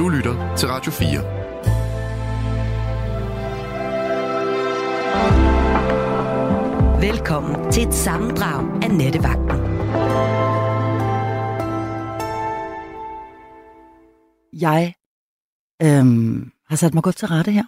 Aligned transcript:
Du 0.00 0.08
lytter 0.08 0.56
til 0.56 0.68
Radio 0.68 0.92
4. 0.92 1.10
Velkommen 7.00 7.72
til 7.72 7.88
et 7.88 7.94
sammendrag 7.94 8.82
af 8.82 8.90
Nettevagten. 8.90 9.60
Jeg 14.60 14.94
øhm, 15.82 16.52
har 16.68 16.76
sat 16.76 16.94
mig 16.94 17.02
godt 17.02 17.16
til 17.16 17.28
rette 17.28 17.50
her. 17.50 17.64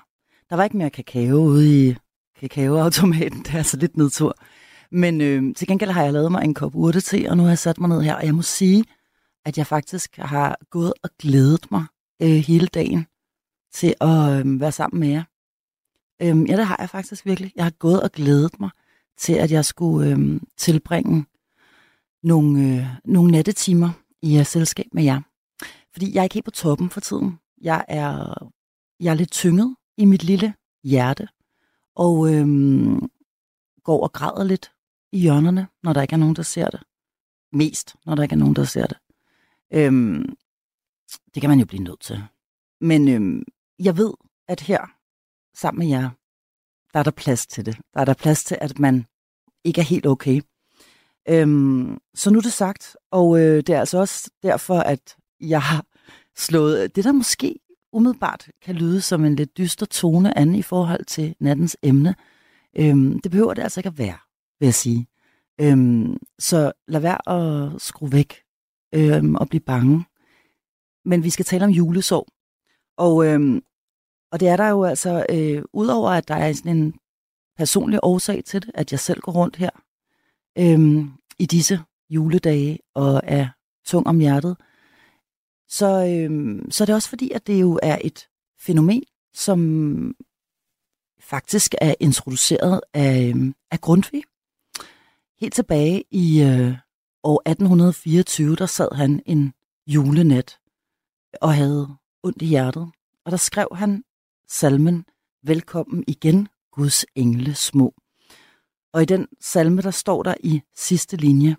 Der 0.51 0.57
var 0.57 0.65
ikke 0.65 0.77
mere 0.77 0.91
kakao 0.91 1.37
ude 1.37 1.89
i 1.89 1.97
kakaoautomaten, 2.41 3.39
det 3.45 3.53
er 3.53 3.59
altså 3.59 3.77
lidt 3.77 3.97
nedtur. 3.97 4.35
Men 4.91 5.21
øh, 5.21 5.55
til 5.55 5.67
gengæld 5.67 5.91
har 5.91 6.03
jeg 6.03 6.13
lavet 6.13 6.33
mig 6.33 6.45
en 6.45 6.55
kop 6.55 6.75
urte 6.75 7.31
og 7.31 7.37
nu 7.37 7.43
har 7.43 7.51
jeg 7.51 7.59
sat 7.59 7.81
mig 7.81 7.89
ned 7.89 8.03
her, 8.03 8.15
og 8.15 8.27
jeg 8.27 8.35
må 8.35 8.43
sige, 8.43 8.85
at 9.45 9.59
jeg 9.59 9.67
faktisk 9.67 10.17
har 10.19 10.59
gået 10.71 10.93
og 11.03 11.11
glædet 11.19 11.67
mig 11.71 11.85
øh, 12.23 12.29
hele 12.29 12.67
dagen 12.67 13.07
til 13.73 13.95
at 14.01 14.47
øh, 14.47 14.61
være 14.61 14.73
sammen 14.73 15.01
med 15.01 15.09
jer. 15.09 15.25
Øh, 16.23 16.51
ja, 16.51 16.57
det 16.57 16.67
har 16.67 16.77
jeg 16.81 16.91
faktisk 16.91 17.27
virkelig. 17.27 17.53
Jeg 17.57 17.65
har 17.65 17.71
gået 17.71 18.03
og 18.03 18.13
glædet 18.13 18.61
mig 18.61 18.71
til, 19.19 19.33
at 19.33 19.53
jeg 19.53 19.65
skulle 19.65 20.11
øh, 20.11 20.41
tilbringe 20.57 21.25
nogle, 22.23 22.61
øh, 22.61 22.87
nogle 23.05 23.33
nattetimer 23.33 23.91
i 24.23 24.39
uh, 24.39 24.47
selskab 24.47 24.87
med 24.93 25.03
jer. 25.05 25.21
Fordi 25.93 26.15
jeg 26.15 26.21
er 26.21 26.25
ikke 26.25 26.35
helt 26.35 26.45
på 26.45 26.51
toppen 26.51 26.91
for 26.91 27.01
tiden. 27.01 27.39
Jeg 27.61 27.85
er, 27.89 28.35
jeg 29.01 29.11
er 29.11 29.15
lidt 29.15 29.31
tynget 29.31 29.77
i 29.97 30.05
mit 30.05 30.25
lille 30.25 30.55
hjerte, 30.85 31.29
og 31.97 32.35
øhm, 32.35 33.11
går 33.85 34.03
og 34.03 34.13
græder 34.13 34.45
lidt 34.45 34.73
i 35.13 35.19
hjørnerne, 35.19 35.69
når 35.83 35.93
der 35.93 36.03
ikke 36.03 36.13
er 36.13 36.19
nogen, 36.19 36.37
der 36.37 36.43
ser 36.43 36.69
det. 36.71 36.81
Mest, 37.53 37.97
når 38.07 38.15
der 38.15 38.23
ikke 38.23 38.33
er 38.33 38.39
nogen, 38.39 38.57
der 38.57 38.65
ser 38.65 38.87
det. 38.87 38.99
Øhm, 39.75 40.37
det 41.35 41.41
kan 41.41 41.51
man 41.51 41.59
jo 41.59 41.67
blive 41.67 41.83
nødt 41.83 42.01
til. 42.01 42.23
Men 42.81 43.09
øhm, 43.09 43.43
jeg 43.79 43.97
ved, 43.97 44.13
at 44.49 44.61
her, 44.61 44.81
sammen 45.55 45.79
med 45.79 45.89
jer, 45.89 46.11
der 46.93 46.99
er 46.99 47.03
der 47.03 47.11
plads 47.11 47.47
til 47.47 47.67
det. 47.67 47.77
Der 47.95 48.01
er 48.01 48.05
der 48.05 48.15
plads 48.15 48.45
til, 48.45 48.59
at 48.61 48.79
man 48.79 49.07
ikke 49.65 49.81
er 49.81 49.85
helt 49.85 50.07
okay. 50.07 50.41
Øhm, 51.29 51.99
så 52.15 52.31
nu 52.31 52.39
er 52.39 52.43
det 52.43 52.53
sagt, 52.53 52.97
og 53.11 53.41
øh, 53.41 53.57
det 53.57 53.69
er 53.69 53.81
altså 53.81 53.99
også 53.99 54.31
derfor, 54.43 54.79
at 54.79 55.17
jeg 55.41 55.63
har 55.63 55.87
slået 56.37 56.97
det, 56.97 57.05
der 57.05 57.13
måske 57.13 57.59
umiddelbart 57.93 58.51
kan 58.63 58.75
lyde 58.75 59.01
som 59.01 59.25
en 59.25 59.37
lidt 59.37 59.59
dyster 59.59 59.87
tone 59.87 60.39
an 60.39 60.55
i 60.55 60.63
forhold 60.63 61.05
til 61.05 61.35
nattens 61.41 61.77
emne. 61.83 62.15
Øhm, 62.79 63.21
det 63.21 63.31
behøver 63.31 63.55
det 63.55 63.63
altså 63.63 63.81
ikke 63.81 63.89
at 63.89 63.99
være, 63.99 64.19
vil 64.61 64.67
jeg 64.67 64.75
sige. 64.75 65.07
Øhm, 65.61 66.17
så 66.39 66.73
lad 66.89 67.01
være 67.01 67.29
at 67.29 67.83
skrue 67.83 68.13
væk 68.13 68.43
øhm, 68.95 69.35
og 69.35 69.49
blive 69.49 69.61
bange. 69.61 70.05
Men 71.05 71.25
vi 71.25 71.31
skal 71.31 71.45
tale 71.45 71.65
om 71.65 71.71
julesorg. 71.71 72.27
Og, 72.97 73.27
øhm, 73.27 73.63
og 74.33 74.41
det 74.41 74.49
er 74.49 74.57
der 74.57 74.69
jo 74.69 74.85
altså, 74.85 75.27
øh, 75.31 75.63
udover 75.73 76.11
at 76.11 76.29
der 76.29 76.35
er 76.35 76.53
sådan 76.53 76.77
en 76.77 76.95
personlig 77.57 78.01
årsag 78.03 78.45
til 78.45 78.63
det, 78.63 78.71
at 78.75 78.93
jeg 78.93 79.01
selv 79.01 79.21
går 79.21 79.33
rundt 79.33 79.57
her 79.57 79.71
øhm, 80.59 81.13
i 81.39 81.47
disse 81.47 81.81
juledage 82.11 82.79
og 82.95 83.21
er 83.25 83.49
tung 83.87 84.07
om 84.07 84.19
hjertet, 84.19 84.57
så, 85.69 86.07
øhm, 86.07 86.71
så 86.71 86.85
er 86.85 86.87
det 86.87 86.95
også 86.95 87.09
fordi, 87.09 87.31
at 87.31 87.47
det 87.47 87.61
jo 87.61 87.79
er 87.83 87.99
et 88.05 88.29
fænomen, 88.61 89.03
som 89.35 90.15
faktisk 91.21 91.75
er 91.81 91.95
introduceret 92.01 92.81
af, 92.95 93.29
øhm, 93.29 93.55
af 93.71 93.81
Grundtvig. 93.81 94.23
Helt 95.41 95.55
tilbage 95.55 96.05
i 96.11 96.43
øh, 96.43 96.77
år 97.23 97.43
1824, 97.47 98.57
der 98.57 98.67
sad 98.67 98.89
han 98.95 99.23
en 99.27 99.53
julenat 99.87 100.59
og 101.41 101.55
havde 101.55 101.97
ondt 102.23 102.43
i 102.43 102.47
hjertet. 102.47 102.91
Og 103.25 103.31
der 103.31 103.37
skrev 103.37 103.69
han 103.75 104.05
salmen 104.49 105.05
Velkommen 105.45 106.05
igen, 106.07 106.49
Guds 106.73 107.05
engle 107.15 107.55
små. 107.55 107.95
Og 108.93 109.03
i 109.03 109.05
den 109.05 109.29
salme, 109.41 109.83
der 109.83 109.91
står 109.91 110.23
der 110.23 110.35
i 110.41 110.63
sidste 110.77 111.17
linje, 111.17 111.57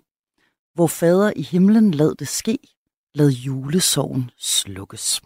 Hvor 0.74 0.86
fader 0.86 1.32
i 1.36 1.42
himlen 1.42 1.90
lad 1.90 2.14
det 2.14 2.28
ske, 2.28 2.58
lad 3.14 3.28
julesorgen 3.28 4.30
slukkes. 4.36 5.22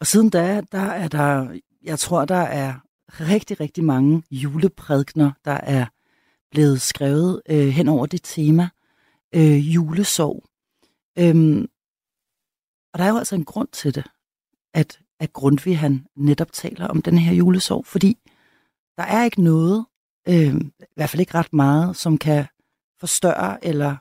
Og 0.00 0.06
siden 0.06 0.30
da, 0.30 0.62
der 0.72 0.78
er 0.78 1.08
der, 1.08 1.58
jeg 1.82 1.98
tror, 1.98 2.24
der 2.24 2.36
er 2.36 2.74
rigtig, 3.20 3.60
rigtig 3.60 3.84
mange 3.84 4.22
juleprædikner, 4.30 5.32
der 5.44 5.52
er 5.52 5.86
blevet 6.50 6.80
skrevet 6.80 7.42
øh, 7.50 7.68
hen 7.68 7.88
over 7.88 8.06
det 8.06 8.20
tema, 8.24 8.68
øh, 9.34 9.74
julesorg. 9.74 10.44
Øhm, 11.18 11.66
og 12.96 13.00
der 13.00 13.06
er 13.06 13.10
jo 13.10 13.18
altså 13.18 13.34
en 13.34 13.44
grund 13.44 13.68
til 13.68 13.94
det, 13.94 14.04
at, 14.74 15.00
at 15.20 15.32
Grundtvig 15.32 15.78
han 15.78 16.06
netop 16.16 16.52
taler 16.52 16.88
om 16.88 17.02
den 17.02 17.18
her 17.18 17.34
julesorg, 17.34 17.86
fordi 17.86 18.18
der 18.96 19.02
er 19.02 19.24
ikke 19.24 19.42
noget, 19.42 19.86
øh, 20.28 20.54
i 20.80 20.94
hvert 20.94 21.10
fald 21.10 21.20
ikke 21.20 21.34
ret 21.34 21.52
meget, 21.52 21.96
som 21.96 22.18
kan 22.18 22.46
forstørre 23.00 23.64
eller 23.64 23.96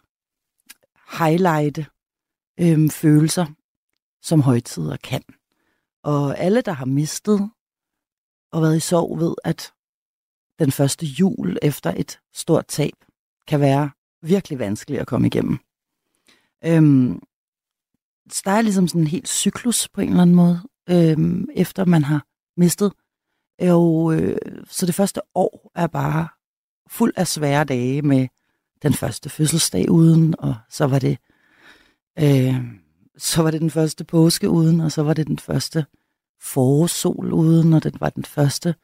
highlighte 1.23 1.85
øh, 2.59 2.89
følelser, 2.89 3.45
som 4.21 4.41
højtider 4.41 4.97
kan. 4.97 5.23
Og 6.03 6.39
alle, 6.39 6.61
der 6.61 6.71
har 6.71 6.85
mistet 6.85 7.49
og 8.51 8.61
været 8.61 8.77
i 8.77 8.79
sorg, 8.79 9.19
ved, 9.19 9.35
at 9.43 9.73
den 10.59 10.71
første 10.71 11.05
jul 11.05 11.57
efter 11.61 11.93
et 11.97 12.19
stort 12.33 12.67
tab 12.67 12.95
kan 13.47 13.59
være 13.59 13.89
virkelig 14.21 14.59
vanskelig 14.59 14.99
at 14.99 15.07
komme 15.07 15.27
igennem. 15.27 15.59
Øhm, 16.65 17.21
der 18.45 18.51
er 18.51 18.61
ligesom 18.61 18.87
sådan 18.87 19.01
en 19.01 19.07
helt 19.07 19.27
cyklus 19.27 19.87
på 19.87 20.01
en 20.01 20.09
eller 20.09 20.21
anden 20.21 20.35
måde, 20.35 20.61
øh, 20.89 21.43
efter 21.53 21.85
man 21.85 22.03
har 22.03 22.25
mistet. 22.57 22.93
Og, 23.61 24.15
øh, 24.15 24.37
så 24.67 24.85
det 24.85 24.95
første 24.95 25.21
år 25.35 25.71
er 25.75 25.87
bare 25.87 26.27
fuld 26.89 27.13
af 27.17 27.27
svære 27.27 27.63
dage 27.63 28.01
med 28.01 28.27
den 28.81 28.93
første 28.93 29.29
fødselsdag 29.29 29.91
uden, 29.91 30.35
og 30.39 30.55
så 30.69 30.85
var 30.85 30.99
det 30.99 31.17
Øh, 32.19 32.55
så 33.17 33.43
var 33.43 33.51
det 33.51 33.61
den 33.61 33.69
første 33.69 34.03
påske 34.03 34.49
uden, 34.49 34.79
og 34.79 34.91
så 34.91 35.03
var 35.03 35.13
det 35.13 35.27
den 35.27 35.39
første 35.39 35.85
forårssol 36.41 37.33
uden, 37.33 37.73
og 37.73 37.83
det 37.83 38.01
var 38.01 38.09
den 38.09 38.25
første 38.25 38.75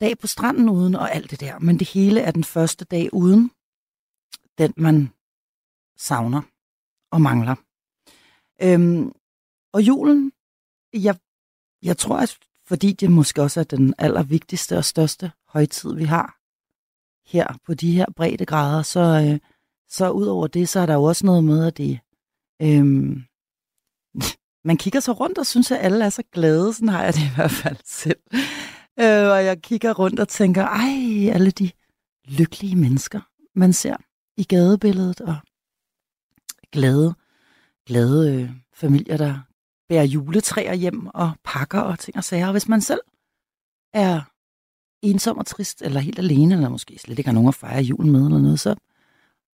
dag 0.00 0.18
på 0.18 0.26
stranden 0.26 0.68
uden, 0.68 0.94
og 0.94 1.14
alt 1.14 1.30
det 1.30 1.40
der. 1.40 1.58
Men 1.58 1.78
det 1.78 1.88
hele 1.88 2.20
er 2.20 2.30
den 2.30 2.44
første 2.44 2.84
dag 2.84 3.14
uden, 3.14 3.50
den 4.58 4.74
man 4.76 5.10
savner 5.96 6.42
og 7.10 7.20
mangler. 7.20 7.54
Øhm, 8.64 9.12
og 9.72 9.82
julen, 9.82 10.32
jeg, 10.92 11.16
jeg 11.82 11.98
tror, 11.98 12.16
at 12.16 12.38
fordi 12.66 12.92
det 12.92 13.10
måske 13.10 13.42
også 13.42 13.60
er 13.60 13.64
den 13.64 13.94
allervigtigste 13.98 14.78
og 14.78 14.84
største 14.84 15.32
højtid, 15.48 15.94
vi 15.94 16.04
har 16.04 16.38
her 17.26 17.58
på 17.66 17.74
de 17.74 17.92
her 17.92 18.06
brede 18.16 18.46
grader, 18.46 18.82
så, 18.82 19.00
øh, 19.00 19.38
så 19.88 20.10
ud 20.10 20.26
over 20.26 20.46
det, 20.46 20.68
så 20.68 20.80
er 20.80 20.86
der 20.86 20.94
jo 20.94 21.02
også 21.02 21.26
noget 21.26 21.44
med, 21.44 21.66
at 21.66 21.76
det 21.76 22.00
Øhm, 22.62 23.24
man 24.68 24.76
kigger 24.76 25.00
så 25.00 25.12
rundt 25.12 25.38
og 25.38 25.46
synes, 25.46 25.70
at 25.70 25.78
alle 25.80 26.04
er 26.04 26.10
så 26.10 26.22
glade. 26.32 26.72
Sådan 26.72 26.88
har 26.88 27.04
jeg 27.04 27.14
det 27.14 27.20
i 27.20 27.34
hvert 27.34 27.50
fald 27.50 27.76
selv. 27.84 28.20
Øh, 29.00 29.30
og 29.34 29.44
jeg 29.44 29.62
kigger 29.62 29.94
rundt 29.94 30.20
og 30.20 30.28
tænker, 30.28 30.62
ej, 30.62 31.34
alle 31.34 31.50
de 31.50 31.70
lykkelige 32.24 32.76
mennesker, 32.76 33.20
man 33.54 33.72
ser 33.72 33.96
i 34.36 34.44
gadebilledet, 34.44 35.20
og 35.20 35.36
glade, 36.72 37.14
glade 37.86 38.34
øh, 38.34 38.50
familier, 38.74 39.16
der 39.16 39.38
bærer 39.88 40.04
juletræer 40.04 40.74
hjem 40.74 41.06
og 41.06 41.32
pakker 41.44 41.80
og 41.80 41.98
ting 41.98 42.16
og 42.16 42.24
sager. 42.24 42.46
Og 42.46 42.52
hvis 42.52 42.68
man 42.68 42.80
selv 42.80 43.00
er 43.92 44.20
ensom 45.02 45.38
og 45.38 45.46
trist, 45.46 45.82
eller 45.82 46.00
helt 46.00 46.18
alene, 46.18 46.54
eller 46.54 46.68
måske 46.68 46.98
slet 46.98 47.18
ikke 47.18 47.28
har 47.28 47.34
nogen 47.34 47.48
at 47.48 47.54
fejre 47.54 47.82
julen 47.82 48.12
med 48.12 48.24
eller 48.24 48.38
noget, 48.38 48.60
så, 48.60 48.74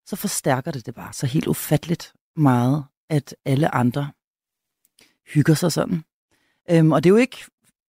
så 0.06 0.16
forstærker 0.16 0.70
det 0.70 0.86
det 0.86 0.94
bare 0.94 1.12
så 1.12 1.26
helt 1.26 1.46
ufatteligt 1.46 2.12
meget, 2.36 2.84
at 3.10 3.36
alle 3.44 3.74
andre 3.74 4.10
hygger 5.34 5.54
sig 5.54 5.72
sådan. 5.72 6.02
Øhm, 6.70 6.92
og 6.92 7.04
det 7.04 7.10
er 7.10 7.12
jo 7.12 7.16
ikke 7.16 7.38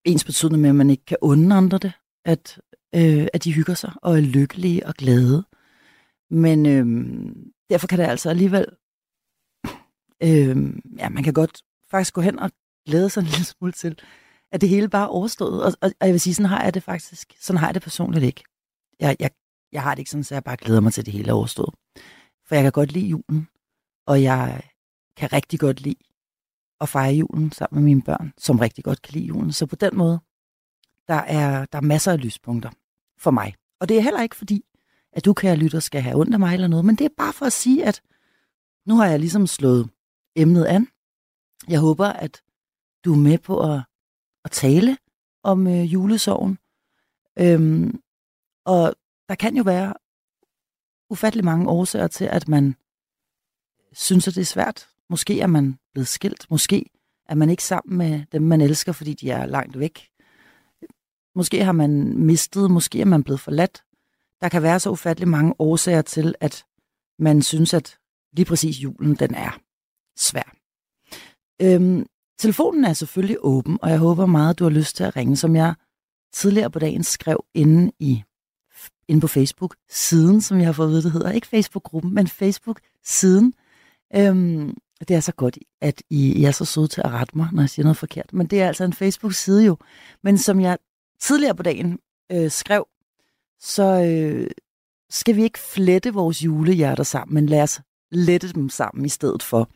ens 0.06 0.24
betydende 0.24 0.60
med, 0.60 0.69
at 0.69 0.75
man 0.75 0.90
ikke 0.90 1.06
kan 1.06 1.18
unde 1.22 1.56
andre 1.56 1.78
det, 1.78 1.92
at, 2.25 2.62
øh, 2.96 3.28
at 3.34 3.44
de 3.44 3.54
hygger 3.54 3.74
sig 3.74 3.94
og 4.02 4.18
er 4.18 4.22
lykkelige 4.22 4.88
og 4.88 4.94
glade. 4.94 5.44
Men 6.30 6.66
øhm, 6.66 7.52
derfor 7.69 7.88
kan 7.88 8.00
det 8.00 8.06
altså 8.06 8.30
alligevel, 8.30 8.66
øhm, 10.24 10.81
ja, 10.98 11.10
man 11.10 11.24
kan 11.24 11.33
godt 11.33 11.62
faktisk 11.92 12.13
gå 12.13 12.21
hen 12.21 12.39
og 12.39 12.51
glæde 12.86 13.10
sig 13.10 13.21
en 13.21 13.27
lille 13.27 13.45
smule 13.45 13.71
til, 13.71 14.00
at 14.51 14.62
det 14.62 14.69
hele 14.69 14.89
bare 14.89 15.04
er 15.04 15.07
overstået. 15.07 15.63
Og, 15.63 15.74
og, 15.81 15.92
og 16.00 16.07
jeg 16.07 16.12
vil 16.12 16.21
sige, 16.21 16.33
sådan 16.33 16.50
har 16.50 16.63
jeg 16.63 16.74
det 16.74 16.83
faktisk, 16.83 17.33
sådan 17.39 17.57
har 17.57 17.68
jeg 17.68 17.74
det 17.74 17.83
personligt 17.83 18.25
ikke. 18.25 18.44
Jeg, 19.00 19.16
jeg, 19.19 19.31
jeg 19.71 19.83
har 19.83 19.95
det 19.95 20.00
ikke 20.00 20.12
sådan, 20.12 20.24
så 20.24 20.36
jeg 20.36 20.44
bare 20.44 20.57
glæder 20.57 20.81
mig 20.81 20.94
til, 20.94 21.01
at 21.01 21.06
det 21.06 21.13
hele 21.13 21.30
er 21.30 21.33
overstået. 21.33 21.75
For 22.48 22.56
jeg 22.56 22.63
kan 22.63 22.71
godt 22.71 22.92
lide 22.92 23.07
julen, 23.07 23.48
og 24.07 24.24
jeg 24.24 24.62
kan 25.18 25.33
rigtig 25.33 25.60
godt 25.60 25.81
lide 25.81 25.95
at 26.81 26.89
fejre 26.89 27.13
julen 27.13 27.51
sammen 27.51 27.83
med 27.83 27.86
mine 27.86 28.01
børn, 28.01 28.33
som 28.38 28.60
rigtig 28.60 28.83
godt 28.83 29.01
kan 29.01 29.13
lide 29.13 29.25
julen. 29.25 29.51
Så 29.51 29.65
på 29.65 29.75
den 29.75 29.98
måde, 29.98 30.19
der 31.07 31.13
er, 31.13 31.65
der 31.65 31.77
er 31.77 31.81
masser 31.81 32.12
af 32.12 32.24
lyspunkter 32.24 32.69
for 33.18 33.31
mig. 33.31 33.56
Og 33.80 33.89
det 33.89 33.98
er 33.98 34.01
heller 34.01 34.22
ikke 34.22 34.36
fordi, 34.36 34.65
at 35.13 35.25
du, 35.25 35.33
kære 35.33 35.56
lytter, 35.56 35.80
skal 35.80 36.01
have 36.01 36.15
ondt 36.15 36.33
af 36.33 36.39
mig 36.39 36.54
eller 36.54 36.68
noget, 36.68 36.86
men 36.86 36.95
det 36.95 37.06
er 37.06 37.10
bare 37.18 37.33
for 37.33 37.45
at 37.45 37.54
sige, 37.54 37.86
at 37.86 38.01
nu 38.86 38.95
har 38.95 39.06
jeg 39.06 39.19
ligesom 39.19 39.48
slået 39.48 39.89
emnet 40.36 40.66
an. 40.66 40.88
Jeg 41.68 41.80
håber, 41.80 42.06
at 42.06 42.42
du 43.06 43.14
er 43.14 43.18
med 43.18 43.38
på 43.38 43.74
at, 43.74 43.81
at 44.46 44.52
tale 44.52 44.98
om 45.44 45.68
øh, 45.68 45.94
julesorgen. 45.94 46.58
Øhm, 47.40 48.02
og 48.66 48.96
der 49.30 49.36
kan 49.36 49.56
jo 49.56 49.64
være 49.64 49.94
ufattelig 51.10 51.46
mange 51.46 51.70
årsager 51.70 52.08
til, 52.08 52.26
at 52.26 52.48
man 52.48 52.76
synes, 53.94 54.28
at 54.28 54.36
det 54.36 54.42
er 54.42 54.46
svært. 54.46 54.90
Måske 55.10 55.42
er 55.42 55.48
man 55.48 55.80
blevet 55.94 56.08
skilt. 56.08 56.52
Måske 56.52 56.86
er 57.25 57.36
man 57.36 57.50
ikke 57.50 57.64
sammen 57.64 57.98
med 57.98 58.25
dem, 58.32 58.42
man 58.42 58.62
elsker, 58.62 58.92
fordi 58.92 59.14
de 59.14 59.30
er 59.30 59.46
langt 59.46 59.80
væk. 59.80 60.10
Måske 61.36 61.64
har 61.64 61.72
man 61.72 62.18
mistet, 62.18 62.72
måske 62.72 63.02
er 63.02 63.06
man 63.06 63.24
blevet 63.24 63.40
forladt. 63.40 63.84
Der 64.42 64.50
kan 64.50 64.64
være 64.64 64.80
så 64.80 64.90
ufattelig 64.90 65.28
mange 65.28 65.54
årsager 65.60 66.02
til, 66.02 66.36
at 66.40 66.66
man 67.20 67.42
synes, 67.42 67.74
at 67.74 67.98
lige 68.34 68.46
præcis 68.46 68.84
julen, 68.84 69.16
den 69.16 69.36
er 69.36 69.60
svær. 70.19 70.56
Øhm, 71.62 72.06
telefonen 72.39 72.86
er 72.86 72.94
selvfølgelig 72.94 73.38
åben, 73.39 73.80
og 73.81 73.89
jeg 73.89 73.98
håber 73.98 74.25
meget, 74.25 74.60
du 74.60 74.63
har 74.63 74.71
lyst 74.71 74.95
til 74.95 75.04
at 75.04 75.16
ringe, 75.16 75.36
som 75.36 75.56
jeg 75.56 75.74
tidligere 76.33 76.71
på 76.71 76.80
dagen 76.80 77.04
skrev 77.04 77.45
inde, 77.54 77.92
i, 78.00 78.24
inde 79.07 79.21
på 79.21 79.27
Facebook-siden, 79.27 80.42
som 80.42 80.57
jeg 80.57 80.68
har 80.68 80.74
fået 80.74 80.88
at 80.88 80.92
vide, 80.92 81.04
det 81.04 81.12
hedder. 81.12 81.31
Ikke 81.31 81.48
Facebook-gruppen, 81.48 82.13
men 82.13 82.27
Facebook-siden. 82.27 83.54
Øhm, 84.16 84.77
det 85.07 85.16
er 85.16 85.19
så 85.19 85.33
godt, 85.33 85.57
at 85.81 86.04
I, 86.10 86.33
I 86.33 86.44
er 86.44 86.51
så 86.51 86.65
søde 86.65 86.88
til 86.88 87.01
at 87.01 87.12
rette 87.12 87.38
mig, 87.38 87.50
når 87.54 87.62
jeg 87.62 87.69
siger 87.69 87.83
noget 87.83 87.98
forkert. 87.98 88.33
Men 88.33 88.48
det 88.48 88.62
er 88.62 88.68
altså 88.68 88.83
en 88.83 88.94
Facebook-side 88.94 89.65
jo. 89.65 89.77
Men 90.24 90.38
som 90.38 90.60
jeg 90.60 90.77
tidligere 91.22 91.56
på 91.56 91.63
dagen 91.63 92.00
øh, 92.31 92.51
skrev, 92.51 92.88
så 93.60 94.04
øh, 94.04 94.51
skal 95.10 95.36
vi 95.36 95.44
ikke 95.44 95.60
flette 95.60 96.13
vores 96.13 96.45
julehjerter 96.45 97.04
sammen, 97.04 97.33
men 97.33 97.45
lad 97.45 97.62
os 97.62 97.81
lette 98.12 98.54
dem 98.54 98.69
sammen 98.69 99.06
i 99.06 99.10
stedet 99.10 99.44
for. 99.44 99.69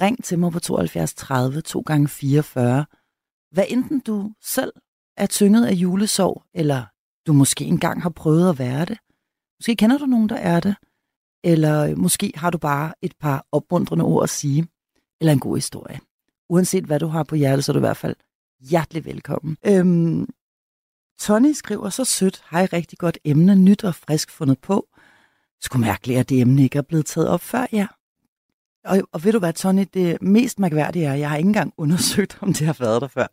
Ring 0.00 0.24
til 0.24 0.38
mig 0.38 0.52
på 0.52 0.60
72 0.60 1.14
30 1.14 1.60
2 1.60 1.80
gange 1.80 2.08
44. 2.08 2.86
Hvad 3.50 3.64
enten 3.68 4.00
du 4.00 4.32
selv 4.40 4.72
er 5.16 5.26
tynget 5.26 5.66
af 5.66 5.72
julesorg, 5.72 6.42
eller 6.54 6.84
du 7.26 7.32
måske 7.32 7.64
engang 7.64 8.02
har 8.02 8.10
prøvet 8.10 8.48
at 8.48 8.58
være 8.58 8.84
det. 8.84 8.98
Måske 9.60 9.76
kender 9.76 9.98
du 9.98 10.06
nogen, 10.06 10.28
der 10.28 10.36
er 10.36 10.60
det. 10.60 10.76
Eller 11.44 11.86
øh, 11.86 11.98
måske 11.98 12.32
har 12.34 12.50
du 12.50 12.58
bare 12.58 12.94
et 13.02 13.14
par 13.20 13.46
opmuntrende 13.52 14.04
ord 14.04 14.22
at 14.22 14.30
sige, 14.30 14.68
eller 15.20 15.32
en 15.32 15.40
god 15.40 15.56
historie. 15.56 16.00
Uanset 16.48 16.84
hvad 16.84 17.00
du 17.00 17.06
har 17.06 17.22
på 17.22 17.34
hjertet, 17.34 17.64
så 17.64 17.72
er 17.72 17.74
du 17.74 17.78
i 17.78 17.88
hvert 17.88 17.96
fald 17.96 18.16
hjertelig 18.60 19.04
velkommen. 19.04 19.56
Øhm, 19.66 20.28
Tony 21.18 21.52
skriver 21.52 21.88
så 21.90 22.04
sødt, 22.04 22.42
har 22.44 22.60
I 22.62 22.66
rigtig 22.66 22.98
godt 22.98 23.18
emne, 23.24 23.56
nyt 23.56 23.84
og 23.84 23.94
frisk 23.94 24.30
fundet 24.30 24.58
på. 24.58 24.88
Sku 25.60 25.78
mærkeligt, 25.78 26.20
at 26.20 26.28
det 26.28 26.40
emne 26.40 26.62
ikke 26.62 26.78
er 26.78 26.82
blevet 26.82 27.06
taget 27.06 27.28
op 27.28 27.40
før, 27.40 27.66
ja. 27.72 27.86
Og, 28.84 29.00
og 29.12 29.24
ved 29.24 29.32
du 29.32 29.38
hvad, 29.38 29.52
Tony, 29.52 29.86
det 29.94 30.22
mest 30.22 30.58
mærkværdige 30.58 31.06
er, 31.06 31.12
at 31.12 31.18
jeg 31.18 31.30
har 31.30 31.36
ikke 31.36 31.46
engang 31.46 31.74
undersøgt, 31.76 32.38
om 32.40 32.52
det 32.52 32.66
har 32.66 32.76
været 32.80 33.02
der 33.02 33.08
før. 33.08 33.26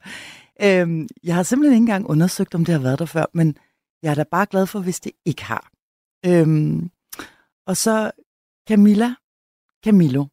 Øhm, 0.61 1.07
jeg 1.23 1.35
har 1.35 1.43
simpelthen 1.43 1.73
ikke 1.73 1.81
engang 1.83 2.09
undersøgt, 2.09 2.55
om 2.55 2.65
det 2.65 2.73
har 2.73 2.81
været 2.81 2.99
der 2.99 3.05
før, 3.05 3.25
men 3.33 3.57
jeg 4.03 4.11
er 4.11 4.15
da 4.15 4.23
bare 4.23 4.45
glad 4.45 4.65
for, 4.67 4.79
hvis 4.79 4.99
det 4.99 5.11
ikke 5.25 5.43
har. 5.43 5.71
Øhm, 6.25 6.91
og 7.67 7.77
så 7.77 8.11
Camilla, 8.69 9.15
Camillo. 9.85 10.25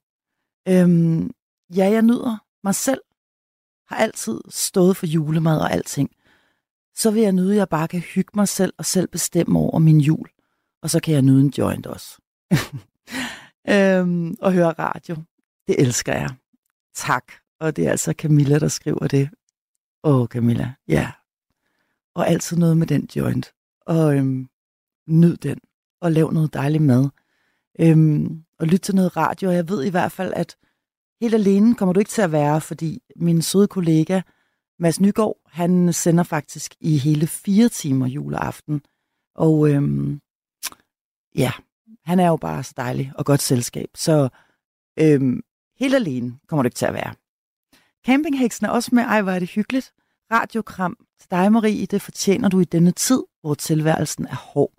Øhm, 0.68 1.30
ja, 1.76 1.90
jeg 1.90 2.02
nyder 2.02 2.36
mig 2.64 2.74
selv. 2.74 3.00
Har 3.88 3.96
altid 3.96 4.40
stået 4.48 4.96
for 4.96 5.06
julemad 5.06 5.58
og 5.60 5.72
alting. 5.72 6.10
Så 6.94 7.10
vil 7.10 7.22
jeg 7.22 7.32
nyde, 7.32 7.50
at 7.50 7.56
jeg 7.56 7.68
bare 7.68 7.88
kan 7.88 8.00
hygge 8.00 8.30
mig 8.34 8.48
selv 8.48 8.72
og 8.78 8.84
selv 8.84 9.08
bestemme 9.08 9.58
over 9.58 9.78
min 9.78 10.00
jul. 10.00 10.28
Og 10.82 10.90
så 10.90 11.00
kan 11.00 11.14
jeg 11.14 11.22
nyde 11.22 11.40
en 11.40 11.52
joint 11.58 11.86
også. 11.86 12.18
øhm, 13.70 14.36
og 14.40 14.52
høre 14.52 14.72
radio. 14.72 15.16
Det 15.66 15.80
elsker 15.80 16.12
jeg. 16.12 16.30
Tak. 16.94 17.24
Og 17.60 17.76
det 17.76 17.86
er 17.86 17.90
altså 17.90 18.12
Camilla, 18.12 18.58
der 18.58 18.68
skriver 18.68 19.06
det. 19.06 19.30
Åh, 20.04 20.26
Camilla. 20.26 20.72
Ja. 20.88 21.12
Og 22.14 22.28
altid 22.28 22.56
noget 22.56 22.76
med 22.76 22.86
den 22.86 23.08
joint. 23.16 23.52
Og 23.86 24.16
øhm, 24.16 24.48
nyd 25.08 25.36
den. 25.36 25.58
Og 26.00 26.12
lav 26.12 26.32
noget 26.32 26.54
dejlig 26.54 26.82
mad 26.82 27.08
øhm, 27.80 28.44
og 28.58 28.66
lyt 28.66 28.80
til 28.80 28.94
noget 28.94 29.16
radio. 29.16 29.48
Og 29.48 29.54
jeg 29.54 29.68
ved 29.68 29.84
i 29.84 29.90
hvert 29.90 30.12
fald, 30.12 30.32
at 30.36 30.56
helt 31.20 31.34
alene 31.34 31.74
kommer 31.74 31.92
du 31.92 32.00
ikke 32.00 32.10
til 32.10 32.22
at 32.22 32.32
være, 32.32 32.60
fordi 32.60 33.02
min 33.16 33.42
søde 33.42 33.68
kollega 33.68 34.20
Mads 34.78 35.00
Nygaard, 35.00 35.36
han 35.46 35.92
sender 35.92 36.24
faktisk 36.24 36.74
i 36.80 36.98
hele 36.98 37.26
fire 37.26 37.68
timer 37.68 38.06
juleaften. 38.06 38.82
Og 39.34 39.70
øhm, 39.70 40.20
ja, 41.34 41.52
han 42.06 42.20
er 42.20 42.26
jo 42.26 42.36
bare 42.36 42.64
så 42.64 42.74
dejlig 42.76 43.12
og 43.14 43.24
godt 43.24 43.42
selskab. 43.42 43.88
Så 43.94 44.28
øhm, 44.98 45.42
helt 45.78 45.94
alene 45.94 46.38
kommer 46.48 46.62
du 46.62 46.66
ikke 46.66 46.76
til 46.76 46.86
at 46.86 46.94
være. 46.94 47.14
Campingheksen 48.06 48.66
er 48.66 48.70
også 48.70 48.90
med. 48.92 49.02
Ej, 49.02 49.22
hvor 49.22 49.32
er 49.32 49.38
det 49.38 49.50
hyggeligt. 49.50 49.92
Radiokram 50.32 50.96
til 51.20 51.30
dig, 51.30 51.52
Marie. 51.52 51.86
Det 51.86 52.02
fortjener 52.02 52.48
du 52.48 52.60
i 52.60 52.64
denne 52.64 52.90
tid, 52.90 53.22
hvor 53.40 53.54
tilværelsen 53.54 54.26
er 54.26 54.36
hård. 54.36 54.72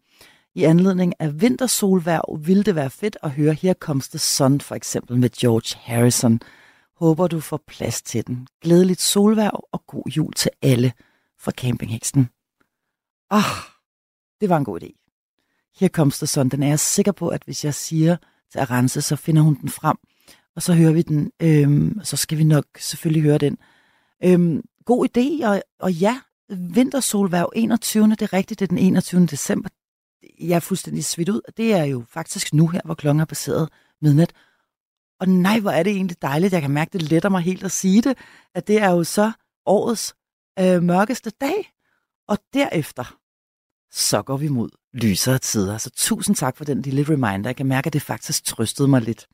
I 0.56 0.63
anledning 0.63 1.13
af 1.19 1.41
vintersolværv 1.41 2.39
ville 2.45 2.63
det 2.63 2.75
være 2.75 2.89
fedt 2.89 3.18
at 3.24 3.31
høre 3.31 3.53
Her 3.53 3.73
Comes 3.73 4.09
the 4.09 4.19
Sun 4.19 4.62
for 4.62 4.75
eksempel 4.75 5.18
med 5.18 5.30
George 5.30 5.80
Harrison. 5.83 6.39
Håber 6.95 7.27
du 7.27 7.39
får 7.39 7.63
plads 7.68 8.01
til 8.01 8.27
den. 8.27 8.47
Glædeligt 8.62 9.01
solværv 9.01 9.63
og 9.71 9.85
god 9.88 10.03
jul 10.18 10.33
til 10.33 10.51
alle 10.62 10.94
fra 11.39 11.51
Campingheksen. 11.51 12.30
Ah, 13.30 13.57
det 14.41 14.50
var 14.50 14.57
en 14.57 14.65
god 14.65 14.83
idé. 14.83 14.96
Her 15.79 15.88
Comes 15.88 16.18
the 16.18 16.27
Sun, 16.27 16.50
den 16.50 16.63
er 16.63 16.68
jeg 16.68 16.79
sikker 16.79 17.12
på, 17.12 17.27
at 17.27 17.41
hvis 17.45 17.65
jeg 17.65 17.74
siger 17.74 18.18
til 18.51 18.59
Arance, 18.59 19.01
så 19.01 19.15
finder 19.15 19.41
hun 19.41 19.57
den 19.62 19.69
frem, 19.69 19.97
og 20.56 20.62
så 20.62 20.74
hører 20.74 20.91
vi 20.91 21.01
den. 21.01 21.31
Øhm, 21.41 22.00
så 22.03 22.18
skal 22.18 22.38
vi 22.38 22.44
nok 22.44 22.65
selvfølgelig 22.77 23.21
høre 23.21 23.38
den. 23.38 23.57
Øhm, 24.24 24.62
god 24.85 25.07
idé, 25.07 25.47
og, 25.47 25.62
og 25.79 25.94
ja, 25.94 26.19
vintersolværv 26.50 27.51
21. 27.56 28.09
Det 28.09 28.21
er 28.21 28.33
rigtigt, 28.33 28.59
det 28.59 28.65
er 28.65 28.68
den 28.68 28.77
21. 28.77 29.25
december 29.25 29.69
jeg 30.39 30.56
er 30.56 30.59
fuldstændig 30.59 31.06
svidt 31.06 31.29
ud. 31.29 31.41
Det 31.57 31.74
er 31.74 31.83
jo 31.83 32.03
faktisk 32.09 32.53
nu 32.53 32.68
her, 32.68 32.81
hvor 32.85 32.94
klokken 32.94 33.21
er 33.21 33.25
passeret 33.25 33.69
midnat. 34.01 34.33
Og 35.19 35.30
nej, 35.30 35.59
hvor 35.59 35.71
er 35.71 35.83
det 35.83 35.91
egentlig 35.91 36.21
dejligt. 36.21 36.53
Jeg 36.53 36.62
kan 36.62 36.71
mærke, 36.71 36.94
det 36.94 37.01
letter 37.01 37.30
mig 37.30 37.41
helt 37.41 37.63
at 37.63 37.71
sige 37.71 38.01
det, 38.01 38.18
at 38.56 38.68
det 38.68 38.81
er 38.81 38.91
jo 38.91 39.03
så 39.03 39.31
årets 39.65 40.15
øh, 40.59 40.83
mørkeste 40.83 41.30
dag. 41.30 41.71
Og 42.27 42.38
derefter, 42.53 43.18
så 43.97 44.21
går 44.21 44.38
vi 44.38 44.47
mod 44.47 44.69
lysere 44.94 45.39
tider. 45.39 45.77
Så 45.77 45.89
tusind 45.89 46.35
tak 46.35 46.57
for 46.57 46.65
den 46.65 46.81
lille 46.81 47.03
reminder. 47.03 47.49
Jeg 47.49 47.55
kan 47.55 47.65
mærke, 47.65 47.88
at 47.88 47.94
det 47.94 48.01
faktisk 48.01 48.44
trøstede 48.45 48.88
mig 48.88 49.01
lidt. 49.01 49.27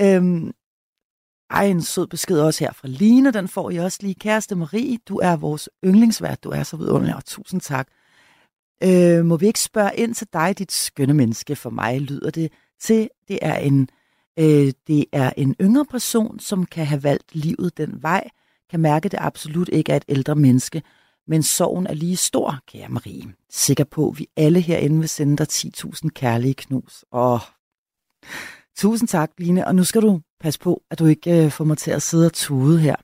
Øhm, 0.00 0.52
ej, 1.50 1.64
en 1.64 1.82
sød 1.82 2.06
besked 2.06 2.40
også 2.40 2.64
her 2.64 2.72
fra 2.72 2.88
Line. 2.88 3.32
Den 3.32 3.48
får 3.48 3.70
I 3.70 3.76
også 3.76 3.98
lige. 4.00 4.14
Kæreste 4.14 4.54
Marie, 4.54 4.98
du 5.08 5.18
er 5.18 5.36
vores 5.36 5.68
yndlingsvært. 5.84 6.44
Du 6.44 6.50
er 6.50 6.62
så 6.62 6.76
vidunderlig, 6.76 7.16
og 7.16 7.24
tusind 7.24 7.60
tak. 7.60 7.88
Øh, 8.82 9.24
må 9.24 9.36
vi 9.36 9.46
ikke 9.46 9.60
spørge 9.60 9.96
ind 9.96 10.14
til 10.14 10.26
dig, 10.32 10.58
dit 10.58 10.72
skønne 10.72 11.14
menneske? 11.14 11.56
For 11.56 11.70
mig 11.70 12.00
lyder 12.00 12.30
det 12.30 12.52
til, 12.80 13.08
det 13.28 13.38
er 13.42 13.56
en, 13.56 13.88
øh, 14.38 14.72
det 14.86 15.04
er 15.12 15.32
en 15.36 15.54
yngre 15.60 15.84
person, 15.84 16.38
som 16.38 16.66
kan 16.66 16.86
have 16.86 17.02
valgt 17.02 17.34
livet 17.34 17.76
den 17.76 18.02
vej, 18.02 18.28
kan 18.70 18.80
mærke, 18.80 19.08
det 19.08 19.18
absolut 19.20 19.68
ikke 19.72 19.92
er 19.92 19.96
et 19.96 20.04
ældre 20.08 20.34
menneske, 20.34 20.82
men 21.26 21.42
sorgen 21.42 21.86
er 21.86 21.94
lige 21.94 22.16
stor, 22.16 22.58
kære 22.68 22.88
Marie. 22.88 23.34
Sikker 23.50 23.84
på, 23.84 24.08
at 24.08 24.18
vi 24.18 24.26
alle 24.36 24.60
herinde 24.60 24.98
vil 24.98 25.08
sende 25.08 25.36
dig 25.36 25.46
10.000 25.52 26.08
kærlige 26.08 26.54
knus. 26.54 27.04
Åh, 27.12 27.40
tusind 28.76 29.08
tak, 29.08 29.30
Line. 29.38 29.66
Og 29.66 29.74
nu 29.74 29.84
skal 29.84 30.02
du 30.02 30.20
passe 30.40 30.60
på, 30.60 30.82
at 30.90 30.98
du 30.98 31.06
ikke 31.06 31.44
øh, 31.44 31.50
får 31.50 31.64
mig 31.64 31.78
til 31.78 31.90
at 31.90 32.02
sidde 32.02 32.26
og 32.26 32.32
tude 32.32 32.80
her 32.80 32.96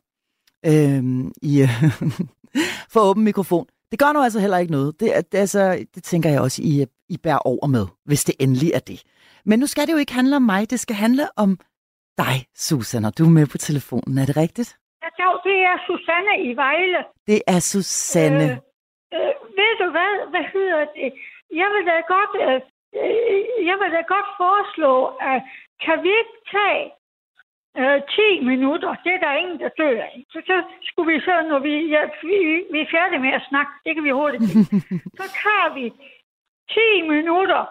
øh, 0.67 1.25
i, 1.43 1.63
øh, 1.63 1.85
for 2.93 3.01
åben 3.01 3.25
mikrofon. 3.25 3.67
Det 3.91 3.99
gør 3.99 4.13
nu 4.13 4.23
altså 4.23 4.41
heller 4.41 4.59
ikke 4.59 4.73
noget. 4.73 5.01
Det, 5.01 5.33
det, 5.33 5.39
altså, 5.39 5.85
det 5.95 6.03
tænker 6.03 6.31
jeg 6.31 6.41
også, 6.41 6.63
I, 6.63 6.81
øh, 6.81 6.87
I 7.09 7.17
bærer 7.17 7.39
over 7.39 7.67
med, 7.67 7.87
hvis 8.05 8.25
det 8.25 8.35
endelig 8.39 8.73
er 8.75 8.79
det. 8.79 9.03
Men 9.45 9.59
nu 9.59 9.67
skal 9.67 9.87
det 9.87 9.93
jo 9.93 9.99
ikke 9.99 10.13
handle 10.13 10.37
om 10.37 10.43
mig, 10.43 10.71
det 10.71 10.81
skal 10.81 10.97
handle 10.97 11.29
om 11.37 11.59
dig, 12.19 12.47
Susan, 12.57 13.05
og 13.05 13.19
du 13.19 13.25
er 13.25 13.31
med 13.31 13.47
på 13.47 13.59
telefonen. 13.59 14.19
Er 14.19 14.27
det 14.27 14.37
rigtigt? 14.37 14.77
Ja, 15.21 15.29
det 15.49 15.59
er 15.71 15.77
Susanne 15.87 16.35
i 16.49 16.57
Vejle. 16.57 17.01
Det 17.27 17.41
er 17.55 17.61
Susanne. 17.73 18.45
Øh, 18.45 19.21
øh, 19.21 19.33
ved 19.59 19.73
du 19.83 19.87
hvad, 19.97 20.13
hvad 20.33 20.45
hedder 20.55 20.85
det? 20.99 21.09
Jeg 21.61 21.69
vil 21.75 21.85
da 21.91 21.97
godt, 22.15 22.33
øh, 22.47 22.61
øh 23.03 23.67
jeg 23.69 23.77
vil 23.81 23.91
da 23.97 24.03
godt 24.15 24.29
foreslå, 24.43 24.93
at 25.33 25.41
kan 25.85 25.97
vi 26.05 26.11
ikke 26.21 26.39
tage 26.55 26.85
øh, 27.81 28.01
10 28.41 28.45
minutter, 28.51 28.91
det 29.05 29.13
er 29.15 29.21
der 29.27 29.33
ingen, 29.43 29.61
der 29.61 29.71
dør 29.81 30.03
af. 30.03 30.25
Så, 30.33 30.39
så 30.47 30.57
skulle 30.89 31.13
vi 31.13 31.21
så, 31.21 31.35
når 31.51 31.59
vi, 31.59 31.73
ja, 31.95 32.03
vi, 32.23 32.37
vi 32.73 32.79
er 32.81 32.93
færdige 32.97 33.25
med 33.27 33.33
at 33.39 33.47
snakke, 33.49 33.73
det 33.85 33.95
kan 33.95 34.05
vi 34.05 34.11
hurtigt 34.11 34.43
så 35.19 35.25
tager 35.43 35.69
vi 35.75 35.85
10 36.71 37.09
minutter, 37.15 37.63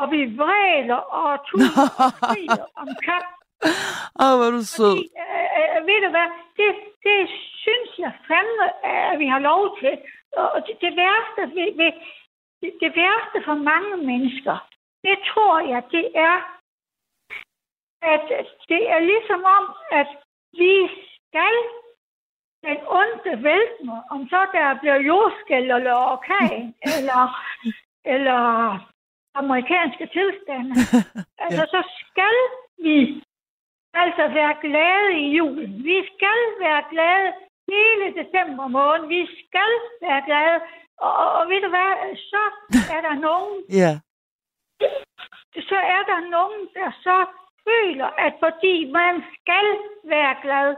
og 0.00 0.06
vi 0.10 0.20
vræler 0.36 1.00
og 1.20 1.32
og 1.32 2.66
om 2.80 2.88
kap. 3.06 3.26
Åh, 4.22 4.26
oh, 4.26 4.34
hvor 4.36 4.46
er 4.48 4.54
du 4.58 4.64
sød. 4.76 4.96
Fordi, 4.96 5.08
øh, 5.24 5.48
øh, 5.58 5.78
ved 5.88 5.98
du 6.04 6.10
hvad, 6.14 6.28
det, 6.58 6.70
det 7.06 7.20
synes 7.64 7.90
jeg 8.04 8.12
fandme, 8.28 8.66
at 9.12 9.18
vi 9.22 9.26
har 9.34 9.40
lov 9.50 9.62
til. 9.80 9.94
Og 10.36 10.58
det, 10.66 10.74
det 10.84 10.92
værste 11.02 11.42
ved, 11.56 11.68
ved 11.80 11.92
det, 12.60 12.70
det 12.82 12.90
værste 13.02 13.38
for 13.48 13.56
mange 13.72 13.96
mennesker, 14.10 14.56
det 15.06 15.16
tror 15.30 15.56
jeg, 15.72 15.82
det 15.90 16.06
er, 16.14 16.36
at 18.14 18.26
det 18.68 18.82
er 18.94 18.98
ligesom 18.98 19.40
om, 19.58 19.64
at 20.00 20.08
vi 20.52 20.74
skal 21.16 21.54
den 22.66 22.78
onde 22.98 23.42
vælte 23.42 23.80
mig, 23.84 24.00
om 24.10 24.28
så 24.28 24.40
der 24.52 24.78
bliver 24.80 24.98
jordskæld 25.10 25.70
eller 25.70 25.94
orkan, 26.12 26.74
eller, 26.96 27.22
eller 28.04 28.40
amerikanske 29.34 30.06
tilstande. 30.06 30.74
altså, 31.44 31.62
så 31.74 31.80
skal 32.00 32.36
vi 32.84 33.22
altså 34.02 34.24
være 34.38 34.54
glade 34.66 35.08
i 35.24 35.26
julen. 35.36 35.72
Vi 35.90 35.98
skal 36.12 36.40
være 36.64 36.82
glade 36.92 37.28
hele 37.72 38.06
december 38.20 38.66
måned. 38.78 39.06
Vi 39.16 39.22
skal 39.40 39.72
være 40.06 40.22
glade. 40.28 40.56
Og, 41.04 41.12
og, 41.22 41.28
og 41.38 41.42
ved 41.50 41.60
du 41.64 41.68
hvad, 41.68 41.92
så 42.32 42.42
er 42.96 43.00
der 43.08 43.14
nogen, 43.28 43.54
Ja. 43.82 43.92
så 45.70 45.78
er 45.96 46.02
der 46.12 46.20
nogen, 46.36 46.60
der 46.74 46.88
så 47.06 47.16
føler, 47.68 48.08
at 48.26 48.34
fordi 48.44 48.74
man 49.00 49.14
skal 49.38 49.66
være 50.14 50.34
glad, 50.44 50.68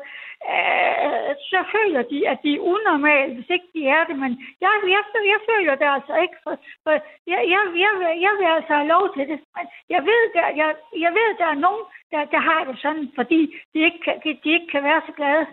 øh, 0.54 1.30
så 1.50 1.58
føler 1.74 2.02
de, 2.12 2.18
at 2.32 2.38
de 2.44 2.50
er 2.56 2.64
unormale, 2.74 3.30
hvis 3.36 3.50
ikke 3.56 3.70
de 3.76 3.82
er 3.98 4.02
det. 4.08 4.16
Men 4.24 4.32
jeg, 4.64 4.72
jeg, 4.94 5.02
jeg 5.34 5.40
føler 5.50 5.74
det 5.80 5.88
altså 5.96 6.14
ikke, 6.24 6.38
for, 6.44 6.54
for 6.84 6.92
jeg, 7.32 7.40
jeg, 7.52 7.62
jeg, 7.84 7.92
vil- 8.00 8.20
jeg 8.26 8.32
vil 8.38 8.48
altså 8.56 8.72
have 8.78 8.92
lov 8.96 9.04
til 9.16 9.24
det. 9.30 9.38
Men 9.56 9.64
jeg 9.94 10.02
ved, 10.10 10.22
der, 10.36 10.46
jeg, 10.60 10.68
jeg 11.04 11.12
ved, 11.18 11.28
der 11.42 11.48
er 11.54 11.58
nogen, 11.66 11.84
der, 12.12 12.20
der 12.34 12.40
har 12.50 12.60
det 12.68 12.76
sådan, 12.84 13.06
fordi 13.18 13.40
de 13.72 13.78
ikke, 13.88 14.00
kan, 14.04 14.14
de 14.44 14.48
ikke 14.56 14.70
kan 14.74 14.82
være 14.90 15.02
så 15.08 15.12
glade. 15.20 15.46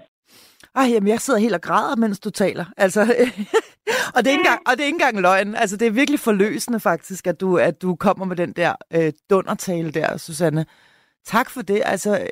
Ej, 0.76 0.86
jamen, 0.94 1.08
jeg 1.14 1.20
sidder 1.22 1.40
helt 1.40 1.56
og 1.60 1.62
græder, 1.62 1.96
mens 1.96 2.20
du 2.20 2.30
taler. 2.30 2.66
Altså, 2.78 3.02
og, 4.16 4.20
det 4.20 4.28
er 4.28 4.36
ikke 4.36 4.42
engang, 4.46 4.62
og 4.68 4.72
det 4.74 4.82
er 4.82 4.86
ikke 4.92 4.96
engang 5.02 5.22
løgn. 5.22 5.56
Altså, 5.56 5.78
det 5.78 5.88
er 5.88 5.92
virkelig 6.02 6.20
forløsende 6.20 6.80
faktisk, 6.80 7.28
at 7.28 7.42
du, 7.42 7.58
at 7.58 7.82
du 7.82 7.96
kommer 7.96 8.26
med 8.26 8.36
den 8.36 8.52
der 8.52 8.74
øh, 8.96 9.12
dundertale 9.30 9.92
der, 9.92 10.18
Susanne. 10.18 10.66
Tak 11.26 11.50
for 11.50 11.62
det. 11.62 11.82
Altså, 11.86 12.28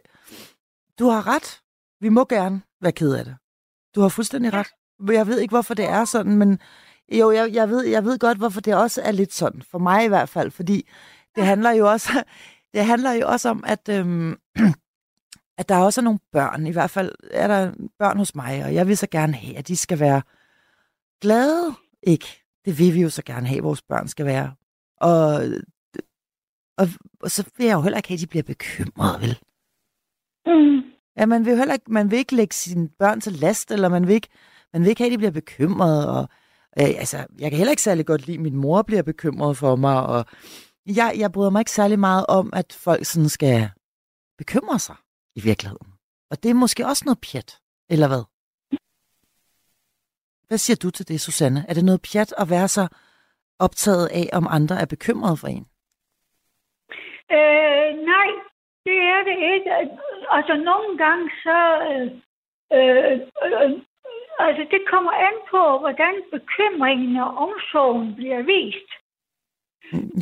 du 0.99 1.05
har 1.05 1.27
ret. 1.27 1.61
Vi 1.99 2.09
må 2.09 2.25
gerne 2.25 2.61
være 2.81 2.91
ked 2.91 3.13
af 3.13 3.25
det. 3.25 3.35
Du 3.95 4.01
har 4.01 4.09
fuldstændig 4.09 4.53
ret. 4.53 4.67
Jeg 5.11 5.27
ved 5.27 5.39
ikke, 5.39 5.51
hvorfor 5.51 5.73
det 5.73 5.85
er 5.85 6.05
sådan, 6.05 6.37
men 6.37 6.59
jo, 7.11 7.31
jeg, 7.31 7.53
jeg, 7.53 7.69
ved, 7.69 7.85
jeg 7.85 8.05
ved 8.05 8.19
godt, 8.19 8.37
hvorfor 8.37 8.61
det 8.61 8.75
også 8.75 9.01
er 9.01 9.11
lidt 9.11 9.33
sådan. 9.33 9.61
For 9.61 9.77
mig 9.77 10.05
i 10.05 10.07
hvert 10.07 10.29
fald, 10.29 10.51
fordi 10.51 10.89
det 11.35 11.45
handler 11.45 11.71
jo 11.71 11.91
også, 11.91 12.23
det 12.73 12.85
handler 12.85 13.11
jo 13.11 13.27
også 13.27 13.49
om, 13.49 13.63
at, 13.67 13.89
øhm, 13.89 14.37
at 15.59 15.69
der 15.69 15.77
også 15.77 16.01
er 16.01 16.03
nogle 16.03 16.19
børn. 16.31 16.67
I 16.67 16.71
hvert 16.71 16.89
fald 16.89 17.15
er 17.31 17.47
der 17.47 17.71
børn 17.99 18.17
hos 18.17 18.35
mig, 18.35 18.65
og 18.65 18.73
jeg 18.73 18.87
vil 18.87 18.97
så 18.97 19.07
gerne 19.07 19.33
have, 19.33 19.57
at 19.57 19.67
de 19.67 19.77
skal 19.77 19.99
være 19.99 20.21
glade. 21.21 21.73
Ikke? 22.03 22.43
Det 22.65 22.79
vil 22.79 22.93
vi 22.93 23.01
jo 23.01 23.09
så 23.09 23.23
gerne 23.23 23.47
have, 23.47 23.57
at 23.57 23.63
vores 23.63 23.81
børn 23.81 24.07
skal 24.07 24.25
være. 24.25 24.55
Og, 24.97 25.43
og, 26.77 26.87
og 27.19 27.31
så 27.31 27.43
vil 27.57 27.67
jeg 27.67 27.73
jo 27.73 27.81
heller 27.81 27.97
ikke 27.97 28.09
have, 28.09 28.15
at 28.15 28.21
de 28.21 28.27
bliver 28.27 28.43
bekymrede, 28.43 29.21
vel? 29.21 29.39
Mm. 30.45 30.81
Ja, 31.17 31.25
man 31.25 31.45
vil 31.45 31.57
heller 31.57 31.73
ikke, 31.73 31.91
man 31.91 32.11
vil 32.11 32.19
ikke 32.19 32.35
lægge 32.35 32.55
sine 32.55 32.89
børn 32.89 33.21
til 33.21 33.33
last, 33.33 33.71
eller 33.71 33.89
man 33.89 34.07
vil 34.07 34.13
ikke, 34.13 34.27
man 34.73 34.81
vil 34.81 34.89
ikke 34.89 35.01
have, 35.01 35.07
at 35.07 35.11
de 35.11 35.17
bliver 35.17 35.31
bekymrede. 35.31 36.09
Og, 36.09 36.29
øh, 36.79 36.89
altså, 36.97 37.25
jeg 37.39 37.51
kan 37.51 37.57
heller 37.57 37.71
ikke 37.71 37.81
særlig 37.81 38.05
godt 38.05 38.25
lide, 38.25 38.37
at 38.37 38.41
min 38.41 38.55
mor 38.55 38.81
bliver 38.81 39.01
bekymret 39.01 39.57
for 39.57 39.75
mig, 39.75 40.05
og 40.05 40.25
jeg, 40.85 41.13
jeg 41.17 41.31
bryder 41.31 41.49
mig 41.49 41.61
ikke 41.61 41.71
særlig 41.71 41.99
meget 41.99 42.25
om, 42.27 42.49
at 42.53 42.73
folk 42.73 43.05
sådan 43.05 43.29
skal 43.29 43.69
bekymre 44.37 44.79
sig 44.79 44.95
i 45.35 45.41
virkeligheden. 45.41 45.87
Og 46.29 46.43
det 46.43 46.49
er 46.49 46.53
måske 46.53 46.87
også 46.87 47.05
noget 47.05 47.19
pjat, 47.21 47.59
eller 47.89 48.07
hvad? 48.07 48.23
Hvad 50.47 50.57
siger 50.57 50.77
du 50.77 50.89
til 50.89 51.07
det, 51.07 51.21
Susanne? 51.21 51.65
Er 51.67 51.73
det 51.73 51.85
noget 51.85 52.01
pjat 52.01 52.33
at 52.37 52.49
være 52.49 52.67
så 52.67 52.87
optaget 53.59 54.07
af, 54.07 54.29
om 54.33 54.47
andre 54.49 54.81
er 54.81 54.85
bekymrede 54.85 55.37
for 55.37 55.47
en? 55.47 55.65
Øh, 57.37 57.87
nej, 58.11 58.29
det 58.85 58.97
er 59.13 59.21
det 59.29 59.37
ikke. 59.53 59.71
Altså, 60.31 60.53
nogle 60.69 60.97
gange 60.97 61.31
så... 61.43 61.59
Øh, 61.89 62.07
øh, 62.75 63.19
øh, 63.43 63.71
altså, 64.39 64.63
det 64.71 64.81
kommer 64.91 65.11
an 65.11 65.37
på, 65.51 65.79
hvordan 65.79 66.13
bekymringen 66.31 67.17
og 67.17 67.37
omsorgen 67.45 68.15
bliver 68.15 68.41
vist. 68.41 68.89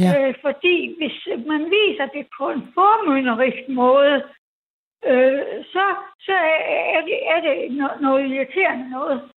Ja, 0.02 0.28
Øh, 0.28 0.36
fordi 0.42 0.96
hvis 0.98 1.48
man 1.48 1.62
viser 1.66 2.06
det 2.06 2.28
på 2.38 2.50
en 2.50 2.64
formynderisk 2.74 3.70
måde, 3.70 4.16
øh, 5.06 5.42
så, 5.74 5.86
så 6.20 6.34
er 6.98 7.02
det, 7.02 7.18
er 7.34 7.40
det 7.42 7.56
no- 7.80 8.02
noget 8.02 8.32
irriterende 8.32 8.90
noget. 8.90 9.32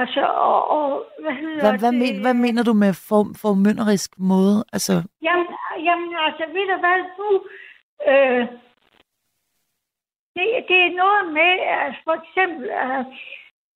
Altså, 0.00 0.22
og, 0.26 0.70
og 0.70 1.04
hvad 1.22 1.32
hedder 1.32 1.60
hvad, 1.60 1.78
hvad, 1.78 1.92
det? 1.92 1.98
men, 1.98 2.22
hvad 2.22 2.34
mener 2.34 2.62
du 2.62 2.72
med 2.72 2.92
form, 3.08 3.34
formynderisk 3.34 4.10
måde? 4.18 4.64
Altså, 4.72 4.92
Jamen, 5.22 5.46
jamen 5.86 6.10
altså, 6.26 6.44
ved 6.56 6.66
du 6.72 6.76
hvad, 6.84 6.98
nu... 7.18 7.28
Øh, 8.10 8.46
det, 10.36 10.46
det 10.68 10.78
er 10.86 10.98
noget 11.02 11.32
med, 11.38 11.52
at 11.80 11.94
for 12.04 12.14
eksempel, 12.20 12.70
at, 12.70 13.06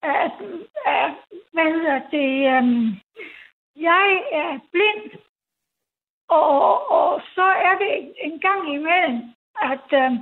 at, 0.02 0.32
at 0.87 1.12
hvad 1.52 1.68
hedder 1.75 2.00
det, 2.16 2.30
um, 2.58 2.96
jeg 3.76 4.08
er 4.32 4.58
blind, 4.73 5.20
og, 6.28 6.90
og 6.90 7.23
så 7.35 7.42
er 7.68 7.75
det 7.78 8.14
en 8.18 8.40
gang 8.40 8.75
imellem, 8.75 9.23
at, 9.62 10.06
um, 10.06 10.18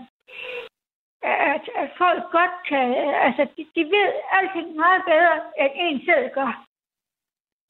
at, 1.24 1.64
at 1.76 1.90
folk 1.98 2.22
godt 2.30 2.56
kan, 2.68 2.86
altså, 3.26 3.42
de, 3.56 3.62
de 3.74 3.84
ved 3.84 4.12
alting 4.30 4.76
meget 4.76 5.02
bedre, 5.06 5.36
end 5.60 5.72
en 5.76 6.04
selv 6.04 6.30
gør. 6.34 6.64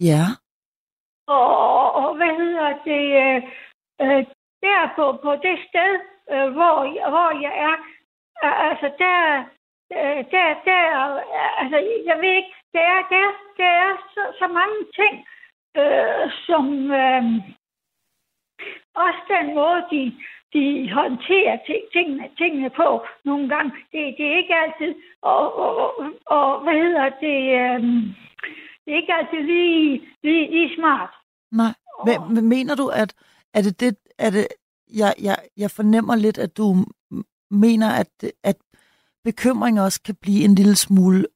ja, 0.01 0.25
Og, 1.27 1.95
og, 1.95 2.17
hvad 2.17 2.33
hedder 2.41 2.69
det, 2.91 3.05
øh, 3.23 3.43
øh, 4.03 4.27
der 4.63 4.93
på, 4.97 5.05
på 5.23 5.33
det 5.47 5.57
sted, 5.69 5.93
øh, 6.33 6.49
hvor, 6.57 6.75
hvor 7.11 7.41
jeg 7.43 7.55
er, 7.69 7.77
altså 8.71 8.89
der, 8.99 9.19
øh, 9.99 10.21
der, 10.35 10.47
der, 10.65 10.81
altså 11.61 11.77
jeg 12.09 12.17
ved 12.23 12.33
ikke, 12.41 12.55
der 12.73 12.81
er, 12.81 13.03
der, 13.11 13.27
der 13.57 13.71
er 13.87 13.93
så, 14.15 14.23
så 14.39 14.47
mange 14.59 14.79
ting, 14.99 15.15
øh, 15.81 16.33
som 16.47 16.65
øh, 17.03 17.25
også 18.95 19.23
den 19.29 19.55
måde, 19.55 19.81
de, 19.91 20.03
de 20.55 20.63
håndterer 20.99 21.57
ting- 21.67 21.89
tingene, 21.93 22.25
tingene 22.41 22.71
på 22.81 22.89
nogle 23.25 23.49
gange, 23.55 23.71
det, 23.93 24.01
det 24.19 24.25
er 24.27 24.37
ikke 24.43 24.55
altid, 24.65 24.93
og, 25.23 25.45
og, 25.65 25.71
og, 25.83 25.91
og 26.37 26.63
hvad 26.63 26.77
hedder 26.85 27.07
det, 27.25 27.39
øh, 27.61 27.81
det 28.85 28.91
er 28.93 29.01
ikke 29.03 29.15
altid 29.15 29.43
lige, 29.53 30.01
lige, 30.23 30.51
lige 30.51 30.71
smart. 30.79 31.11
nej. 31.53 31.75
Men, 32.07 32.35
men 32.35 32.49
mener 32.49 32.75
du, 32.75 32.87
at 32.89 33.15
er 33.55 33.63
det 33.63 33.81
det, 33.81 33.97
er 34.19 34.31
det, 34.31 34.47
jeg, 34.95 35.15
jeg, 35.23 35.37
jeg 35.57 35.71
fornemmer 35.71 36.17
lidt, 36.17 36.39
at 36.39 36.57
du 36.57 36.75
mener, 37.51 37.89
at, 37.91 38.33
at 38.43 38.57
bekymring 39.25 39.81
også 39.81 40.03
kan 40.03 40.15
blive 40.23 40.45
en 40.45 40.55
lille 40.55 40.77
smule 40.77 41.27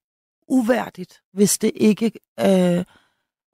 uværdigt, 0.49 1.21
hvis 1.33 1.59
det 1.59 1.73
ikke, 1.75 2.07
øh, 2.41 2.85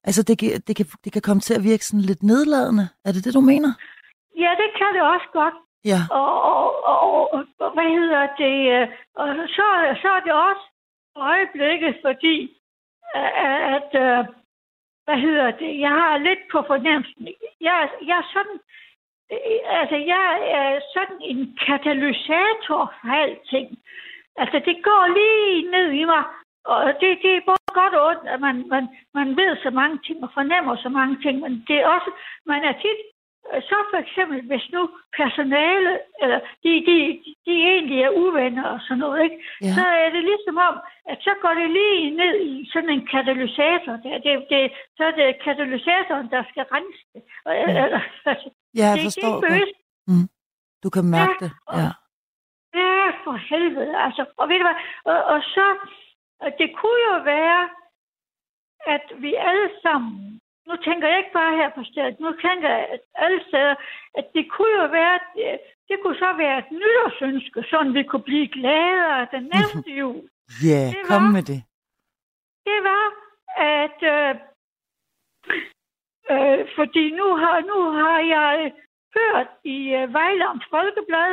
altså 0.04 0.22
det 0.22 0.40
det, 0.68 0.76
kan, 0.76 0.86
det 1.04 1.12
kan 1.12 1.22
komme 1.22 1.40
til 1.40 1.54
at 1.54 1.64
virke 1.64 1.86
sådan 1.86 2.00
lidt 2.00 2.22
nedladende. 2.22 2.88
Er 3.04 3.12
det 3.12 3.24
det, 3.24 3.34
du 3.34 3.40
mener? 3.40 3.72
Ja, 4.44 4.50
det 4.62 4.70
kan 4.78 4.90
det 4.96 5.02
også 5.14 5.28
godt. 5.32 5.54
Ja, 5.92 6.00
Og, 6.10 6.42
og, 6.50 6.84
og, 6.92 7.32
og, 7.58 7.70
hvad 7.76 7.88
hedder 7.98 8.22
det? 8.42 8.56
øh, 8.76 8.88
Og 9.14 9.26
så, 9.56 9.66
så 10.02 10.08
er 10.16 10.20
det 10.26 10.32
også 10.48 10.64
øjeblikket, 11.16 11.94
fordi 12.04 12.36
øh, 13.16 13.74
at, 13.76 13.90
øh, 14.04 14.24
hvad 15.04 15.18
hedder 15.26 15.50
det? 15.50 15.80
Jeg 15.80 15.90
har 15.90 16.18
lidt 16.18 16.42
på 16.52 16.64
fornemmelsen. 16.66 17.28
Jeg, 17.60 17.88
jeg 18.08 18.18
er 18.18 18.28
sådan, 18.32 18.58
altså 19.80 19.96
jeg 19.96 20.28
er 20.60 20.80
sådan 20.94 21.18
en 21.20 21.58
katalysator 21.66 22.82
for 23.00 23.12
alting. 23.22 23.78
Altså 24.36 24.58
det 24.68 24.76
går 24.84 25.04
lige 25.18 25.70
ned 25.70 25.88
i 25.90 26.04
mig, 26.04 26.24
og 26.64 26.86
det, 27.00 27.18
det 27.22 27.32
er 27.36 27.46
både 27.46 27.72
godt 27.80 27.94
og 27.94 28.06
ondt, 28.10 28.28
at 28.34 28.40
man, 28.40 28.68
man, 28.68 28.84
man 29.14 29.28
ved 29.36 29.56
så 29.62 29.70
mange 29.70 29.98
ting 30.06 30.24
og 30.24 30.30
fornemmer 30.34 30.76
så 30.76 30.88
mange 30.88 31.16
ting, 31.22 31.40
men 31.40 31.64
det 31.68 31.76
er 31.76 31.86
også, 31.86 32.10
man 32.46 32.64
er 32.64 32.72
tit 32.72 33.00
så 33.68 33.76
for 33.90 33.98
eksempel, 34.04 34.38
hvis 34.50 34.66
nu 34.72 34.82
personale, 35.20 35.92
eller 36.22 36.38
de, 36.64 36.70
de, 36.88 36.96
de 37.46 37.54
egentlig 37.72 37.98
er 38.02 38.10
uvenner 38.22 38.64
og 38.74 38.80
sådan 38.86 38.98
noget, 38.98 39.22
ikke? 39.26 39.38
Ja. 39.62 39.72
så 39.78 39.84
er 40.04 40.08
det 40.10 40.22
ligesom 40.30 40.56
om, 40.68 40.74
at 41.10 41.18
så 41.26 41.32
går 41.42 41.54
det 41.60 41.70
lige 41.70 42.10
ned 42.20 42.34
i 42.40 42.70
sådan 42.72 42.90
en 42.90 43.06
katalysator. 43.06 43.92
Det, 44.04 44.12
det, 44.24 44.32
det, 44.50 44.72
så 44.96 45.02
er 45.04 45.10
det 45.20 45.42
katalysatoren, 45.44 46.30
der 46.30 46.42
skal 46.50 46.64
rense 46.74 47.02
det. 47.14 47.22
Og, 47.46 47.52
Ja. 47.54 47.84
eller, 47.84 48.00
altså, 48.30 48.48
ja 48.80 48.86
jeg 48.88 48.96
det, 48.96 49.02
forstår 49.06 49.28
det 49.28 49.34
er 49.36 49.40
godt. 49.40 49.46
følelsen. 49.52 50.28
Du 50.82 50.88
kan 50.90 51.04
mærke 51.18 51.36
Ja, 51.40 51.44
det. 51.44 51.52
og- 51.66 51.78
Ja. 51.80 51.90
Ja, 52.80 53.06
for 53.24 53.36
helvede. 53.50 53.92
Altså, 54.04 54.22
og 54.36 54.48
ved 54.48 54.56
du 54.58 54.64
hvad? 54.68 54.78
Og, 55.12 55.18
og 55.32 55.42
så, 55.54 55.66
det 56.60 56.68
kunne 56.80 57.00
jo 57.12 57.16
være, 57.34 57.62
at 58.86 59.06
vi 59.24 59.34
alle 59.34 59.70
sammen, 59.82 60.40
nu 60.68 60.76
tænker 60.76 61.08
jeg 61.08 61.18
ikke 61.18 61.32
bare 61.32 61.56
her 61.56 61.70
på 61.78 61.82
stedet, 61.90 62.20
nu 62.20 62.30
tænker 62.46 62.68
jeg 62.68 62.86
at 62.94 63.00
alle 63.14 63.40
steder, 63.48 63.74
at 64.18 64.26
det 64.34 64.44
kunne 64.52 64.74
jo 64.82 64.86
være, 64.98 65.18
det, 65.34 65.60
det 65.88 65.96
kunne 66.02 66.18
så 66.18 66.32
være 66.32 66.58
et 66.58 66.70
nytårsønske, 66.70 67.64
sådan 67.70 67.94
vi 67.94 68.02
kunne 68.02 68.22
blive 68.30 68.48
gladere 68.48 69.26
den 69.34 69.44
næste 69.54 69.90
jul. 70.00 70.22
Ja, 70.70 70.82
Det 70.94 71.06
kom 71.10 71.22
var- 71.24 71.30
med 71.36 71.42
det. 71.52 71.60
det 72.68 72.78
var, 72.90 73.04
at 73.80 73.98
øh, 74.16 74.34
øh, 76.32 76.68
fordi 76.76 77.10
nu 77.10 77.26
har, 77.42 77.60
nu 77.60 77.78
har 78.02 78.18
jeg 78.36 78.72
hørt 79.18 79.48
i 79.64 79.78
øh, 79.98 80.12
Vejlands 80.14 80.64
Folkeblad, 80.70 81.32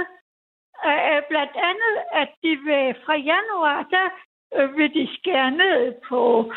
øh, 0.89 1.21
blandt 1.29 1.55
andet, 1.69 1.95
at 2.21 2.29
de 2.43 2.49
ved, 2.69 2.93
fra 3.05 3.15
januar, 3.15 3.79
der, 3.95 4.07
øh, 4.55 4.77
vil 4.77 4.93
de 4.93 5.07
skære 5.17 5.51
ned 5.51 5.93
på 6.09 6.51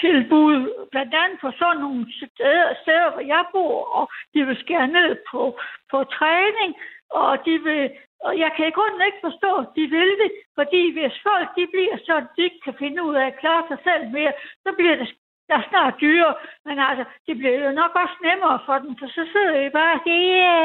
tilbud, 0.00 0.56
blandt 0.92 1.14
andet 1.22 1.38
på 1.40 1.48
sådan 1.58 1.80
nogle 1.84 2.02
steder, 2.18 2.68
steder 2.82 3.08
hvor 3.12 3.24
jeg 3.34 3.44
bor, 3.52 3.76
og 3.98 4.04
de 4.34 4.40
vil 4.46 4.56
skære 4.64 4.88
ned 4.98 5.10
på, 5.30 5.42
på 5.90 5.98
træning, 6.18 6.70
og 7.10 7.38
de 7.46 7.54
vil 7.66 7.90
og 8.26 8.32
jeg 8.42 8.50
kan 8.56 8.66
i 8.68 8.76
grunden 8.76 9.06
ikke 9.08 9.26
forstå, 9.28 9.50
at 9.62 9.70
de 9.78 9.84
vil 9.96 10.10
det, 10.22 10.30
fordi 10.58 10.82
hvis 10.96 11.14
folk 11.28 11.48
de 11.58 11.64
bliver 11.74 11.96
så, 12.06 12.14
de 12.36 12.42
ikke 12.48 12.60
kan 12.66 12.74
finde 12.82 13.00
ud 13.06 13.14
af 13.14 13.26
at 13.26 13.38
klare 13.42 13.64
sig 13.70 13.78
selv 13.88 14.04
mere, 14.16 14.32
så 14.64 14.70
bliver 14.78 14.96
det 15.00 15.08
der 15.50 15.60
snart 15.70 15.94
dyre. 16.00 16.34
Men 16.66 16.76
altså, 16.88 17.04
det 17.26 17.34
bliver 17.38 17.58
jo 17.66 17.70
nok 17.80 17.92
også 18.02 18.16
nemmere 18.28 18.58
for 18.66 18.76
dem, 18.82 18.92
for 18.98 19.06
så 19.16 19.22
sidder 19.32 19.56
de 19.64 19.70
bare, 19.80 19.96
ja 20.06 20.60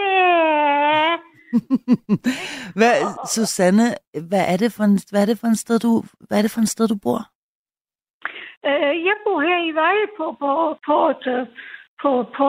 ja 0.00 1.16
hvad, 2.78 2.96
Susanne, 3.34 3.86
hvad 4.30 4.44
er, 4.52 4.56
det 4.56 4.72
for 4.72 4.84
en, 4.84 4.98
hvad 5.10 5.22
er 5.22 5.26
det 5.26 5.38
for 5.38 5.46
en 5.46 5.56
sted, 5.56 5.78
du, 5.78 6.02
hvad 6.26 6.38
er 6.38 6.42
det 6.42 6.50
for 6.50 6.60
en 6.60 6.66
sted, 6.74 6.88
du 6.88 6.98
bor? 7.02 7.33
Øh, 8.68 8.94
jeg 9.08 9.16
bor 9.24 9.40
her 9.48 9.58
i 9.70 9.72
Vejle 9.80 10.08
på, 10.18 10.26
på, 10.42 10.50
på, 10.86 10.96
et, 11.12 11.24
på, 12.02 12.10
på, 12.22 12.22
på, 12.36 12.44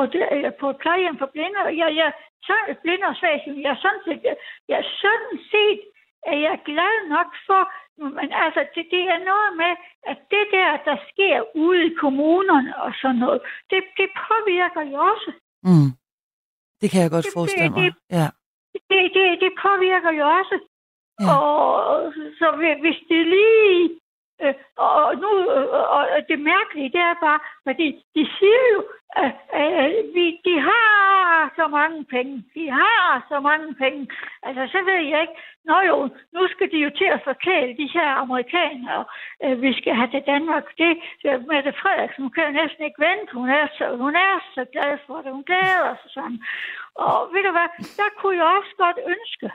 på 0.60 0.70
et 0.70 0.78
plejehjem 0.84 1.18
for 1.22 1.30
blinde. 1.34 1.60
Jeg, 1.82 1.90
jeg, 2.02 2.10
så 2.48 2.56
blinde 2.84 3.06
og 3.12 3.16
svag, 3.20 3.36
jeg 3.66 3.72
er 3.76 3.82
sådan 3.86 4.04
set, 4.08 4.22
jeg 4.70 4.78
er 4.84 4.88
sådan 5.04 5.36
set, 5.54 5.82
at 6.30 6.36
jeg 6.44 6.52
er 6.58 6.66
glad 6.72 6.96
nok 7.16 7.30
for, 7.48 7.62
men 8.18 8.30
altså, 8.44 8.62
det, 8.76 8.84
det 8.94 9.04
er 9.16 9.22
noget 9.32 9.52
med, 9.62 9.74
at 10.12 10.18
det 10.34 10.46
der, 10.58 10.72
der 10.88 10.98
sker 11.10 11.36
ude 11.64 11.82
i 11.90 11.96
kommunerne 12.04 12.72
og 12.84 12.92
sådan 13.02 13.22
noget, 13.26 13.42
det, 13.70 13.82
det 14.00 14.10
påvirker 14.28 14.84
jo 14.92 14.98
også. 15.12 15.32
Mm. 15.68 15.90
Det 16.82 16.88
kan 16.92 17.02
jeg 17.02 17.12
godt 17.16 17.26
det, 17.26 17.36
forestille 17.38 17.70
mig. 17.70 17.78
Det, 17.82 17.94
ja. 18.18 18.28
det, 18.92 19.02
det, 19.16 19.26
det 19.44 19.52
påvirker 19.66 20.12
jo 20.20 20.26
også. 20.40 20.56
Ja. 21.22 21.26
Og 21.36 22.14
så 22.40 22.48
hvis 22.84 23.00
det 23.10 23.22
lige 23.36 24.00
Øh, 24.42 24.54
og 24.78 25.16
nu, 25.16 25.30
øh, 25.56 25.68
og 25.96 26.04
det 26.30 26.40
mærkelige, 26.40 26.90
det 26.96 27.02
er 27.02 27.16
bare, 27.28 27.40
fordi 27.64 27.88
de 28.16 28.24
siger 28.38 28.64
jo, 28.74 28.80
at, 29.16 29.32
at 29.54 29.92
vi, 30.16 30.26
de 30.46 30.60
har 30.60 31.54
så 31.56 31.68
mange 31.68 32.06
penge. 32.06 32.44
De 32.56 32.72
har 32.72 33.26
så 33.30 33.40
mange 33.40 33.76
penge. 33.76 34.08
Altså, 34.44 34.68
så 34.72 34.80
ved 34.86 35.00
jeg 35.10 35.22
ikke. 35.22 35.38
Nå 35.66 35.76
jo, 35.90 36.10
nu 36.34 36.48
skal 36.48 36.72
de 36.72 36.78
jo 36.78 36.90
til 36.90 37.10
at 37.16 37.24
forkæle 37.24 37.78
de 37.78 37.90
her 37.94 38.10
amerikanere, 38.24 39.06
øh, 39.44 39.62
vi 39.62 39.74
skal 39.80 39.94
have 39.96 40.12
til 40.12 40.24
Danmark. 40.34 40.66
Det, 40.78 40.92
Mette 41.50 41.74
Frederiksen, 41.82 42.24
hun 42.24 42.32
kan 42.32 42.46
jo 42.46 42.52
næsten 42.52 42.86
ikke 42.86 43.02
vente. 43.08 43.34
Hun 43.34 43.50
er 43.50 43.68
så, 43.78 43.96
hun 43.96 44.16
er 44.16 44.36
så 44.56 44.66
glad 44.74 44.98
for 45.08 45.18
det. 45.22 45.32
Hun 45.32 45.44
glæder 45.44 45.96
sig 46.02 46.12
sådan. 46.12 46.40
Og 46.96 47.30
ved 47.34 47.44
du 47.44 47.52
hvad, 47.52 47.70
der 48.00 48.10
kunne 48.18 48.38
jeg 48.38 48.46
også 48.58 48.74
godt 48.78 49.00
ønske, 49.14 49.48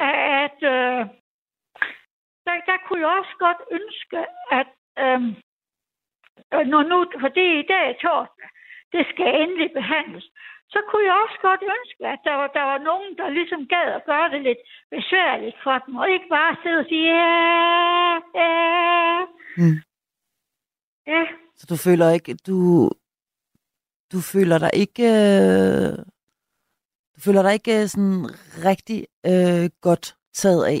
at... 0.00 0.58
Øh, 0.74 1.19
der, 2.50 2.60
der 2.70 2.78
kunne 2.86 3.00
jeg 3.04 3.12
også 3.20 3.34
godt 3.46 3.60
ønske, 3.78 4.18
at 4.58 4.68
øhm, 5.04 5.30
når 6.72 6.82
nu, 6.90 6.98
for 7.22 7.28
det 7.36 7.46
er 7.50 7.58
i 7.64 7.70
dag 7.74 7.86
torsdag, 8.02 8.48
det 8.94 9.02
skal 9.12 9.28
endelig 9.42 9.70
behandles, 9.80 10.26
så 10.72 10.78
kunne 10.88 11.04
jeg 11.08 11.16
også 11.24 11.38
godt 11.48 11.62
ønske, 11.76 12.02
at 12.14 12.20
der 12.28 12.34
var, 12.40 12.48
der 12.58 12.64
var 12.70 12.78
nogen, 12.90 13.10
der 13.18 13.36
ligesom 13.38 13.62
gad 13.74 13.86
at 13.98 14.06
gøre 14.10 14.28
det 14.34 14.42
lidt 14.48 14.62
besværligt 14.94 15.56
for 15.64 15.76
dem, 15.84 15.96
og 15.96 16.10
ikke 16.10 16.28
bare 16.38 16.56
sidde 16.62 16.78
og 16.82 16.86
sige, 16.90 17.06
ja, 17.14 17.28
ja. 18.40 18.52
Mm. 19.60 19.78
Ja. 21.12 21.22
Så 21.58 21.64
du 21.70 21.76
føler 21.86 22.10
ikke, 22.10 22.34
du, 22.48 22.58
du 24.12 24.18
føler 24.32 24.58
dig 24.64 24.70
ikke, 24.84 25.06
øh, 25.24 25.92
du 27.14 27.18
føler 27.24 27.42
dig 27.42 27.52
ikke 27.58 27.88
sådan 27.88 28.24
rigtig 28.68 29.00
øh, 29.30 29.70
godt 29.80 30.06
taget 30.32 30.64
af 30.64 30.80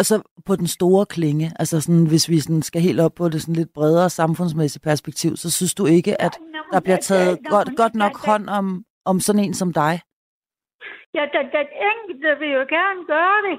Altså 0.00 0.16
på 0.46 0.56
den 0.56 0.66
store 0.66 1.06
klinge, 1.06 1.46
altså 1.60 1.76
sådan, 1.80 2.06
hvis 2.12 2.24
vi 2.32 2.38
sådan 2.40 2.62
skal 2.62 2.80
helt 2.88 3.00
op 3.00 3.14
på 3.16 3.24
det 3.28 3.40
sådan 3.42 3.58
lidt 3.60 3.72
bredere 3.78 4.10
samfundsmæssige 4.10 4.86
perspektiv, 4.90 5.36
så 5.36 5.48
synes 5.56 5.74
du 5.74 5.84
ikke, 5.86 6.12
at 6.26 6.34
der 6.72 6.80
bliver 6.80 7.02
taget 7.10 7.38
godt, 7.54 7.68
godt 7.76 7.94
nok 7.94 8.14
hånd 8.28 8.46
om, 8.58 8.66
om 9.10 9.16
sådan 9.20 9.44
en 9.44 9.54
som 9.54 9.72
dig? 9.72 9.94
Ja, 11.16 11.22
den, 11.36 11.46
den 11.58 11.68
enkelte 11.90 12.28
vil 12.40 12.50
jo 12.58 12.64
gerne 12.76 13.00
gøre 13.14 13.38
det, 13.48 13.56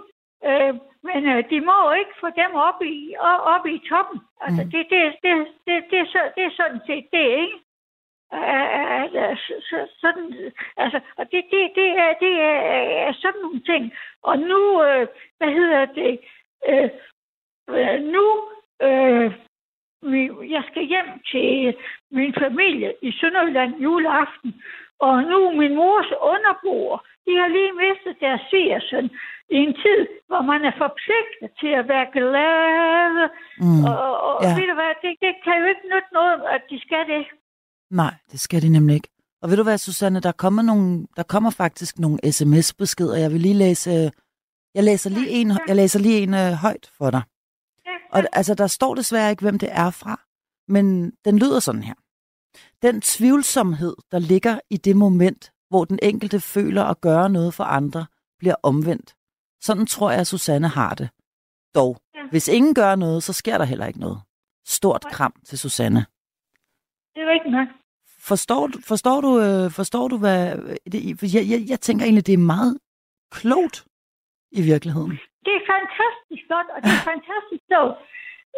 øh, 0.50 0.74
men 1.08 1.20
øh, 1.32 1.40
de 1.52 1.58
må 1.68 1.76
jo 1.88 1.92
ikke 2.02 2.16
få 2.24 2.30
dem 2.42 2.52
op 2.68 2.80
i, 2.96 2.98
op 3.56 3.66
i 3.76 3.78
toppen. 3.90 4.20
Altså, 4.46 4.62
mm. 4.64 4.70
det, 4.72 4.84
det, 4.92 5.02
det, 5.24 5.34
det, 5.68 5.76
det, 5.92 6.04
det, 6.14 6.24
det 6.36 6.44
er 6.50 6.54
sådan 6.62 6.82
set 6.88 7.06
det, 7.16 7.28
ikke? 7.44 7.58
Sådan, 10.02 10.52
altså, 10.78 11.00
og 11.18 11.32
det, 11.32 11.44
det, 11.52 11.72
det, 11.76 11.90
er, 12.04 12.14
det 12.20 12.34
er 13.08 13.14
sådan 13.14 13.42
nogle 13.42 13.62
ting. 13.62 13.94
Og 14.24 14.40
nu, 14.40 14.84
øh, 14.84 15.08
hvad 15.38 15.52
hedder 15.52 15.86
det, 15.86 16.20
øh, 16.70 16.90
øh, 17.70 18.04
nu, 18.04 18.26
øh, 18.82 19.32
jeg 20.52 20.64
skal 20.72 20.84
hjem 20.84 21.10
til 21.32 21.76
min 22.12 22.34
familie 22.34 22.94
i 23.02 23.12
Sønderjylland 23.12 23.82
juleaften, 23.82 24.62
og 25.00 25.24
nu 25.24 25.52
min 25.52 25.76
mors 25.76 26.12
underboer, 26.22 26.98
de 27.26 27.38
har 27.38 27.48
lige 27.48 27.72
mistet 27.72 28.20
deres 28.20 28.42
svigersøn 28.50 29.10
i 29.50 29.58
en 29.68 29.74
tid, 29.74 30.08
hvor 30.28 30.42
man 30.42 30.66
er 30.66 30.76
forpligtet 30.78 31.50
til 31.60 31.72
at 31.80 31.88
være 31.88 32.08
glad. 32.18 33.30
Mm. 33.64 33.84
Og, 33.92 34.06
og 34.28 34.44
ja. 34.44 34.50
ved 34.58 34.68
du 34.70 34.76
hvad, 34.80 34.94
det, 35.04 35.12
det 35.26 35.34
kan 35.44 35.60
jo 35.62 35.66
ikke 35.72 35.90
nytte 35.94 36.12
noget, 36.14 36.42
at 36.56 36.62
de 36.70 36.80
skal 36.86 37.04
det. 37.14 37.24
Nej, 37.92 38.16
det 38.32 38.40
skal 38.40 38.62
de 38.62 38.70
nemlig 38.70 38.96
ikke. 38.96 39.10
Og 39.42 39.50
ved 39.50 39.58
du 39.58 39.64
hvad, 39.64 39.78
Susanne, 39.78 40.20
der 40.20 40.32
kommer, 40.32 40.62
nogle, 40.62 41.08
der 41.16 41.24
kommer 41.24 41.50
faktisk 41.50 42.00
nogle 42.00 42.32
sms-beskeder. 42.32 43.16
Jeg 43.16 43.32
vil 43.32 43.42
lige 43.42 43.54
læse... 43.54 44.12
Jeg 44.74 44.84
læser 44.84 45.10
lige 45.10 45.30
en, 45.30 45.52
jeg 45.68 45.76
læser 45.76 46.00
lige 46.00 46.20
en 46.20 46.34
uh, 46.34 46.40
højt 46.40 46.92
for 46.98 47.12
dig. 47.12 47.22
Og 48.12 48.24
altså, 48.34 48.54
der 48.54 48.68
står 48.68 48.96
desværre 48.96 49.32
ikke, 49.32 49.42
hvem 49.42 49.60
det 49.60 49.70
er 49.72 49.90
fra, 49.90 50.22
men 50.68 51.12
den 51.26 51.40
lyder 51.40 51.60
sådan 51.60 51.84
her. 51.84 51.94
Den 52.82 53.02
tvivlsomhed, 53.02 53.96
der 54.12 54.20
ligger 54.20 54.60
i 54.70 54.78
det 54.78 54.96
moment, 54.96 55.52
hvor 55.70 55.86
den 55.86 56.00
enkelte 56.02 56.40
føler 56.40 56.84
at 56.84 57.02
gøre 57.02 57.30
noget 57.30 57.54
for 57.54 57.64
andre, 57.64 58.06
bliver 58.40 58.56
omvendt. 58.64 59.16
Sådan 59.62 59.86
tror 59.86 60.12
jeg, 60.12 60.20
at 60.20 60.28
Susanne 60.28 60.68
har 60.68 60.96
det. 60.96 61.10
Dog, 61.76 61.98
hvis 62.30 62.48
ingen 62.48 62.74
gør 62.74 62.96
noget, 62.96 63.24
så 63.24 63.34
sker 63.34 63.58
der 63.58 63.66
heller 63.66 63.86
ikke 63.86 64.00
noget. 64.00 64.22
Stort 64.68 65.06
kram 65.12 65.34
til 65.46 65.60
Susanne. 65.60 66.06
Det 67.18 67.26
er 67.26 67.34
rigtigt 67.36 67.56
nok. 67.60 67.70
Forstår, 68.32 68.64
forstår, 68.92 69.18
du, 69.26 69.32
øh, 69.48 69.66
forstår 69.80 70.06
du, 70.08 70.18
hvad... 70.24 70.42
Det, 70.92 71.00
jeg, 71.36 71.44
jeg, 71.52 71.60
jeg 71.72 71.80
tænker 71.88 72.04
egentlig, 72.06 72.28
det 72.28 72.34
er 72.34 72.52
meget 72.56 72.74
klogt 73.38 73.78
i 74.60 74.62
virkeligheden. 74.72 75.12
Det 75.46 75.54
er 75.60 75.64
fantastisk 75.76 76.44
godt, 76.54 76.68
og 76.76 76.80
det 76.84 76.92
er 76.98 77.04
fantastisk 77.14 77.64
klogt. 77.70 77.96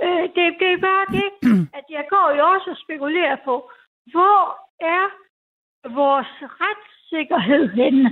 Øh, 0.03 0.25
det, 0.35 0.43
det 0.61 0.69
er 0.75 0.81
bare 0.91 1.05
det, 1.17 1.27
at 1.79 1.85
jeg 1.97 2.05
går 2.13 2.27
jo 2.37 2.43
også 2.53 2.67
og 2.73 2.79
spekulerer 2.85 3.37
på, 3.47 3.55
hvor 4.13 4.39
er 4.97 5.05
vores 6.01 6.31
retssikkerhed 6.63 7.63
henne? 7.81 8.05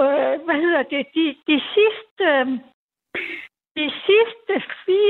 Øh, 0.00 0.34
hvad 0.46 0.58
hedder 0.64 0.82
det? 0.94 1.02
De, 1.16 1.24
de 1.50 1.56
sidste... 1.74 2.24
Øh, 2.38 2.46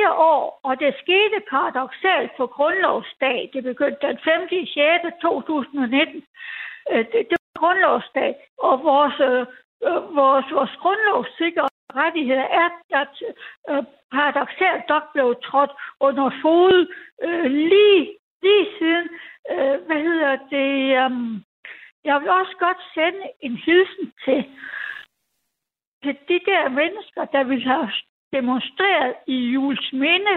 4 0.08 0.14
år, 0.14 0.60
og 0.62 0.80
det 0.80 0.94
skete 1.02 1.38
paradoxalt 1.50 2.30
på 2.36 2.46
grundlovsdag. 2.46 3.50
Det 3.52 3.62
begyndte 3.64 4.06
den 4.06 4.18
5. 4.24 4.48
6. 4.50 5.14
2019. 5.22 6.24
Det 7.12 7.36
var 7.42 7.60
grundlovsdag, 7.60 8.34
og 8.58 8.74
vores, 8.82 9.20
øh, 9.30 9.40
øh, 9.86 10.16
vores, 10.16 10.46
vores 10.52 10.74
grundlovssikrede 10.82 11.78
rettigheder 12.00 12.48
er, 12.62 12.68
at 13.02 13.14
øh, 13.70 13.84
paradoxalt 14.12 14.84
nok 14.88 15.04
blev 15.12 15.28
trådt 15.48 15.72
under 16.00 16.30
fod 16.42 16.76
øh, 17.22 17.50
lige, 17.70 18.02
lige 18.42 18.66
siden, 18.78 19.08
øh, 19.52 19.76
hvad 19.86 20.00
hedder 20.08 20.34
det, 20.54 20.72
øh, 21.00 21.10
jeg 22.04 22.20
vil 22.20 22.30
også 22.40 22.54
godt 22.58 22.80
sende 22.94 23.22
en 23.40 23.56
hilsen 23.66 24.12
til, 24.24 24.40
til 26.02 26.14
de 26.28 26.38
der 26.50 26.68
mennesker, 26.68 27.24
der 27.24 27.44
ville 27.44 27.68
have 27.68 27.90
demonstreret 28.32 29.14
i 29.26 29.36
Jules 29.52 29.92
Minde 29.92 30.36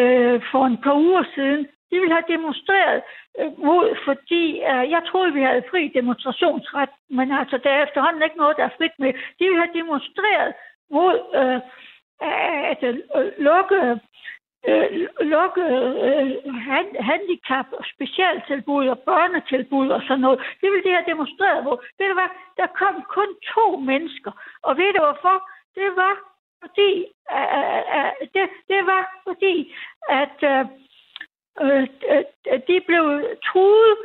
øh, 0.00 0.42
for 0.50 0.66
en 0.66 0.78
par 0.84 0.94
uger 0.94 1.24
siden. 1.34 1.66
De 1.90 1.96
ville 2.00 2.14
have 2.14 2.32
demonstreret 2.36 3.02
øh, 3.40 3.58
mod, 3.58 3.96
fordi 4.04 4.44
øh, 4.70 4.84
jeg 4.94 5.02
troede, 5.06 5.32
vi 5.32 5.42
havde 5.42 5.68
fri 5.70 5.88
demonstrationsret, 5.88 6.88
men 7.10 7.32
altså 7.32 7.58
der 7.64 7.70
er 7.70 7.82
efterhånden 7.82 8.22
ikke 8.22 8.36
noget, 8.36 8.56
der 8.56 8.64
er 8.64 8.76
frit 8.78 8.96
med. 8.98 9.12
De 9.38 9.44
ville 9.44 9.62
have 9.64 9.78
demonstreret 9.80 10.54
mod 10.90 11.16
øh, 11.40 11.60
at 12.72 12.82
øh, 12.82 12.96
lukke 13.38 14.00
øh, 14.68 15.08
lukke 15.20 15.64
øh, 16.08 16.54
handicap 17.10 17.66
specialtilbud 17.94 18.86
og 18.88 18.98
børnetilbud 18.98 19.88
og 19.88 20.02
sådan 20.02 20.20
noget. 20.20 20.38
Det 20.60 20.70
ville 20.70 20.84
de 20.84 20.96
have 20.96 21.10
demonstreret 21.12 21.64
mod. 21.64 21.78
Ved 21.98 22.08
du 22.08 22.14
hvad? 22.14 22.30
Der 22.56 22.66
kom 22.66 22.94
kun 23.16 23.28
to 23.54 23.76
mennesker. 23.90 24.32
Og 24.62 24.76
ved 24.76 24.92
du 24.92 25.00
hvorfor? 25.04 25.36
Det 25.74 25.88
var 25.96 26.14
fordi 26.60 26.90
øh, 27.36 27.48
øh, 27.58 27.82
øh, 27.96 28.12
det, 28.34 28.44
det 28.68 28.80
var 28.86 29.02
fordi, 29.26 29.74
at 30.08 30.38
øh, 30.42 30.64
øh, 31.60 31.88
øh 32.12 32.60
de 32.68 32.80
blev 32.86 33.04
truet 33.46 33.96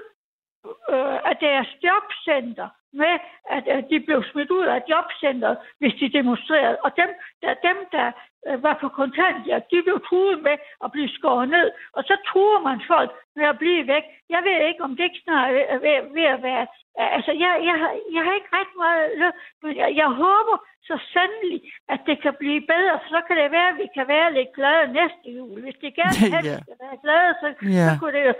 øh, 0.90 1.20
af 1.30 1.36
deres 1.42 1.68
jobcenter 1.84 2.70
med, 2.94 3.14
at, 3.56 3.68
at 3.68 3.84
de 3.90 4.00
blev 4.00 4.24
smidt 4.32 4.52
ud 4.52 4.66
af 4.66 4.84
jobcenteret, 4.90 5.58
hvis 5.80 5.94
de 6.00 6.18
demonstrerede. 6.20 6.78
Og 6.86 6.92
dem, 7.02 7.10
der, 7.42 7.54
dem, 7.68 7.78
der 7.92 8.08
øh, 8.48 8.64
var 8.64 8.78
på 8.82 8.88
kontanthjælp, 8.90 9.64
de 9.72 9.84
blev 9.84 9.98
truet 10.10 10.44
med 10.48 10.56
at 10.84 10.92
blive 10.92 11.10
skåret 11.18 11.50
ned. 11.50 11.68
Og 11.94 12.04
så 12.04 12.16
truer 12.30 12.62
man 12.68 12.80
folk 12.88 13.12
med 13.36 13.46
at 13.52 13.58
blive 13.58 13.88
væk. 13.94 14.06
Jeg 14.30 14.42
ved 14.48 14.58
ikke, 14.70 14.84
om 14.84 14.96
det 14.96 15.04
ikke 15.04 15.24
snart 15.24 15.50
er 15.74 15.80
ved, 15.86 15.98
ved 16.18 16.28
at 16.36 16.44
være... 16.44 16.68
Altså, 16.96 17.32
jeg, 17.44 17.52
jeg, 17.70 17.76
har, 17.82 17.92
jeg 18.16 18.24
har 18.26 18.34
ikke 18.40 18.54
ret 18.58 18.74
meget 18.84 19.34
men 19.62 19.78
jeg, 19.78 19.90
jeg 20.02 20.10
håber 20.24 20.58
så 20.90 20.96
sandelig, 21.14 21.60
at 21.94 22.00
det 22.06 22.22
kan 22.22 22.34
blive 22.40 22.62
bedre, 22.74 22.94
for 23.02 23.10
så 23.16 23.22
kan 23.28 23.38
det 23.38 23.52
være, 23.52 23.70
at 23.74 23.78
vi 23.84 23.88
kan 23.98 24.08
være 24.08 24.34
lidt 24.34 24.52
glade 24.58 24.94
næste 25.00 25.28
jul. 25.38 25.62
Hvis 25.62 25.78
det 25.82 25.96
gerne 25.96 26.18
ja. 26.52 26.58
skal 26.66 26.78
være 26.86 26.98
glade, 27.04 27.32
så, 27.42 27.48
ja. 27.80 27.88
så 27.88 28.00
kunne 28.00 28.16
det 28.18 28.24
jo... 28.30 28.34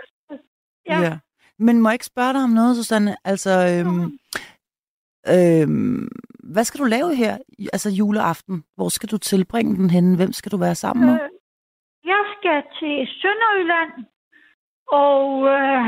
Ja. 0.90 0.98
ja. 1.06 1.12
Men 1.58 1.80
må 1.80 1.88
jeg 1.88 1.94
ikke 1.94 2.12
spørge 2.12 2.32
dig 2.32 2.42
om 2.42 2.50
noget, 2.50 2.76
Susanne? 2.76 3.16
Altså, 3.24 3.52
øhm, 3.72 4.04
øhm, 5.34 6.08
hvad 6.52 6.64
skal 6.64 6.80
du 6.80 6.84
lave 6.84 7.14
her, 7.14 7.38
altså 7.72 7.90
juleaften? 7.90 8.64
Hvor 8.76 8.88
skal 8.88 9.08
du 9.08 9.18
tilbringe 9.18 9.76
den 9.76 9.90
henne? 9.90 10.16
Hvem 10.16 10.32
skal 10.32 10.52
du 10.52 10.56
være 10.56 10.74
sammen 10.74 11.06
med? 11.06 11.14
Øh, 11.14 11.30
jeg 12.12 12.22
skal 12.36 12.58
til 12.78 12.96
Sønderjylland, 13.20 13.92
og 15.06 15.24
øh, 15.54 15.84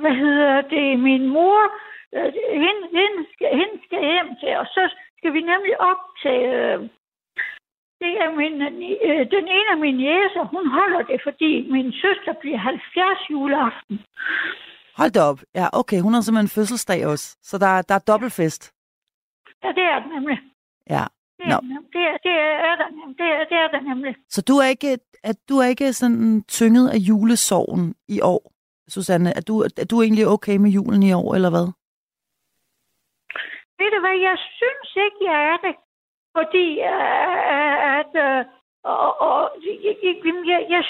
hvad 0.00 0.14
hedder 0.24 0.60
det, 0.60 1.00
min 1.08 1.24
mor, 1.28 1.60
øh, 2.14 2.32
hende, 2.64 2.82
hende, 2.98 3.20
skal, 3.32 3.50
hende 3.60 3.76
skal 3.86 4.00
hjem 4.10 4.30
til, 4.40 4.52
og 4.62 4.66
så 4.66 4.82
skal 5.18 5.32
vi 5.32 5.40
nemlig 5.52 5.80
op 5.90 6.02
til, 6.22 6.38
øh, 6.60 6.80
det 8.02 8.12
er 8.24 8.30
min, 8.40 8.54
øh, 9.08 9.22
den 9.36 9.46
ene 9.56 9.70
af 9.74 9.78
mine 9.84 10.00
jæser, 10.08 10.44
hun 10.54 10.64
holder 10.76 11.02
det, 11.10 11.18
fordi 11.26 11.50
min 11.74 11.92
søster 11.92 12.32
bliver 12.40 12.58
70 12.58 13.30
juleaften. 13.30 13.96
Hold 14.98 15.12
da 15.16 15.20
op. 15.30 15.40
Ja, 15.54 15.66
okay. 15.80 16.00
Hun 16.00 16.14
har 16.14 16.20
simpelthen 16.20 16.54
fødselsdag 16.56 17.00
også. 17.06 17.26
Så 17.42 17.54
der, 17.58 17.82
der 17.88 17.94
er 17.94 18.04
dobbeltfest. 18.10 18.62
Ja, 19.64 19.68
det 19.78 19.84
er 19.92 19.98
det 20.02 20.10
nemlig. 20.16 20.38
Ja. 20.94 21.04
Det 21.38 21.46
er, 21.46 21.60
no. 21.60 21.78
det, 21.94 22.02
er, 22.10 22.16
det, 22.26 22.34
er 22.70 22.74
der, 22.80 22.88
det, 23.18 23.26
er, 23.36 23.44
det 23.50 23.56
er 23.64 23.68
der 23.74 23.80
nemlig. 23.80 24.14
Så 24.28 24.42
du 24.48 24.54
er 24.62 24.66
ikke, 24.74 24.98
at 25.24 25.36
du 25.48 25.54
er 25.58 25.66
ikke 25.66 25.92
sådan 25.92 26.44
tynget 26.48 26.88
af 26.88 26.98
julesorgen 27.08 27.94
i 28.08 28.20
år, 28.20 28.52
Susanne? 28.88 29.30
Er 29.36 29.40
du, 29.40 29.60
er 29.82 29.86
du 29.90 30.02
egentlig 30.02 30.26
okay 30.26 30.56
med 30.56 30.70
julen 30.70 31.02
i 31.02 31.12
år, 31.12 31.34
eller 31.34 31.50
hvad? 31.50 31.66
Ved 33.78 33.90
du 33.94 34.00
hvad, 34.04 34.16
jeg 34.28 34.36
synes 34.58 34.88
ikke, 35.06 35.18
jeg 35.30 35.38
er 35.52 35.56
det. 35.66 35.74
Fordi 36.36 36.66
øh, 36.80 37.36
øh, 37.54 37.76
at, 37.98 38.12
uh, 38.26 38.40
og, 38.84 39.20
og, 39.20 39.40
jeg, 39.66 39.96
jeg, 40.02 40.14
jeg, 40.68 40.82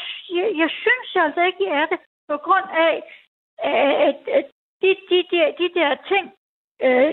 jeg, 0.60 0.70
synes 0.82 1.08
altså 1.16 1.40
ikke, 1.42 1.64
jeg 1.68 1.82
er 1.82 1.86
det, 1.86 1.98
på 2.28 2.36
grund 2.36 2.68
af, 2.86 2.94
at, 4.08 4.20
at 4.38 4.44
de, 4.82 4.90
de, 5.10 5.18
der, 5.30 5.46
de 5.60 5.68
der 5.78 5.90
ting, 6.10 6.24
uh, 6.86 7.10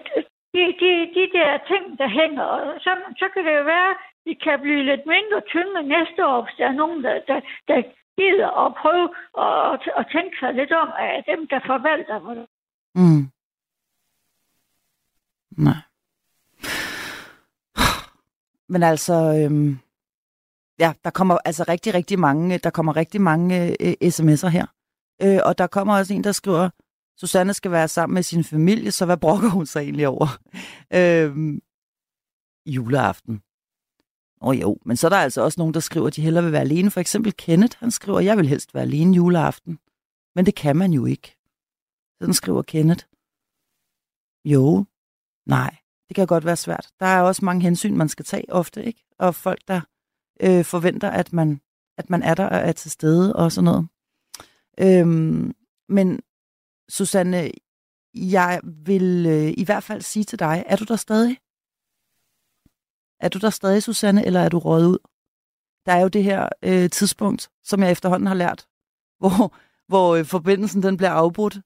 de, 0.53 0.61
de, 0.81 0.91
de 1.17 1.25
der 1.37 1.57
ting, 1.71 1.99
der 1.99 2.07
hænger, 2.07 2.77
så, 2.79 2.91
så 3.19 3.25
kan 3.33 3.45
det 3.45 3.57
jo 3.57 3.63
være, 3.63 3.89
at 3.91 3.97
de 4.25 4.35
kan 4.35 4.61
blive 4.61 4.83
lidt 4.83 5.05
mindre 5.05 5.41
tynde 5.51 5.83
næste 5.83 6.25
år, 6.25 6.41
hvis 6.41 6.55
der 6.57 6.67
er 6.67 6.79
nogen, 6.81 7.03
der, 7.03 7.19
der, 7.27 7.39
der 7.67 7.83
gider 8.17 8.51
at 8.65 8.75
prøve 8.81 9.07
at, 9.45 9.81
at 9.99 10.05
tænke 10.15 10.35
sig 10.39 10.53
lidt 10.53 10.71
om, 10.71 10.89
at 10.99 11.23
dem, 11.27 11.47
der 11.47 11.59
forvalter 11.65 12.19
det. 12.33 12.47
Mm. 12.95 13.23
Nej. 15.65 15.88
Men 18.69 18.83
altså, 18.83 19.13
øhm, 19.13 19.77
ja, 20.79 20.93
der 21.03 21.09
kommer 21.09 21.37
altså 21.45 21.65
rigtig, 21.67 21.93
rigtig 21.93 22.19
mange, 22.19 22.53
øh, 22.53 22.59
der 22.63 22.69
kommer 22.69 22.95
rigtig 22.95 23.21
mange 23.21 23.77
øh, 23.81 23.93
sms'er 24.03 24.47
her. 24.47 24.65
Øh, 25.21 25.39
og 25.45 25.57
der 25.57 25.67
kommer 25.67 25.97
også 25.97 26.13
en, 26.13 26.23
der 26.23 26.31
skriver, 26.31 26.69
Susanne 27.17 27.53
skal 27.53 27.71
være 27.71 27.87
sammen 27.87 28.13
med 28.13 28.23
sin 28.23 28.43
familie, 28.43 28.91
så 28.91 29.05
hvad 29.05 29.17
brokker 29.17 29.49
hun 29.49 29.65
sig 29.65 29.79
egentlig 29.79 30.07
over? 30.07 30.27
øhm, 30.93 31.61
juleaften. 32.65 33.41
Åh 34.41 34.47
oh, 34.47 34.61
jo, 34.61 34.77
men 34.85 34.97
så 34.97 35.07
er 35.07 35.09
der 35.09 35.17
altså 35.17 35.41
også 35.41 35.59
nogen, 35.59 35.73
der 35.73 35.79
skriver, 35.79 36.07
at 36.07 36.15
de 36.15 36.21
hellere 36.21 36.43
vil 36.43 36.51
være 36.51 36.61
alene. 36.61 36.91
For 36.91 36.99
eksempel 36.99 37.33
Kenneth, 37.33 37.77
han 37.79 37.91
skriver, 37.91 38.19
jeg 38.19 38.37
vil 38.37 38.47
helst 38.47 38.73
være 38.73 38.83
alene 38.83 39.15
juleaften. 39.15 39.79
Men 40.35 40.45
det 40.45 40.55
kan 40.55 40.75
man 40.77 40.93
jo 40.93 41.05
ikke. 41.05 41.35
Sådan 42.21 42.33
skriver 42.33 42.61
Kenneth. 42.61 43.05
Jo, 44.45 44.85
nej, 45.45 45.75
det 46.09 46.15
kan 46.15 46.27
godt 46.27 46.45
være 46.45 46.55
svært. 46.55 46.87
Der 46.99 47.05
er 47.05 47.21
også 47.21 47.45
mange 47.45 47.61
hensyn, 47.61 47.97
man 47.97 48.09
skal 48.09 48.25
tage 48.25 48.45
ofte, 48.49 48.83
ikke? 48.83 49.03
Og 49.19 49.35
folk, 49.35 49.59
der 49.67 49.81
øh, 50.41 50.65
forventer, 50.65 51.09
at 51.09 51.33
man, 51.33 51.61
at 51.97 52.09
man 52.09 52.23
er 52.23 52.33
der 52.33 52.45
og 52.45 52.57
er 52.57 52.71
til 52.71 52.91
stede 52.91 53.35
og 53.35 53.51
sådan 53.51 53.65
noget. 53.65 53.87
Øhm, 54.79 55.53
men 55.89 56.19
Susanne, 56.89 57.51
jeg 58.13 58.61
vil 58.63 59.25
øh, 59.25 59.53
i 59.57 59.63
hvert 59.63 59.83
fald 59.83 60.01
sige 60.01 60.23
til 60.23 60.39
dig, 60.39 60.63
er 60.67 60.75
du 60.75 60.83
der 60.83 60.95
stadig? 60.95 61.37
Er 63.19 63.29
du 63.29 63.39
der 63.39 63.49
stadig, 63.49 63.83
Susanne, 63.83 64.25
eller 64.25 64.39
er 64.39 64.49
du 64.49 64.59
røget 64.59 64.87
ud? 64.87 64.97
Der 65.85 65.91
er 65.91 66.01
jo 66.01 66.07
det 66.07 66.23
her 66.23 66.49
øh, 66.63 66.89
tidspunkt, 66.89 67.49
som 67.63 67.83
jeg 67.83 67.91
efterhånden 67.91 68.27
har 68.27 68.35
lært, 68.35 68.67
hvor, 69.19 69.55
hvor 69.87 70.15
øh, 70.15 70.25
forbindelsen 70.25 70.83
den 70.83 70.97
bliver 70.97 71.11
afbrudt. 71.11 71.59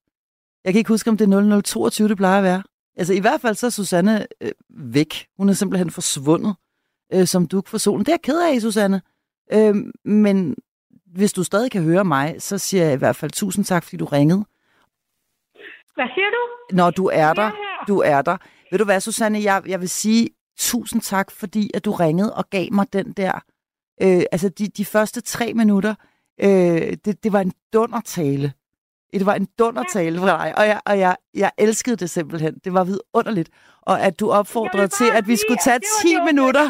Jeg 0.63 0.73
kan 0.73 0.77
ikke 0.77 0.93
huske, 0.93 1.09
om 1.09 1.17
det 1.17 1.33
er 1.33 1.61
0022, 1.61 2.07
det 2.07 2.17
plejer 2.17 2.37
at 2.37 2.43
være. 2.43 2.63
Altså 2.97 3.13
i 3.13 3.19
hvert 3.19 3.41
fald 3.41 3.55
så 3.55 3.65
er 3.65 3.69
Susanne 3.69 4.27
øh, 4.41 4.51
væk. 4.69 5.27
Hun 5.37 5.49
er 5.49 5.53
simpelthen 5.53 5.89
forsvundet 5.89 6.55
øh, 7.13 7.27
som 7.27 7.47
duk 7.47 7.67
for 7.67 7.77
solen. 7.77 8.05
Det 8.05 8.11
er 8.11 8.13
jeg 8.13 8.21
ked 8.21 8.41
af, 8.41 8.61
Susanne. 8.61 9.01
Øh, 9.53 9.75
men 10.05 10.55
hvis 11.05 11.33
du 11.33 11.43
stadig 11.43 11.71
kan 11.71 11.83
høre 11.83 12.05
mig, 12.05 12.35
så 12.39 12.57
siger 12.57 12.83
jeg 12.83 12.93
i 12.93 12.97
hvert 12.97 13.15
fald 13.15 13.31
tusind 13.31 13.65
tak, 13.65 13.83
fordi 13.83 13.97
du 13.97 14.05
ringede. 14.05 14.45
Hvad 15.95 16.05
siger 16.15 16.29
du? 16.29 16.75
Når 16.75 16.91
du 16.91 17.05
er 17.13 17.33
der, 17.33 17.51
du 17.87 17.99
er 17.99 18.21
der. 18.21 18.37
Ved 18.71 18.79
du 18.79 18.85
hvad, 18.85 18.99
Susanne, 18.99 19.39
jeg, 19.43 19.63
jeg 19.67 19.81
vil 19.81 19.89
sige 19.89 20.29
tusind 20.57 21.01
tak, 21.01 21.31
fordi 21.31 21.71
at 21.73 21.85
du 21.85 21.91
ringede 21.91 22.35
og 22.35 22.49
gav 22.49 22.67
mig 22.71 22.93
den 22.93 23.11
der, 23.11 23.33
øh, 24.01 24.23
altså 24.31 24.49
de, 24.49 24.67
de 24.67 24.85
første 24.85 25.21
tre 25.21 25.53
minutter, 25.53 25.95
øh, 26.41 26.97
det, 27.05 27.23
det 27.23 27.33
var 27.33 27.39
en 27.39 27.53
dundertale. 27.73 28.53
Det 29.19 29.25
var 29.25 29.33
en 29.35 29.47
dundertale 29.59 30.19
fra 30.19 30.27
dig, 30.27 30.57
og, 30.57 30.67
jeg, 30.67 30.81
og 30.85 30.99
jeg, 30.99 31.15
jeg 31.33 31.51
elskede 31.57 31.95
det 31.95 32.09
simpelthen. 32.09 32.53
Det 32.63 32.73
var 32.73 32.83
vidunderligt. 32.83 33.49
Og 33.81 34.01
at 34.01 34.19
du 34.19 34.31
opfordrede 34.31 34.87
til, 34.87 35.09
at 35.13 35.27
vi 35.27 35.35
skulle 35.35 35.59
tage 35.63 35.79
10 36.01 36.19
minutter. 36.25 36.65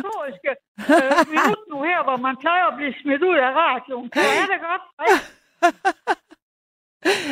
Øh, 0.79 1.27
minut 1.29 1.63
nu 1.71 1.77
her, 1.83 2.03
hvor 2.03 2.17
man 2.17 2.35
plejer 2.41 2.65
at 2.71 2.73
blive 2.77 2.93
smidt 3.01 3.23
ud 3.23 3.35
af 3.35 3.51
radioen. 3.63 4.09
Er 4.15 4.45
det 4.53 4.59
godt? 4.69 4.83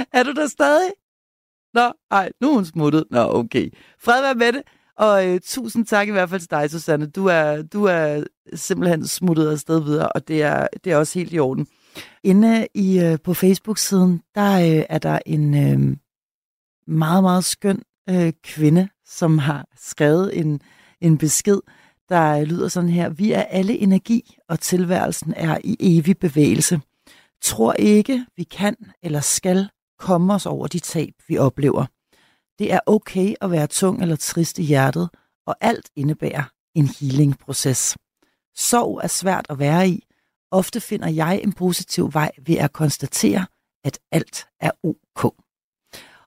er 0.17 0.23
du 0.23 0.31
der 0.31 0.47
stadig? 0.47 0.91
Nå, 1.73 1.93
ej, 2.11 2.31
nu 2.41 2.49
er 2.49 2.53
hun 2.53 2.65
smuttet. 2.65 3.03
Nå, 3.11 3.19
okay. 3.19 3.69
Fred 3.99 4.21
være 4.21 4.35
med 4.35 4.53
det. 4.53 4.63
Og 4.97 5.27
øh, 5.27 5.39
tusind 5.43 5.85
tak 5.85 6.07
i 6.07 6.11
hvert 6.11 6.29
fald 6.29 6.41
til 6.41 6.49
dig, 6.51 6.71
Susanne. 6.71 7.07
Du 7.09 7.25
er, 7.25 7.61
du 7.61 7.85
er 7.85 8.23
simpelthen 8.53 9.07
smuttet 9.07 9.51
afsted 9.51 9.83
videre, 9.83 10.09
og 10.09 10.27
det 10.27 10.43
er, 10.43 10.67
det 10.83 10.91
er 10.91 10.97
også 10.97 11.19
helt 11.19 11.33
i 11.33 11.39
orden. 11.39 11.67
Inde 12.23 12.67
i, 12.73 12.99
øh, 12.99 13.17
på 13.23 13.33
Facebook-siden, 13.33 14.21
der 14.35 14.53
øh, 14.53 14.85
er 14.89 14.97
der 14.97 15.19
en 15.25 15.53
øh, 15.53 15.97
meget, 16.87 17.23
meget 17.23 17.43
skøn 17.43 17.83
øh, 18.09 18.33
kvinde, 18.43 18.89
som 19.05 19.37
har 19.37 19.65
skrevet 19.77 20.39
en, 20.39 20.61
en 21.01 21.17
besked, 21.17 21.59
der 22.09 22.37
øh, 22.37 22.43
lyder 22.43 22.67
sådan 22.67 22.89
her. 22.89 23.09
Vi 23.09 23.31
er 23.31 23.41
alle 23.41 23.77
energi, 23.77 24.37
og 24.49 24.59
tilværelsen 24.59 25.33
er 25.37 25.57
i 25.63 25.77
evig 25.79 26.17
bevægelse. 26.17 26.81
Tror 27.41 27.73
ikke, 27.73 28.25
vi 28.37 28.43
kan 28.43 28.75
eller 29.03 29.19
skal 29.19 29.69
komme 29.99 30.33
os 30.33 30.45
over 30.45 30.67
de 30.67 30.79
tab, 30.79 31.13
vi 31.27 31.37
oplever. 31.37 31.85
Det 32.59 32.73
er 32.73 32.79
okay 32.85 33.33
at 33.41 33.51
være 33.51 33.67
tung 33.67 34.01
eller 34.01 34.15
trist 34.15 34.59
i 34.59 34.63
hjertet, 34.63 35.09
og 35.45 35.55
alt 35.61 35.89
indebærer 35.95 36.43
en 36.75 36.87
healing-proces. 36.99 37.97
Sorg 38.55 38.99
er 39.03 39.07
svært 39.07 39.45
at 39.49 39.59
være 39.59 39.89
i, 39.89 40.03
Ofte 40.51 40.79
finder 40.81 41.09
jeg 41.09 41.41
en 41.43 41.53
positiv 41.53 42.13
vej 42.13 42.31
ved 42.47 42.57
at 42.57 42.73
konstatere, 42.73 43.45
at 43.83 43.99
alt 44.11 44.47
er 44.59 44.71
ok. 44.83 45.23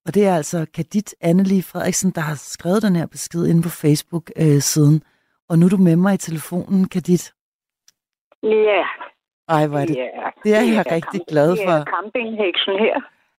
Og 0.07 0.15
det 0.15 0.27
er 0.27 0.37
altså 0.37 0.67
Kadit 0.75 1.15
Annelie 1.21 1.63
Frederiksen, 1.63 2.11
der 2.11 2.21
har 2.21 2.35
skrevet 2.35 2.83
den 2.83 2.97
her 2.97 3.07
besked 3.07 3.47
inde 3.47 3.63
på 3.63 3.69
Facebook-siden. 3.69 4.95
Øh, 4.95 5.01
og 5.49 5.59
nu 5.59 5.67
er 5.67 5.71
du 5.71 5.77
med 5.77 5.97
mig 5.97 6.15
i 6.15 6.17
telefonen, 6.17 6.89
Kadit. 6.89 7.35
Ja. 8.43 8.83
Ej, 9.49 9.67
hvor 9.67 9.79
er 9.79 9.87
det. 9.87 9.97
Ja. 9.97 10.29
Det 10.45 10.55
er 10.55 10.61
jeg 10.61 10.87
ja, 10.87 10.95
rigtig 10.95 11.21
glad 11.29 11.51
for. 11.67 11.77
Det 11.79 11.89
er 11.89 11.95
campingheksen 11.97 12.75
her. 12.85 12.97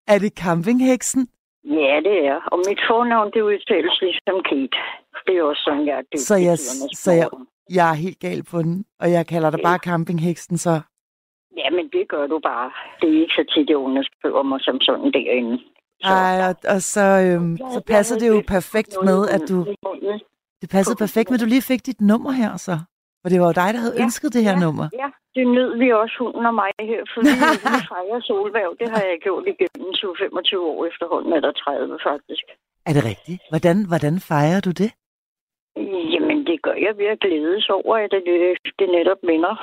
Er 0.08 0.18
det 0.20 0.32
campingheksen? 0.44 1.28
Ja, 1.64 1.96
det 2.08 2.18
er. 2.32 2.40
Og 2.52 2.58
mit 2.68 2.82
fornavn, 2.90 3.32
det 3.34 3.42
udtales 3.42 4.02
ligesom 4.02 4.38
Kate. 4.50 4.78
Det 5.26 5.38
er 5.38 5.44
også 5.44 5.62
sådan, 5.68 5.86
jeg 5.88 5.98
er 5.98 6.18
Så 6.18 6.36
jeg, 6.36 6.58
så 7.06 7.12
jeg, 7.12 7.30
jeg 7.70 7.90
er 7.90 7.94
helt 7.94 8.20
gal 8.20 8.44
på 8.44 8.62
den, 8.62 8.86
og 9.00 9.12
jeg 9.12 9.28
kalder 9.28 9.50
dig 9.50 9.60
ja. 9.60 9.64
bare 9.64 9.78
campingheksen, 9.78 10.58
så... 10.58 10.82
Ja, 11.58 11.70
men 11.70 11.90
det 11.94 12.08
gør 12.10 12.28
du 12.28 12.40
bare. 12.44 12.72
Det 13.02 13.10
er 13.16 13.22
ikke 13.22 13.34
så 13.34 13.46
tit, 13.54 13.70
jeg 13.70 13.78
underskriver 13.78 14.44
mig 14.44 14.60
som 14.62 14.82
sådan 14.82 15.12
derinde. 15.12 15.64
Nej, 16.04 16.50
og, 16.50 16.56
og 16.74 16.82
så, 16.82 17.06
øhm, 17.28 17.58
så 17.58 17.82
passer 17.88 18.16
det 18.20 18.28
jo 18.28 18.44
perfekt 18.48 18.98
med, 19.04 19.20
at 19.36 19.42
du... 19.50 19.58
Det 20.62 20.70
passer 20.70 20.96
perfekt 20.96 21.30
med, 21.30 21.38
at 21.38 21.44
du 21.46 21.50
lige 21.56 21.70
fik 21.72 21.86
dit 21.86 22.02
nummer 22.02 22.32
her, 22.32 22.58
så. 22.58 22.76
For 23.22 23.30
det 23.30 23.40
var 23.42 23.48
jo 23.52 23.58
dig, 23.62 23.70
der 23.76 23.82
havde 23.86 23.98
ja, 23.98 24.04
ønsket 24.04 24.34
det 24.34 24.44
her 24.48 24.56
ja, 24.58 24.64
nummer. 24.66 24.86
Ja, 25.02 25.10
det 25.36 25.44
nød 25.58 25.72
vi 25.82 25.88
også, 26.02 26.16
hunden 26.20 26.46
og 26.52 26.56
mig 26.62 26.72
her, 26.92 27.02
for 27.14 27.20
vi 27.76 27.82
fejrer 27.94 28.20
solværv. 28.28 28.72
Det 28.82 28.88
har 28.94 29.02
jeg 29.10 29.18
gjort 29.26 29.46
igennem 29.54 29.92
25 30.20 30.62
år 30.72 30.86
efterhånden, 30.92 31.34
eller 31.38 31.52
30 31.52 32.00
faktisk. 32.10 32.46
Er 32.88 32.94
det 32.94 33.04
rigtigt? 33.12 33.42
Hvordan, 33.52 33.78
hvordan 33.92 34.16
fejrer 34.32 34.62
du 34.68 34.72
det? 34.82 34.92
Det 36.56 36.64
gør 36.64 36.78
jeg 36.88 36.98
ved 36.98 37.06
at 37.06 37.20
glædes 37.20 37.70
over, 37.70 37.96
at 37.98 38.12
det, 38.12 38.24
det 38.80 38.90
netop 38.90 39.22
vinder. 39.24 39.56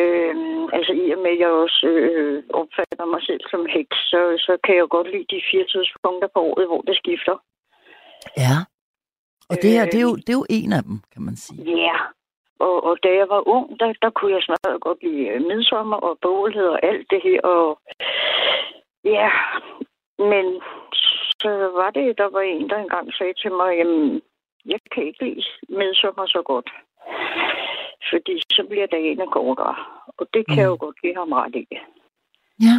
Øhm, 0.00 0.64
altså 0.78 0.92
i 0.92 1.10
og 1.14 1.20
med, 1.22 1.32
at 1.34 1.38
jeg 1.38 1.50
også 1.64 1.86
øh, 1.86 2.42
opfatter 2.60 3.06
mig 3.14 3.22
selv 3.22 3.40
som 3.50 3.66
heks, 3.76 3.96
så, 4.10 4.20
så 4.46 4.52
kan 4.64 4.74
jeg 4.76 4.86
godt 4.96 5.10
lide 5.12 5.30
de 5.34 5.42
fire 5.50 5.66
tidspunkter 5.72 6.28
på 6.34 6.40
året, 6.50 6.66
hvor 6.66 6.82
det 6.88 6.96
skifter. 6.96 7.36
Ja. 8.44 8.56
Og 9.50 9.56
det 9.62 9.70
her, 9.76 9.84
det 9.84 9.98
er, 10.02 10.06
jo, 10.10 10.16
det 10.16 10.30
er 10.32 10.40
jo 10.42 10.46
en 10.50 10.72
af 10.72 10.82
dem, 10.88 10.96
kan 11.12 11.22
man 11.22 11.36
sige. 11.36 11.62
Ja. 11.86 11.96
Og, 12.66 12.84
og 12.84 12.94
da 13.02 13.08
jeg 13.20 13.28
var 13.28 13.48
ung, 13.48 13.80
der, 13.80 13.92
der 14.02 14.10
kunne 14.10 14.34
jeg 14.34 14.42
smadret 14.42 14.80
godt 14.80 15.02
lide 15.02 15.28
øh, 15.28 15.42
midsommer 15.50 15.96
og 15.96 16.18
bålhed 16.22 16.68
og 16.74 16.80
alt 16.86 17.06
det 17.10 17.20
her. 17.22 17.40
Og 17.40 17.78
ja, 19.04 19.30
men 20.18 20.46
så 21.42 21.50
var 21.80 21.90
det, 21.90 22.18
der 22.18 22.28
var 22.36 22.40
en, 22.40 22.70
der 22.70 22.78
engang 22.78 23.14
sagde 23.14 23.34
til 23.42 23.52
mig, 23.52 23.70
jamen, 23.78 24.22
jeg 24.72 24.80
kan 24.92 25.02
ikke 25.06 25.24
lide 25.24 25.42
midsommer 25.80 26.26
så 26.26 26.42
godt. 26.50 26.68
Fordi 28.10 28.34
så 28.56 28.62
bliver 28.70 28.86
dagene 28.86 29.26
kortere. 29.36 29.76
Og 30.18 30.24
det 30.34 30.42
kan 30.46 30.56
mm. 30.56 30.60
jeg 30.60 30.66
jo 30.72 30.76
godt 30.84 31.00
give 31.02 31.16
ham 31.20 31.32
ret 31.32 31.54
i. 31.62 31.64
Ja, 32.66 32.76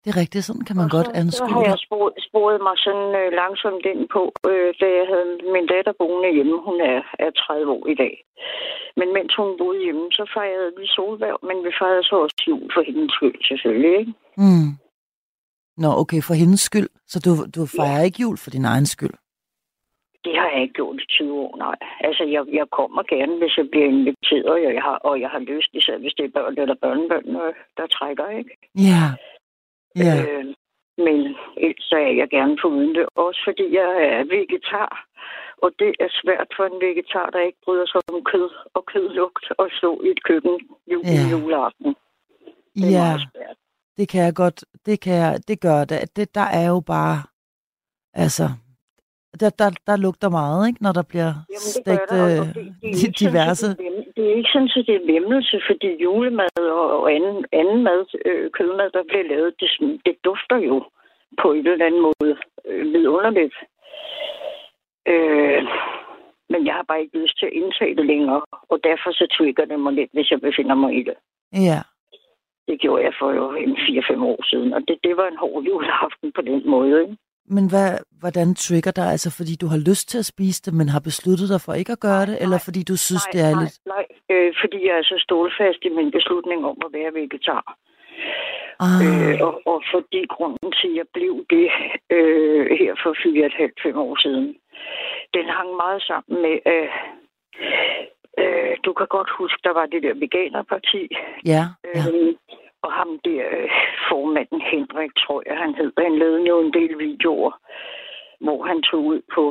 det 0.00 0.08
er 0.12 0.20
rigtigt. 0.22 0.44
Sådan 0.44 0.66
kan 0.68 0.76
man 0.76 0.88
og 0.90 0.94
godt 0.96 1.10
så, 1.10 1.16
anskue 1.22 1.48
Så 1.48 1.54
har 1.54 1.64
jeg 1.70 1.78
sporet, 1.86 2.14
sporet 2.28 2.58
mig 2.66 2.76
sådan 2.86 3.10
øh, 3.20 3.28
langsomt 3.40 3.84
ind 3.92 4.02
på, 4.14 4.22
øh, 4.50 4.70
da 4.80 4.86
jeg 4.98 5.06
havde 5.12 5.28
min 5.54 5.66
datter 5.72 5.94
boende 6.00 6.30
hjemme. 6.36 6.56
Hun 6.68 6.76
er, 6.92 6.98
er 7.24 7.30
30 7.30 7.72
år 7.76 7.84
i 7.94 7.96
dag. 8.02 8.14
Men 8.98 9.08
mens 9.16 9.32
hun 9.38 9.50
boede 9.60 9.80
hjemme, 9.86 10.06
så 10.18 10.24
fejrede 10.36 10.72
vi 10.78 10.86
solværv, 10.96 11.38
men 11.48 11.56
vi 11.66 11.70
fejrede 11.80 12.04
så 12.10 12.16
også 12.24 12.38
jul 12.48 12.66
for 12.74 12.82
hendes 12.88 13.12
skyld, 13.16 13.38
selvfølgelig. 13.50 13.92
Ikke? 14.00 14.12
Mm. 14.42 14.70
Nå, 15.82 15.88
okay, 16.02 16.20
for 16.28 16.34
hendes 16.42 16.60
skyld. 16.68 16.90
Så 17.12 17.16
du, 17.24 17.30
du 17.56 17.62
fejrer 17.78 18.02
ikke 18.08 18.22
jul 18.24 18.38
for 18.42 18.50
din 18.56 18.64
egen 18.72 18.86
skyld? 18.86 19.16
Det 20.24 20.34
har 20.38 20.48
jeg 20.52 20.62
ikke 20.62 20.74
gjort 20.74 21.00
i 21.02 21.06
20 21.08 21.34
år, 21.44 21.56
nej. 21.56 21.76
Altså, 22.00 22.24
jeg, 22.24 22.42
jeg 22.52 22.66
kommer 22.70 23.02
gerne, 23.14 23.34
hvis 23.38 23.56
jeg 23.58 23.66
bliver 23.70 23.86
inviteret, 23.86 24.44
og 24.68 24.74
jeg 24.74 24.82
har, 24.82 24.96
og 25.08 25.20
jeg 25.20 25.30
har 25.30 25.38
lyst, 25.38 25.70
især 25.72 25.98
hvis 25.98 26.14
det 26.18 26.24
er 26.24 26.34
børn 26.38 26.54
eller 26.58 26.74
børnebørn, 26.84 27.28
øh, 27.42 27.54
der 27.76 27.86
trækker, 27.86 28.28
ikke? 28.28 28.52
Ja. 28.90 29.04
Ja. 30.04 30.14
Øh, 30.22 30.44
men 31.06 31.16
ellers 31.64 31.84
så 31.90 31.96
er 31.96 32.12
jeg 32.20 32.28
gerne 32.30 32.56
foruden 32.62 32.94
det. 32.94 33.06
Også 33.26 33.40
fordi 33.48 33.64
jeg 33.80 33.90
er 34.08 34.24
vegetar. 34.34 35.06
Og 35.62 35.70
det 35.78 35.90
er 36.04 36.08
svært 36.22 36.48
for 36.56 36.64
en 36.64 36.80
vegetar, 36.86 37.30
der 37.30 37.40
ikke 37.40 37.58
bryder 37.64 37.86
sig 37.86 38.00
om 38.12 38.24
kød 38.24 38.50
og 38.74 38.86
kødlugt 38.86 39.44
og 39.58 39.68
stå 39.78 39.90
i 40.06 40.08
et 40.08 40.22
køkken 40.24 40.56
jul, 40.92 41.02
Ja. 41.04 41.22
juleaften. 41.32 41.90
Det 42.74 42.84
er 42.86 42.90
ja, 42.90 43.04
meget 43.08 43.20
svært. 43.32 43.56
det 43.96 44.08
kan 44.08 44.22
jeg 44.24 44.34
godt. 44.34 44.64
Det, 44.86 45.00
kan 45.00 45.14
jeg, 45.14 45.40
det 45.48 45.60
gør 45.60 45.84
det. 45.84 46.16
det. 46.16 46.34
Der 46.34 46.46
er 46.60 46.66
jo 46.68 46.80
bare... 46.86 47.16
Altså... 48.14 48.44
Der, 49.40 49.50
der, 49.60 49.68
der 49.88 49.96
lugter 50.06 50.28
meget, 50.40 50.60
ikke? 50.68 50.82
Når 50.86 50.92
der 50.98 51.04
bliver 51.12 51.32
Jamen, 51.52 51.68
det 51.74 51.80
stegt 51.82 52.06
der, 52.10 52.22
og- 52.24 52.30
øh, 52.32 52.40
og 52.40 52.46
det- 52.46 52.74
det 52.82 52.88
er 52.90 52.94
ikke 52.94 53.18
sådan, 53.18 53.22
diverse... 53.32 53.66
så 53.70 53.76
Det 53.82 53.86
er, 53.86 54.02
det 54.16 54.22
er 54.30 54.34
ikke 54.38 54.50
sådan, 54.54 54.70
at 54.80 54.86
det 54.88 54.94
er 55.00 55.12
vemmelse, 55.14 55.56
fordi 55.68 55.88
julemad 56.04 56.56
og, 56.80 56.84
og 57.00 57.04
anden, 57.16 57.38
anden 57.60 57.80
mad, 57.88 58.00
øh, 58.28 58.50
kødmad, 58.56 58.88
der 58.96 59.02
bliver 59.10 59.26
lavet, 59.32 59.50
det, 59.60 59.68
det 60.06 60.14
dufter 60.28 60.58
jo 60.70 60.76
på 61.42 61.46
en 61.52 61.66
eller 61.66 61.86
anden 61.86 62.02
måde 62.08 62.32
øh, 62.68 62.82
vidunderligt. 62.94 63.56
Øh, 65.12 65.62
men 66.52 66.60
jeg 66.66 66.74
har 66.78 66.84
bare 66.88 67.00
ikke 67.02 67.18
lyst 67.22 67.38
til 67.38 67.46
at 67.46 67.52
indtage 67.60 67.96
det 67.96 68.06
længere, 68.06 68.42
og 68.72 68.78
derfor 68.88 69.10
så 69.12 69.26
trigger 69.36 69.64
det 69.64 69.80
mig 69.80 69.92
lidt, 69.92 70.10
hvis 70.12 70.30
jeg 70.30 70.40
befinder 70.40 70.74
mig 70.74 70.90
i 71.00 71.02
det. 71.08 71.16
Ja. 71.68 71.80
Det 72.68 72.80
gjorde 72.80 73.04
jeg 73.04 73.14
for 73.20 73.30
jo 73.32 73.44
en 73.64 73.76
4-5 73.76 74.24
år 74.32 74.40
siden, 74.50 74.72
og 74.72 74.80
det, 74.88 74.96
det 75.04 75.16
var 75.16 75.26
en 75.28 75.36
hård 75.36 75.62
juleaften 75.64 76.32
på 76.36 76.42
den 76.42 76.62
måde. 76.70 77.00
Ikke? 77.02 77.16
Men 77.46 77.64
hvad, 77.72 77.90
hvordan 78.20 78.54
trigger 78.54 78.92
dig? 79.00 79.08
Altså, 79.14 79.30
fordi 79.38 79.54
du 79.62 79.66
har 79.66 79.80
lyst 79.90 80.08
til 80.08 80.18
at 80.18 80.30
spise 80.34 80.62
det, 80.66 80.74
men 80.74 80.88
har 80.88 81.00
besluttet 81.00 81.48
dig 81.52 81.60
for 81.64 81.72
ikke 81.72 81.92
at 81.92 82.04
gøre 82.08 82.26
det? 82.26 82.36
Eller 82.42 82.58
fordi 82.66 82.82
du 82.82 82.96
synes, 82.96 83.24
nej, 83.26 83.32
det 83.34 83.40
er 83.48 83.54
nej, 83.54 83.62
lidt... 83.62 83.76
Nej, 83.94 84.06
øh, 84.32 84.50
fordi 84.62 84.78
jeg 84.88 84.94
er 85.00 85.06
så 85.12 85.16
stålfast 85.26 85.80
i 85.88 85.90
min 85.98 86.10
beslutning 86.10 86.60
om 86.70 86.76
at 86.86 86.90
være 86.98 87.14
vegetar. 87.18 87.64
Ah, 88.84 89.00
Øh, 89.04 89.36
og, 89.46 89.54
og 89.72 89.78
fordi 89.94 90.20
grunden 90.34 90.72
til, 90.80 90.90
at 90.90 90.96
jeg 91.00 91.06
blev 91.16 91.34
det 91.54 91.66
øh, 92.16 92.64
her 92.80 92.92
for 93.02 93.12
4,5-5 93.92 93.98
år 94.06 94.14
siden, 94.24 94.46
den 95.36 95.46
hang 95.56 95.70
meget 95.82 96.02
sammen 96.02 96.36
med, 96.44 96.56
øh, 96.74 96.90
øh, 98.42 98.72
du 98.84 98.92
kan 98.92 99.06
godt 99.16 99.30
huske, 99.38 99.60
der 99.64 99.72
var 99.78 99.86
det 99.86 100.02
der 100.02 100.14
veganerparti, 100.14 101.02
ja, 101.52 101.62
ja. 101.94 102.04
øh, 102.14 102.34
og 102.84 102.92
ham 102.92 103.10
der 103.24 103.44
øh, 103.58 103.70
formanden 104.08 104.60
Henrik, 104.60 105.12
tror 105.22 105.42
jeg 105.46 105.56
han 105.58 105.74
hed, 105.74 105.92
han 105.98 106.18
lavede 106.18 106.48
jo 106.48 106.60
en 106.60 106.72
del 106.72 106.98
videoer, 106.98 107.52
hvor 108.40 108.60
han 108.70 108.82
tog 108.82 109.00
ud 109.12 109.20
på, 109.34 109.44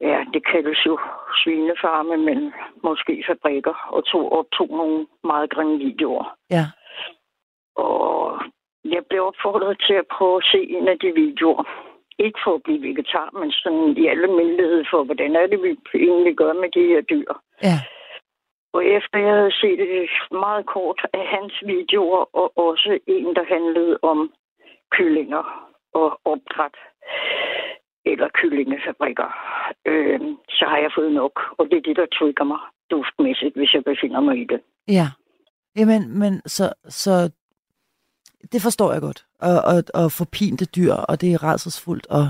ja, 0.00 0.18
det 0.34 0.42
kaldes 0.52 0.80
jo 0.86 0.98
svinefarme, 1.40 2.16
men 2.16 2.52
måske 2.82 3.24
fabrikker, 3.30 3.74
og 3.94 4.04
tog 4.04 4.32
optog 4.38 4.68
nogle 4.68 5.06
meget 5.24 5.50
grimme 5.50 5.78
videoer. 5.78 6.36
ja. 6.50 6.66
Og 7.76 8.40
jeg 8.84 9.02
blev 9.08 9.22
opfordret 9.30 9.76
til 9.86 9.94
at 9.94 10.06
prøve 10.16 10.36
at 10.36 10.48
se 10.52 10.60
en 10.76 10.88
af 10.88 10.98
de 10.98 11.12
videoer. 11.14 11.64
Ikke 12.18 12.38
for 12.44 12.54
at 12.54 12.62
blive 12.62 12.82
vegetar, 12.82 13.28
men 13.40 13.50
sådan 13.52 13.96
i 14.02 14.06
alle 14.06 14.24
almindelighed 14.28 14.84
for, 14.90 15.04
hvordan 15.04 15.36
er 15.36 15.46
det, 15.46 15.62
vi 15.62 15.98
egentlig 16.08 16.36
gør 16.36 16.52
med 16.52 16.70
de 16.76 16.86
her 16.86 17.00
dyr. 17.00 17.32
Ja, 17.62 17.78
og 18.76 18.82
efter 18.96 19.18
jeg 19.18 19.34
havde 19.40 19.56
set 19.62 19.80
et 19.80 20.10
meget 20.44 20.66
kort 20.66 21.00
af 21.12 21.24
hans 21.34 21.54
videoer, 21.72 22.36
og 22.40 22.46
også 22.68 22.98
en, 23.06 23.28
der 23.36 23.44
handlede 23.54 23.98
om 24.02 24.18
kyllinger 24.90 25.44
og 25.94 26.08
opdræt, 26.24 26.76
eller 28.10 28.28
kyllingefabrikker, 28.38 29.28
øh, 29.90 30.20
så 30.48 30.64
har 30.70 30.78
jeg 30.78 30.90
fået 30.98 31.12
nok. 31.12 31.34
Og 31.58 31.64
det 31.70 31.76
er 31.78 31.86
det, 31.88 31.96
der 31.96 32.06
trigger 32.18 32.44
mig 32.44 32.58
duftmæssigt, 32.90 33.54
hvis 33.56 33.74
jeg 33.74 33.84
befinder 33.84 34.20
mig 34.20 34.36
i 34.42 34.44
det. 34.44 34.60
ja. 34.88 35.08
Jamen, 35.78 36.18
men 36.18 36.32
så, 36.46 36.72
så 36.88 37.32
det 38.52 38.60
forstår 38.62 38.92
jeg 38.92 39.00
godt. 39.00 39.26
Og, 39.40 39.56
og, 39.72 39.78
og 40.02 40.12
forpinte 40.12 40.64
dyr, 40.76 40.92
og 41.08 41.20
det 41.20 41.28
er 41.32 41.42
rædselsfuldt, 41.44 42.06
og, 42.06 42.26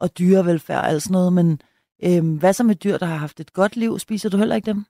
og 0.00 0.18
dyrevelfærd 0.18 0.82
og 0.84 0.88
alt 0.88 1.02
sådan 1.02 1.16
noget. 1.18 1.32
Men 1.32 1.48
øhm, 2.06 2.38
hvad 2.40 2.52
så 2.52 2.64
med 2.64 2.74
dyr, 2.74 2.96
der 2.98 3.06
har 3.06 3.16
haft 3.16 3.40
et 3.40 3.52
godt 3.52 3.76
liv? 3.76 3.98
Spiser 3.98 4.30
du 4.30 4.36
heller 4.36 4.56
ikke 4.56 4.70
dem? 4.72 4.80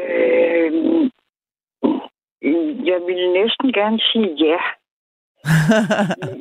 Øh, 0.00 1.10
jeg 2.90 2.98
ville 3.08 3.28
næsten 3.40 3.72
gerne 3.72 3.98
sige 4.12 4.30
ja. 4.46 4.58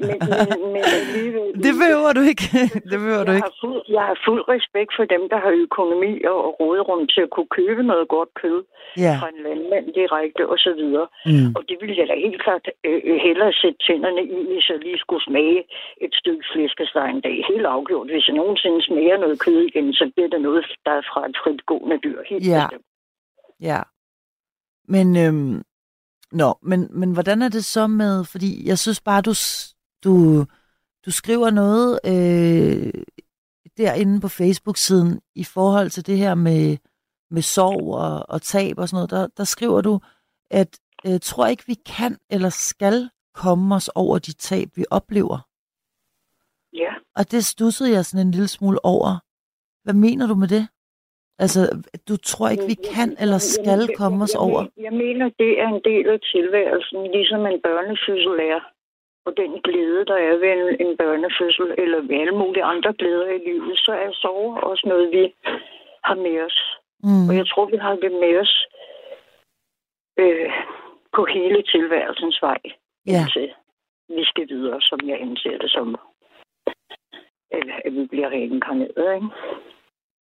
Men, 0.08 0.18
men, 0.30 0.50
men 0.74 0.84
alligevel... 1.00 1.48
det 1.66 1.74
behøver 1.82 2.12
du 2.18 2.22
ikke. 2.32 2.46
det 2.92 2.98
behøver 3.04 3.24
du 3.28 3.32
jeg 3.32 3.40
ikke. 3.40 3.50
Har 3.52 3.58
fuld, 3.66 3.82
jeg 3.98 4.04
har 4.10 4.18
fuld 4.28 4.44
respekt 4.56 4.92
for 4.98 5.06
dem, 5.14 5.24
der 5.32 5.40
har 5.46 5.52
økonomi 5.66 6.14
og 6.32 6.38
råderum 6.60 7.02
til 7.14 7.22
at 7.28 7.32
kunne 7.36 7.52
købe 7.60 7.82
noget 7.92 8.06
godt 8.16 8.32
kød 8.42 8.60
Ja. 9.06 9.14
fra 9.20 9.28
en 9.34 9.40
landmand 9.48 9.86
direkte 10.00 10.42
osv. 10.54 10.82
Mm. 11.32 11.48
Og 11.58 11.62
det 11.70 11.76
ville 11.82 11.96
jeg 12.00 12.08
da 12.12 12.16
helt 12.26 12.42
klart 12.46 12.66
øh, 12.88 13.16
hellere 13.28 13.52
sætte 13.62 13.80
tænderne 13.88 14.24
i, 14.38 14.40
hvis 14.50 14.66
jeg 14.70 14.78
lige 14.86 15.00
skulle 15.04 15.24
smage 15.30 15.60
et 16.06 16.14
stykke 16.22 16.44
flæskesteg 16.52 17.08
en 17.10 17.22
dag. 17.28 17.38
Helt 17.52 17.68
afgjort. 17.76 18.08
Hvis 18.14 18.28
jeg 18.28 18.36
nogensinde 18.42 18.80
smager 18.88 19.18
noget 19.24 19.38
kød 19.46 19.60
igen, 19.70 19.88
så 20.00 20.06
bliver 20.14 20.30
det 20.34 20.42
noget, 20.48 20.64
der 20.86 20.94
er 21.00 21.06
fra 21.12 21.22
et 21.30 21.36
fritgående 21.44 21.98
dyr. 22.06 22.20
Helt 22.32 22.44
Ja. 22.54 22.62
bestemt. 22.64 22.86
Ja. 23.70 23.80
Men, 24.96 25.08
øhm, 25.26 25.56
nå, 26.34 26.58
men, 26.62 26.88
men 26.92 27.12
hvordan 27.12 27.42
er 27.42 27.50
det 27.50 27.66
så 27.66 27.88
med, 27.88 28.26
fordi 28.26 28.68
jeg 28.68 28.80
synes 28.80 29.02
bare, 29.02 29.22
du, 29.22 29.34
du, 30.04 30.46
du 31.06 31.12
skriver 31.12 31.50
noget 31.50 32.00
øh, 32.06 33.04
derinde 33.78 34.22
på 34.22 34.28
Facebook-siden 34.28 35.22
i 35.36 35.44
forhold 35.44 35.90
til 35.90 36.06
det 36.06 36.18
her 36.18 36.36
med, 36.36 36.78
med 37.32 37.42
sorg 37.42 37.94
og, 37.96 38.30
og 38.30 38.42
tab 38.42 38.80
og 38.80 38.90
sådan 38.90 38.96
noget. 38.98 39.10
Der, 39.10 39.28
der 39.38 39.44
skriver 39.44 39.82
du, 39.82 40.00
at 40.52 40.80
øh, 41.06 41.20
tror 41.20 41.48
ikke, 41.48 41.64
vi 41.68 41.74
kan 41.86 42.18
eller 42.30 42.50
skal 42.50 43.10
komme 43.34 43.76
os 43.76 43.90
over 43.96 44.20
de 44.20 44.34
tab, 44.34 44.70
vi 44.76 44.86
oplever. 44.90 45.48
Ja. 46.74 46.94
Og 47.16 47.32
det 47.32 47.46
stussede 47.46 47.92
jeg 47.92 48.06
sådan 48.06 48.28
en 48.28 48.32
lille 48.32 48.48
smule 48.48 48.86
over. 48.86 49.20
Hvad 49.84 49.94
mener 49.94 50.28
du 50.28 50.36
med 50.36 50.48
det? 50.48 50.68
Altså, 51.40 51.62
du 52.10 52.18
tror 52.18 52.50
ikke, 52.50 52.68
vi 52.74 52.78
kan 52.94 53.10
eller 53.24 53.38
skal 53.38 53.96
komme 53.98 54.24
os 54.24 54.34
jeg, 54.34 54.42
over? 54.42 54.62
Jeg, 54.62 54.84
jeg 54.84 54.94
mener, 54.94 55.30
det 55.40 55.62
er 55.62 55.68
en 55.68 55.82
del 55.92 56.10
af 56.10 56.20
tilværelsen, 56.34 57.12
ligesom 57.12 57.46
en 57.46 57.62
børnefødsel 57.62 58.40
er. 58.54 58.60
Og 59.26 59.34
den 59.38 59.62
glæde, 59.62 60.06
der 60.06 60.18
er 60.30 60.36
ved 60.44 60.52
en, 60.58 60.88
en 60.88 60.98
børnefødsel, 60.98 61.68
eller 61.78 62.02
ved 62.02 62.16
alle 62.22 62.38
mulige 62.42 62.64
andre 62.64 62.94
glæder 62.94 63.30
i 63.30 63.38
livet, 63.38 63.78
så 63.78 63.92
er 63.92 64.12
sorg 64.12 64.64
også 64.64 64.84
noget, 64.88 65.12
vi 65.12 65.34
har 66.04 66.16
med 66.16 66.42
os. 66.48 66.58
Mm. 67.04 67.30
Og 67.30 67.36
jeg 67.36 67.48
tror, 67.48 67.66
vi 67.66 67.78
har 67.78 67.96
det 67.96 68.12
med 68.12 68.34
os 68.44 68.68
øh, 70.20 70.52
på 71.16 71.26
hele 71.26 71.64
tilværelsens 71.64 72.40
vej. 72.42 72.62
Ja. 73.08 73.20
Indtil 73.22 73.50
vi 74.10 74.24
skal 74.24 74.50
videre, 74.50 74.82
som 74.82 75.00
jeg 75.10 75.22
anser 75.22 75.58
det 75.58 75.72
som. 75.72 75.96
Eller 77.52 77.76
at 77.86 77.94
vi 77.94 78.06
bliver 78.06 78.30
reinkarneret, 78.30 79.16
ikke? 79.16 79.30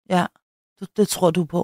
Ja, 0.09 0.25
det, 0.79 0.97
det 0.97 1.07
tror 1.07 1.31
du 1.31 1.45
på. 1.45 1.61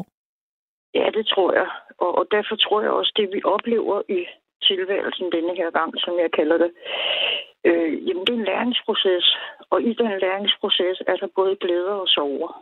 Ja, 0.94 1.10
det 1.14 1.26
tror 1.28 1.54
jeg. 1.54 1.70
Og, 1.98 2.18
og 2.18 2.26
derfor 2.32 2.56
tror 2.56 2.82
jeg 2.82 2.92
også, 2.92 3.12
det 3.16 3.30
vi 3.34 3.42
oplever 3.44 4.02
i 4.10 4.26
tilværelsen 4.68 5.32
denne 5.32 5.56
her 5.56 5.72
gang, 5.72 5.94
som 5.98 6.14
jeg 6.20 6.32
kalder 6.32 6.58
det, 6.58 6.72
øh, 7.66 8.08
jamen 8.08 8.26
det 8.26 8.34
er 8.34 8.40
en 8.40 8.50
læringsproces. 8.52 9.26
Og 9.70 9.82
i 9.82 9.94
den 9.94 10.20
læringsproces 10.26 11.02
er 11.08 11.16
der 11.16 11.28
både 11.36 11.56
glæder 11.56 11.96
og 12.04 12.08
sorger. 12.08 12.54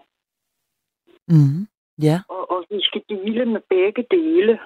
Mm. 1.28 1.68
Ja. 2.02 2.18
Og, 2.30 2.52
og 2.52 2.66
vi 2.70 2.80
skal 2.82 3.02
dele 3.10 3.46
med 3.46 3.62
begge 3.70 4.06
dele. 4.12 4.60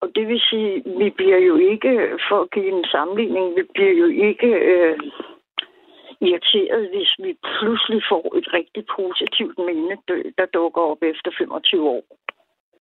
Og 0.00 0.08
det 0.14 0.28
vil 0.28 0.40
sige, 0.50 0.82
vi 0.98 1.10
bliver 1.10 1.38
jo 1.38 1.56
ikke, 1.56 2.18
for 2.28 2.40
at 2.42 2.50
give 2.50 2.78
en 2.78 2.84
sammenligning, 2.84 3.56
vi 3.56 3.62
bliver 3.74 3.94
jo 4.02 4.06
ikke 4.28 4.46
øh, 4.46 4.98
irriteret, 6.28 6.82
hvis 6.94 7.10
vi 7.24 7.30
pludselig 7.56 8.00
får 8.12 8.24
et 8.38 8.48
rigtig 8.58 8.84
positivt 8.98 9.56
minde, 9.68 9.96
der 10.38 10.46
dukker 10.58 10.82
op 10.92 11.02
efter 11.12 11.30
25 11.38 11.88
år. 11.96 12.04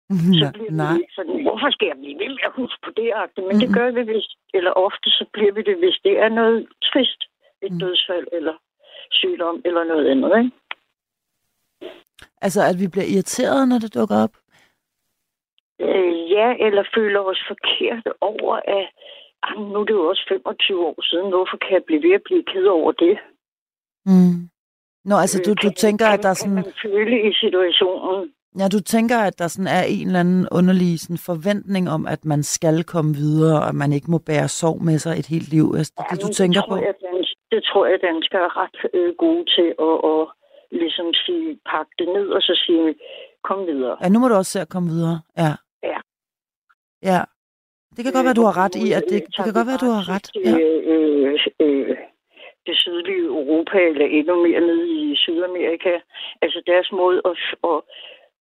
Så 0.41 0.47
bliver 0.53 0.71
Nej. 0.71 0.93
vi 0.97 1.05
sådan, 1.17 1.41
hvorfor 1.45 1.69
skal 1.71 1.87
jeg 1.91 1.97
blive 2.01 2.19
ved 2.19 2.29
med 2.29 2.45
at 2.49 2.57
huske 2.61 2.79
på 2.85 2.91
det? 2.99 3.07
Men 3.47 3.55
det 3.61 3.69
gør 3.77 3.91
vi, 3.91 4.01
hvis, 4.01 4.27
eller 4.53 4.71
ofte 4.71 5.09
så 5.09 5.25
bliver 5.33 5.51
vi 5.57 5.61
det, 5.61 5.77
hvis 5.77 5.97
det 6.03 6.15
er 6.19 6.29
noget 6.29 6.67
trist, 6.89 7.21
et 7.61 7.71
Mm. 7.71 7.79
dødsfald 7.79 8.27
eller 8.31 8.55
sygdom 9.11 9.61
eller 9.65 9.83
noget 9.83 10.07
andet. 10.11 10.31
Ikke? 10.37 10.51
Altså, 12.41 12.61
at 12.69 12.75
vi 12.81 12.87
bliver 12.87 13.05
irriteret, 13.15 13.67
når 13.69 13.79
det 13.79 13.93
dukker 13.93 14.17
op? 14.25 14.33
Øh, 15.79 16.31
ja, 16.31 16.47
eller 16.65 16.83
føler 16.95 17.19
os 17.19 17.41
forkert 17.47 18.07
over, 18.21 18.55
at 18.55 18.77
"Ej, 18.77 18.85
nu 19.73 19.77
er 19.81 19.85
det 19.89 19.93
jo 20.01 20.05
også 20.11 20.23
25 20.27 20.85
år 20.89 21.01
siden. 21.09 21.27
Hvorfor 21.35 21.57
kan 21.63 21.71
jeg 21.77 21.83
blive 21.87 22.03
ved 22.07 22.13
at 22.19 22.21
blive 22.25 22.43
ked 22.51 22.65
over 22.65 22.91
det? 22.91 23.15
Mm. 24.05 24.35
Nå, 25.09 25.15
altså, 25.23 25.37
du, 25.45 25.51
Øh, 25.51 25.57
du 25.63 25.67
kan- 25.69 25.73
tænker, 25.85 26.05
kan, 26.05 26.13
at 26.15 26.23
der 26.23 26.29
er 26.29 26.39
Kan 26.39 26.41
sådan... 26.43 26.55
man 26.55 26.73
føle 26.85 27.15
i 27.29 27.31
situationen? 27.43 28.33
Ja, 28.59 28.67
du 28.75 28.79
tænker, 28.95 29.17
at 29.29 29.39
der 29.39 29.47
sådan 29.47 29.67
er 29.79 29.83
en 29.83 30.07
eller 30.07 30.19
anden 30.19 30.47
underlig 30.51 30.99
sådan 30.99 31.17
forventning 31.31 31.89
om, 31.95 32.01
at 32.07 32.25
man 32.25 32.43
skal 32.43 32.83
komme 32.83 33.11
videre, 33.15 33.57
og 33.61 33.67
at 33.71 33.75
man 33.75 33.91
ikke 33.93 34.11
må 34.11 34.17
bære 34.17 34.47
sorg 34.47 34.77
med 34.83 34.97
sig 34.99 35.13
et 35.19 35.27
helt 35.33 35.49
liv. 35.55 35.65
Altså, 35.77 35.93
det, 35.97 36.03
er 36.09 36.15
det, 36.15 36.21
du 36.23 36.27
tænker 36.41 36.61
det 36.61 36.67
tror 36.69 36.77
på? 36.77 36.83
Jeg, 36.87 36.93
dans, 37.05 37.29
det 37.51 37.61
tror 37.69 37.85
jeg, 37.85 37.97
danskere 38.09 38.41
er 38.49 38.53
ret 38.63 38.77
øh, 38.93 39.13
gode 39.23 39.43
til 39.55 39.67
at, 39.89 39.95
at 40.13 40.21
ligesom 40.81 41.07
sige, 41.25 41.59
pakke 41.71 41.91
det 41.99 42.07
ned 42.17 42.27
og 42.37 42.41
så 42.41 42.53
sige, 42.65 42.95
kom 43.43 43.59
videre. 43.67 43.97
Ja, 44.03 44.09
nu 44.09 44.19
må 44.19 44.27
du 44.27 44.35
også 44.35 44.51
se 44.51 44.61
at 44.61 44.69
komme 44.69 44.89
videre. 44.89 45.21
Ja. 45.37 45.51
Ja. 45.83 45.99
Ja. 47.03 47.21
Det 47.95 48.01
kan 48.03 48.13
godt 48.13 48.25
være, 48.25 48.39
du 48.41 48.45
har 48.49 48.57
ret 48.63 48.75
i, 48.85 48.91
at 48.99 49.03
det, 49.11 49.21
det 49.27 49.35
kan 49.45 49.53
godt 49.57 49.67
være, 49.69 49.83
du 49.85 49.91
har 49.97 50.05
ret. 50.13 50.27
Ja. 50.45 50.53
Øh, 50.59 50.81
øh, 50.93 51.39
øh, 51.59 51.97
det 52.67 52.77
sydlige 52.77 53.25
Europa, 53.35 53.77
eller 53.91 54.05
endnu 54.05 54.35
mere 54.47 54.61
nede 54.61 54.87
i 55.01 55.15
Sydamerika. 55.15 55.93
Altså 56.41 56.61
deres 56.67 56.89
måde 56.91 57.21
at, 57.25 57.37
at, 57.71 57.79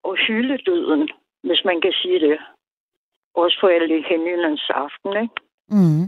at 0.08 0.14
hylde 0.26 0.58
døden, 0.58 1.08
hvis 1.46 1.62
man 1.64 1.80
kan 1.80 1.92
sige 2.02 2.20
det. 2.20 2.38
Også 3.34 3.56
for 3.61 3.68
alle 3.68 4.04
Henrilands 4.08 4.70
aften, 4.70 5.22
ikke? 5.22 5.34
Mm. 5.76 6.04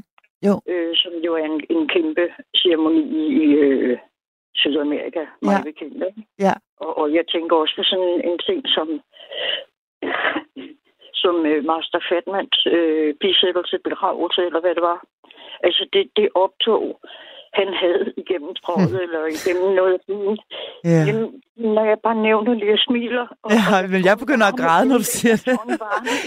Øh, 0.73 0.93
som 1.03 1.13
jo 1.27 1.35
er 1.35 1.45
en, 1.45 1.61
en 1.77 1.89
kæmpe 1.89 2.25
ceremoni 2.57 3.03
i 3.43 3.47
øh, 3.65 3.99
Sydamerika, 4.55 5.23
mig 5.43 5.57
Ja. 5.59 5.63
bekendt. 5.65 6.05
Ikke? 6.09 6.23
Ja. 6.39 6.53
Og, 6.81 6.99
og 6.99 7.15
jeg 7.15 7.25
tænker 7.33 7.57
også 7.57 7.75
på 7.77 7.83
sådan 7.83 8.21
en 8.31 8.39
ting 8.39 8.61
som, 8.77 8.89
som 11.23 11.37
øh, 11.51 11.61
Master 11.71 12.01
Fatmans 12.09 12.57
øh, 12.77 13.11
bisættelse, 13.23 13.77
begravelse, 13.89 14.41
eller 14.49 14.61
hvad 14.63 14.75
det 14.79 14.85
var. 14.93 15.01
Altså 15.67 15.83
det, 15.93 16.05
det 16.19 16.29
optog, 16.45 16.85
han 17.61 17.69
havde 17.83 18.05
igennem 18.23 18.53
trådet, 18.63 18.89
Hmm. 18.91 19.05
eller 19.05 19.23
igennem 19.39 19.69
noget 19.81 19.93
af 19.99 20.03
byen. 20.09 20.37
Ja. 20.93 21.03
Jamen, 21.09 21.27
når 21.77 21.85
jeg 21.91 21.99
bare 22.07 22.19
nævner 22.29 22.53
det, 22.61 22.67
jeg 22.75 22.81
smiler. 22.89 23.27
Og, 23.45 23.49
Ja, 23.59 23.87
men 23.93 24.01
jeg 24.09 24.15
begynder 24.23 24.47
at 24.53 24.57
græde, 24.63 24.85
når 24.89 24.99
du 25.05 25.09
siger 25.19 25.37
det. 25.49 25.57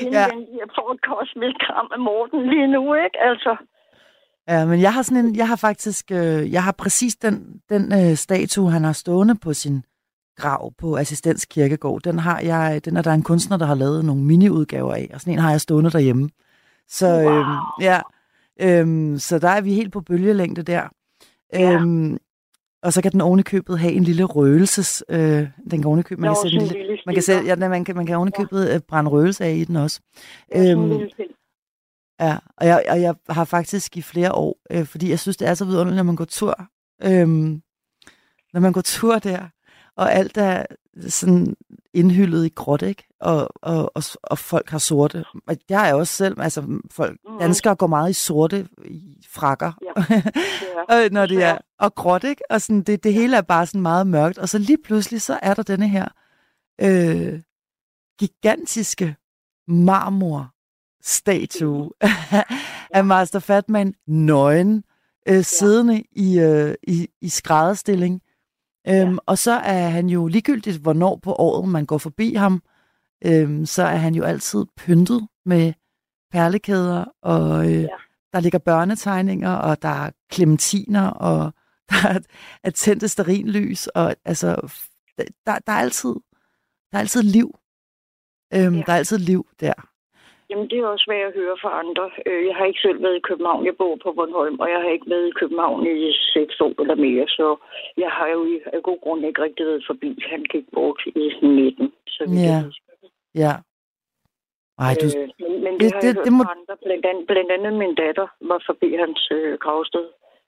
Ja. 0.03 0.13
ja. 0.17 0.25
Jeg 0.61 0.67
får 0.77 0.87
et 0.95 1.01
kosmisk 1.09 1.57
kram 1.65 1.87
af 1.95 1.99
Morten 2.07 2.39
lige 2.51 2.67
nu, 2.75 2.83
ikke? 3.05 3.19
Altså, 3.31 3.53
Ja, 4.49 4.65
men 4.65 4.81
jeg 4.81 4.93
har 4.93 5.01
sådan 5.01 5.25
en, 5.25 5.35
jeg 5.35 5.47
har 5.47 5.55
faktisk, 5.67 6.11
øh, 6.11 6.51
jeg 6.55 6.63
har 6.63 6.75
præcis 6.83 7.15
den, 7.15 7.35
den 7.69 7.83
øh, 7.99 8.15
statue, 8.15 8.71
han 8.71 8.83
har 8.83 8.93
stående 8.93 9.35
på 9.43 9.53
sin 9.53 9.83
grav 10.35 10.73
på 10.77 10.97
Assistens 10.97 11.45
Kirkegård. 11.45 12.01
Den 12.01 12.19
har 12.19 12.39
jeg, 12.39 12.85
den 12.85 12.97
er 12.97 13.01
der 13.01 13.11
en 13.11 13.23
kunstner, 13.23 13.57
der 13.57 13.65
har 13.65 13.75
lavet 13.75 14.05
nogle 14.05 14.23
miniudgaver 14.23 14.93
af, 14.93 15.09
og 15.13 15.21
sådan 15.21 15.33
en 15.33 15.39
har 15.39 15.51
jeg 15.51 15.61
stående 15.61 15.91
derhjemme. 15.91 16.29
Så 16.87 17.07
øh, 17.21 17.45
ja, 17.81 18.01
øh, 18.61 19.19
så 19.19 19.39
der 19.39 19.49
er 19.49 19.61
vi 19.61 19.73
helt 19.73 19.91
på 19.93 20.01
bølgelængde 20.01 20.63
der. 20.63 20.87
Ja. 21.53 21.73
Øhm, 21.73 22.17
og 22.83 22.93
så 22.93 23.01
kan 23.01 23.11
den 23.11 23.21
ovenikøbet 23.21 23.79
have 23.79 23.93
en 23.93 24.03
lille 24.03 24.23
røgelses, 24.23 25.03
øh, 25.09 25.47
den 25.71 25.81
kan 25.81 25.85
ovenikøbet, 25.85 26.21
man 26.21 26.29
Nå, 26.29 26.33
kan 26.33 26.51
sætte 26.51 26.65
en 26.65 26.85
lille, 26.85 26.97
man 27.05 27.15
kan, 27.15 27.23
sætte, 27.23 27.45
ja, 27.45 27.55
man 27.55 27.85
kan, 27.85 27.95
man 27.95 28.05
kan 28.05 28.15
ovenikøbet 28.15 28.73
øh, 28.73 28.79
brænde 28.79 29.11
røgelse 29.11 29.45
af 29.45 29.53
i 29.53 29.63
den 29.63 29.75
også. 29.75 29.99
ja, 30.55 30.71
Øhm. 30.71 30.99
Ja, 32.19 32.37
og 32.57 32.67
jeg, 32.67 32.83
og 32.89 33.01
jeg 33.01 33.15
har 33.29 33.45
faktisk 33.45 33.97
i 33.97 34.01
flere 34.01 34.31
år, 34.31 34.57
øh, 34.71 34.85
fordi 34.85 35.09
jeg 35.09 35.19
synes, 35.19 35.37
det 35.37 35.47
er 35.47 35.53
så 35.53 35.65
vidunderligt, 35.65 35.95
når 35.95 36.03
man 36.03 36.15
går 36.15 36.25
tur. 36.25 36.67
Øhm, 37.03 37.61
når 38.53 38.59
man 38.59 38.73
går 38.73 38.81
tur 38.81 39.19
der, 39.19 39.47
og 39.97 40.13
alt 40.13 40.37
er 40.37 40.65
sådan 41.07 41.55
indhyllet 41.93 42.45
i 42.45 42.49
gråt, 42.55 42.81
ikke? 42.81 43.03
Og, 43.19 43.49
og, 43.61 43.91
og, 43.95 44.03
og 44.23 44.37
folk 44.37 44.69
har 44.69 44.77
sorte. 44.77 45.25
Jeg 45.69 45.89
er 45.89 45.93
også 45.93 46.13
selv, 46.13 46.41
altså 46.41 46.79
folk, 46.91 47.17
Mhm. 47.29 47.39
danskere 47.39 47.75
går 47.75 47.87
meget 47.87 48.09
i 48.09 48.13
sorte 48.13 48.67
i 48.85 49.23
frakker, 49.29 49.71
Ja, 49.97 50.21
og 51.05 51.09
når 51.11 51.25
det 51.25 51.43
er, 51.43 51.57
og 51.79 51.95
gråt, 51.95 52.23
ikke? 52.23 52.41
Og 52.49 52.61
sådan, 52.61 52.81
det, 52.81 53.03
det 53.03 53.13
hele 53.13 53.37
er 53.37 53.41
bare 53.41 53.65
sådan 53.65 53.81
meget 53.81 54.07
mørkt. 54.07 54.37
Og 54.37 54.49
så 54.49 54.57
lige 54.57 54.77
pludselig, 54.85 55.21
så 55.21 55.39
er 55.41 55.53
der 55.53 55.63
denne 55.63 55.89
her 55.89 56.07
øh, 56.81 57.41
gigantiske 58.19 59.15
marmor 59.67 60.49
statue 61.03 61.91
af 62.97 63.05
Master 63.05 63.39
Fatman 63.39 63.93
nøgen, 64.07 64.83
øh, 65.27 65.43
siddende 65.43 66.03
i, 66.11 66.39
øh, 66.39 66.75
i, 66.83 67.07
i 67.21 67.29
skrædderstilling. 67.29 68.21
Øhm, 68.87 68.95
Ja. 69.13 69.15
Og 69.25 69.37
så 69.37 69.51
er 69.51 69.87
han 69.89 70.07
jo 70.09 70.27
ligegyldigt, 70.27 70.77
hvornår 70.77 71.15
på 71.23 71.33
året 71.33 71.69
man 71.69 71.85
går 71.85 71.97
forbi 71.97 72.33
ham, 72.33 72.61
øhm, 73.25 73.65
så 73.65 73.83
er 73.83 73.95
han 73.95 74.15
jo 74.15 74.23
altid 74.23 74.65
pyntet 74.77 75.27
med 75.45 75.73
perlekæder, 76.31 77.05
og 77.21 77.65
øh, 77.65 77.81
Ja. 77.81 77.87
der 78.33 78.39
ligger 78.39 78.59
børnetegninger, 78.59 79.51
og 79.51 79.81
der 79.81 79.89
er 79.89 80.11
klementiner, 80.31 81.07
og 81.07 81.53
der 81.89 82.09
er, 82.09 82.19
er 82.63 82.69
tændte 82.69 83.07
sterinlys, 83.07 83.87
og 83.87 84.15
altså, 84.25 84.55
der, 85.17 85.59
der, 85.67 85.71
er 85.73 85.77
altid, 85.77 86.13
der 86.91 86.97
er 86.97 86.99
altid 86.99 87.21
liv. 87.23 87.55
Øhm, 88.53 88.75
Ja. 88.75 88.81
Der 88.85 88.93
er 88.93 88.97
altid 88.97 89.17
liv 89.17 89.47
der. 89.59 89.73
Jamen, 90.53 90.69
det 90.69 90.77
er 90.79 90.87
også, 90.93 91.05
hvad 91.07 91.17
jeg 91.23 91.31
hører 91.39 91.57
fra 91.63 91.71
andre. 91.83 92.05
Øh, 92.29 92.41
Jeg 92.47 92.55
har 92.57 92.65
ikke 92.65 92.81
selv 92.85 92.99
været 93.03 93.17
i 93.17 93.27
København. 93.29 93.65
Jeg 93.69 93.75
bor 93.81 93.95
på 94.03 94.09
Bornholm, 94.17 94.59
og 94.63 94.67
jeg 94.73 94.79
har 94.83 94.89
ikke 94.95 95.09
været 95.13 95.27
i 95.27 95.37
København 95.41 95.79
i 95.87 96.11
seks 96.35 96.53
år 96.65 96.73
eller 96.81 96.95
mere, 97.07 97.25
så 97.27 97.47
jeg 98.03 98.11
har 98.17 98.27
jo 98.35 98.39
af 98.73 98.83
god 98.89 98.99
grund 99.05 99.25
ikke 99.25 99.41
rigtig 99.41 99.65
været 99.65 99.83
forbi. 99.91 100.09
Han 100.31 100.41
gik 100.53 100.65
bort 100.73 101.01
i 101.05 101.23
19, 101.41 101.93
så 102.15 102.21
vi 102.31 102.35
Ja. 102.49 102.59
Ja. 103.43 103.53
Ej, 104.85 104.93
du, 105.01 105.07
Øh, 105.19 105.29
men, 105.43 105.63
men 105.65 105.73
det, 105.73 105.81
det- 105.81 105.81
det, 105.81 105.93
har 105.93 105.99
det- 106.01 106.07
jeg 106.07 106.15
hørt 106.17 106.25
det 106.27 106.33
må- 106.37 106.43
fra 106.47 106.55
andre. 106.59 106.73
Blandt 106.85 107.05
andet, 107.09 107.23
blandt 107.31 107.51
andet 107.55 107.73
min 107.83 107.95
datter 108.03 108.27
var 108.51 108.59
forbi 108.69 108.89
hans 109.03 109.21
øh, 109.37 109.53
gravsted, 109.63 110.05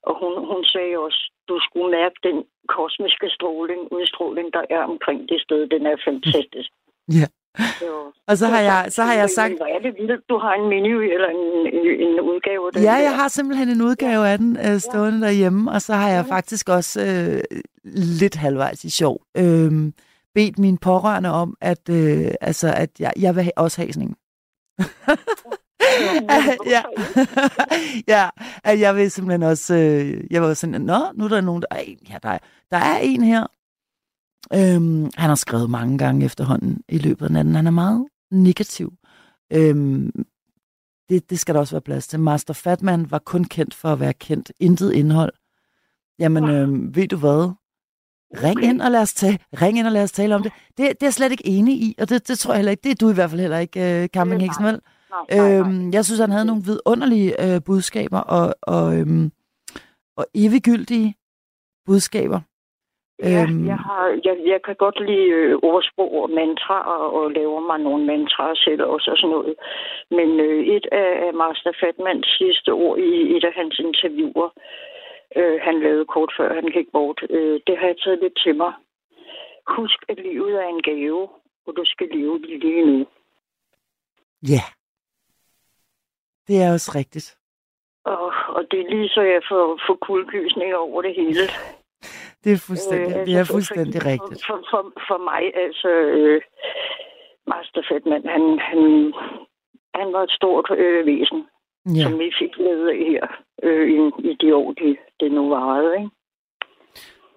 og 0.07 0.13
hun, 0.21 0.33
hun 0.51 0.61
sagde 0.73 0.93
også, 1.05 1.21
du 1.49 1.55
skulle 1.67 1.89
mærke 1.99 2.17
den 2.27 2.37
kosmiske 2.75 3.27
stråling, 3.37 3.81
udstråling, 3.97 4.47
der 4.53 4.63
er 4.69 4.83
omkring 4.93 5.19
det 5.29 5.39
sted. 5.45 5.61
Den 5.75 5.85
er 5.91 5.95
fantastisk. 6.09 6.69
Ja. 7.19 7.27
Så, 7.57 7.85
og 8.29 8.37
så 8.37 8.47
har 8.47 8.59
jeg, 8.59 8.85
så 8.89 9.03
har 9.03 9.13
jeg 9.13 9.29
sagt, 9.29 9.53
Hvor 9.57 9.65
er 9.65 9.79
det 9.79 9.93
vildt, 9.99 10.29
du 10.29 10.37
har 10.37 10.53
en 10.53 10.69
menu 10.69 10.99
eller 11.01 11.27
en, 11.27 11.67
en, 11.75 12.07
en 12.07 12.19
udgave 12.19 12.71
den 12.73 12.81
Ja, 12.83 12.91
der. 12.91 12.97
jeg 12.97 13.15
har 13.15 13.27
simpelthen 13.27 13.69
en 13.69 13.81
udgave 13.81 14.27
af 14.27 14.37
den 14.37 14.57
øh, 14.57 14.79
stående 14.79 15.21
derhjemme, 15.21 15.71
og 15.71 15.81
så 15.81 15.93
har 15.93 16.09
jeg 16.09 16.25
Ja. 16.29 16.35
faktisk 16.35 16.69
også 16.69 17.01
øh, 17.05 17.59
lidt 18.21 18.35
halvvejs 18.35 18.83
i 18.83 18.89
sjov 18.89 19.21
øh, 19.37 19.71
bedt 20.35 20.59
mine 20.59 20.77
pårørende 20.77 21.31
om, 21.31 21.57
at, 21.61 21.89
øh, 21.89 22.25
altså, 22.41 22.73
at 22.77 22.89
jeg, 22.99 23.13
jeg 23.19 23.35
vil 23.35 23.43
ha- 23.43 23.49
også 23.57 23.81
have 23.81 23.93
sådan 23.93 24.07
en. 24.09 24.15
ja. 26.65 26.81
ja, 28.15 28.29
at 28.63 28.79
jeg 28.79 28.95
vil 28.95 29.11
simpelthen 29.11 29.43
også, 29.43 29.75
øh, 29.75 30.23
jeg 30.31 30.41
var 30.41 30.53
sådan, 30.53 30.81
nå, 30.81 30.97
nu 31.13 31.23
er 31.23 31.29
der 31.29 31.41
nogen, 31.41 31.61
der, 31.61 31.67
ej, 31.71 31.95
ja, 32.09 32.15
der, 32.23 32.29
er, 32.29 32.37
der 32.71 32.77
er 32.77 32.97
en 33.01 33.21
her. 33.23 33.43
Øhm, 34.53 35.03
han 35.03 35.29
har 35.29 35.35
skrevet 35.35 35.69
mange 35.69 35.97
gange 35.97 36.25
efterhånden 36.25 36.81
i 36.89 36.97
løbet 36.97 37.25
af 37.25 37.31
natten. 37.31 37.55
Han 37.55 37.67
er 37.67 37.71
meget 37.71 38.05
negativ. 38.31 38.93
Øhm, 39.53 40.11
det, 41.09 41.29
det 41.29 41.39
skal 41.39 41.55
der 41.55 41.59
også 41.59 41.75
være 41.75 41.81
plads 41.81 42.07
til. 42.07 42.19
Master 42.19 42.53
Fatman 42.53 43.11
var 43.11 43.19
kun 43.19 43.43
kendt 43.43 43.73
for 43.73 43.89
at 43.89 43.99
være 43.99 44.13
kendt. 44.13 44.51
Intet 44.59 44.93
indhold. 44.93 45.33
Jamen, 46.19 46.49
øhm, 46.49 46.95
ved 46.95 47.07
du 47.07 47.17
hvad? 47.17 47.51
Ring 48.43 48.63
ind 48.63 48.81
og 48.81 48.91
lad 48.91 49.01
os 49.01 49.13
tale, 49.13 49.39
ring 49.61 49.77
ind 49.77 49.87
og 49.87 49.93
lad 49.93 50.03
os 50.03 50.11
tale 50.11 50.35
om 50.35 50.43
det. 50.43 50.51
Det, 50.67 50.77
det 50.77 50.85
er 50.85 50.95
jeg 51.01 51.13
slet 51.13 51.31
ikke 51.31 51.47
enig 51.47 51.75
i, 51.75 51.95
og 51.99 52.09
det, 52.09 52.27
det 52.27 52.39
tror 52.39 52.53
jeg 52.53 52.57
heller 52.57 52.71
ikke. 52.71 52.83
Det 52.83 52.91
er 52.91 52.95
du 52.95 53.09
i 53.09 53.13
hvert 53.13 53.29
fald 53.29 53.41
heller 53.41 53.57
ikke, 53.57 53.79
øh, 54.03 54.09
vel? 54.65 54.81
Nej, 55.09 55.37
nej, 55.37 55.37
nej. 55.37 55.57
Øhm, 55.57 55.91
jeg 55.93 56.05
synes, 56.05 56.19
han 56.19 56.31
havde 56.31 56.45
nogle 56.45 56.63
vidunderlige 56.63 57.53
øh, 57.55 57.61
budskaber 57.65 58.19
og, 58.19 58.55
og, 58.61 58.97
øhm, 58.97 59.31
og 60.17 60.25
eviggyldige 60.33 61.15
budskaber. 61.85 62.39
Ja, 63.19 63.43
øhm, 63.43 63.65
jeg, 63.67 63.77
har, 63.77 64.19
jeg, 64.25 64.35
jeg 64.45 64.59
kan 64.65 64.75
godt 64.75 64.99
lide 64.99 65.29
øh, 65.39 65.55
ordsprog 65.63 66.13
og 66.23 66.29
mantraer 66.29 67.03
og 67.17 67.31
laver 67.31 67.59
mig 67.59 67.79
nogle 67.79 68.05
mantraer 68.05 68.55
selv 68.55 68.83
også 68.83 69.11
og 69.11 69.17
sådan 69.17 69.29
noget. 69.29 69.55
Men 70.11 70.39
øh, 70.39 70.65
et 70.75 70.87
af, 70.91 71.11
af 71.27 71.33
Master 71.33 71.73
Fatmans 71.79 72.27
sidste 72.37 72.69
ord 72.69 72.97
i 72.99 73.37
et 73.37 73.43
af 73.43 73.53
hans 73.53 73.79
interviewer, 73.79 74.49
øh, 75.35 75.59
han 75.61 75.79
lavede 75.79 76.05
kort 76.05 76.31
før 76.37 76.53
han 76.53 76.67
gik 76.75 76.87
bort, 76.91 77.19
øh, 77.29 77.59
det 77.67 77.77
har 77.77 77.87
jeg 77.87 77.97
taget 78.03 78.19
lidt 78.21 78.37
til 78.43 78.55
mig. 78.55 78.73
Husk, 79.67 79.99
at 80.09 80.17
livet 80.19 80.53
er 80.63 80.67
en 80.67 80.81
gave, 80.81 81.29
og 81.67 81.73
du 81.77 81.83
skal 81.85 82.07
leve 82.07 82.39
det 82.39 82.59
lige 82.63 82.85
nu. 82.85 83.05
Ja. 84.53 84.63
Det 86.47 86.55
er 86.63 86.73
også 86.73 86.91
rigtigt. 86.95 87.37
Og, 88.05 88.33
og 88.47 88.61
det 88.71 88.79
er 88.79 88.89
lige 88.89 89.09
så 89.09 89.21
jeg 89.21 89.41
får, 89.49 89.79
får 89.87 89.97
kuldegysninger 90.07 90.75
over 90.75 91.01
det 91.01 91.15
hele. 91.15 91.41
Det 92.45 92.53
er 92.53 92.61
fuldstændig, 92.69 93.11
øh, 93.11 93.19
altså, 93.19 93.31
det 93.31 93.39
er 93.39 93.43
fuldstændig 93.55 94.01
for, 94.01 94.09
rigtigt. 94.11 94.45
For, 94.47 94.57
for, 94.71 94.81
for 95.07 95.19
mig, 95.29 95.43
altså, 95.65 95.91
øh, 96.19 96.41
Master 97.51 97.81
Fettman, 97.89 98.23
han, 98.35 98.43
han, 98.69 98.81
han 99.99 100.07
var 100.15 100.23
et 100.23 100.33
stort 100.39 100.67
øh, 100.83 101.05
væsen, 101.09 101.41
ja. 101.97 102.03
som 102.03 102.13
vi 102.19 102.27
fik 102.39 102.53
af 102.59 102.97
her 103.11 103.23
øh, 103.63 103.85
i, 103.95 103.97
i 104.29 104.33
de 104.41 104.55
år, 104.55 104.73
det, 104.79 104.97
det 105.19 105.31
nu 105.31 105.49
varede. 105.49 105.91
Ikke? 105.97 106.09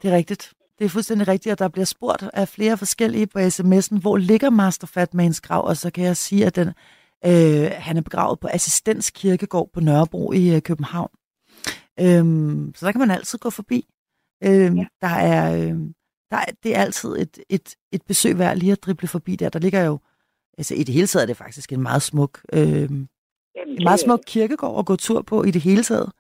Det 0.03 0.13
er 0.13 0.17
rigtigt. 0.17 0.53
Det 0.79 0.85
er 0.85 0.89
fuldstændig 0.89 1.29
rigtigt, 1.29 1.53
at 1.53 1.59
der 1.59 1.69
bliver 1.69 1.85
spurgt 1.85 2.23
af 2.35 2.49
flere 2.49 2.77
forskellige 2.77 3.27
på 3.27 3.39
sms'en, 3.39 4.01
hvor 4.01 4.17
ligger 4.17 4.51
Master 4.51 4.87
Fatmans 4.95 5.41
grav, 5.41 5.65
og 5.65 5.77
så 5.77 5.93
kan 5.93 6.05
jeg 6.05 6.17
sige, 6.17 6.47
at 6.47 6.57
den, 6.57 6.69
øh, 7.27 7.71
han 7.87 7.97
er 7.97 8.03
begravet 8.03 8.41
på 8.41 8.49
Assistens 8.53 9.11
Kirkegård 9.11 9.71
på 9.75 9.81
Nørrebro 9.81 10.33
i 10.33 10.55
øh, 10.57 10.63
København. 10.63 11.11
Øhm, 12.01 12.73
så 12.75 12.87
der 12.87 12.93
kan 12.93 12.99
man 12.99 13.11
altid 13.11 13.39
gå 13.39 13.51
forbi. 13.51 13.85
Øhm, 14.45 14.77
ja. 14.77 14.87
Der 15.01 15.09
er, 15.09 15.55
øh, 15.57 15.77
der 16.31 16.37
er, 16.37 16.45
det 16.63 16.77
er 16.77 16.81
altid 16.81 17.17
et, 17.19 17.39
et, 17.49 17.75
et 17.93 18.03
besøg 18.03 18.39
værd 18.39 18.57
lige 18.57 18.73
at 18.73 18.83
drible 18.83 19.09
forbi 19.09 19.37
der. 19.37 19.49
Der 19.49 19.59
ligger 19.59 19.85
jo, 19.85 19.99
altså 20.59 20.75
i 20.75 20.83
det 20.83 20.95
hele 20.95 21.07
taget 21.07 21.23
er 21.23 21.27
det 21.27 21.37
faktisk 21.37 21.73
en 21.73 21.83
meget 21.83 22.03
smuk, 22.03 22.41
øh, 22.53 22.63
Jamen, 22.63 23.07
en 23.79 23.85
meget 23.85 24.01
smuk 24.01 24.21
kirkegård 24.27 24.79
at 24.79 24.87
gå 24.87 24.97
tur 24.97 25.23
på 25.23 25.45
i 25.45 25.51
det 25.51 25.63
hele 25.63 25.83
taget. 25.83 26.13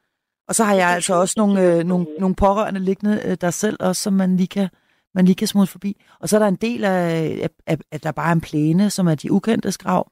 Og 0.48 0.54
så 0.54 0.64
har 0.64 0.74
jeg 0.74 0.88
altså 0.88 1.14
også 1.14 1.34
nogle, 1.36 1.62
øh, 1.62 1.84
nogle, 1.84 2.06
nogle 2.18 2.34
pårørende 2.34 2.80
liggende 2.80 3.22
øh, 3.24 3.36
der 3.40 3.50
selv 3.50 3.76
også, 3.80 4.02
som 4.02 4.12
man 4.12 4.36
lige 4.36 4.46
kan, 4.46 4.68
man 5.14 5.24
lige 5.24 5.34
kan 5.34 5.48
smutte 5.48 5.72
forbi. 5.72 6.02
Og 6.20 6.28
så 6.28 6.36
er 6.36 6.40
der 6.40 6.48
en 6.48 6.56
del 6.56 6.84
af, 6.84 7.48
at, 7.66 7.82
at 7.92 8.02
der 8.02 8.12
bare 8.12 8.28
er 8.28 8.32
en 8.32 8.40
plæne, 8.40 8.90
som 8.90 9.08
er 9.08 9.14
de 9.14 9.32
ukendte 9.32 9.72
grav, 9.78 10.10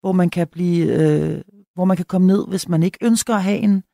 hvor 0.00 0.12
man 0.12 0.30
kan 0.30 0.46
blive, 0.46 0.86
øh, 0.86 1.42
hvor 1.74 1.84
man 1.84 1.96
kan 1.96 2.06
komme 2.06 2.26
ned, 2.26 2.48
hvis 2.48 2.68
man 2.68 2.82
ikke 2.82 2.98
ønsker 3.02 3.34
at 3.34 3.42
have 3.42 3.58
en, 3.58 3.84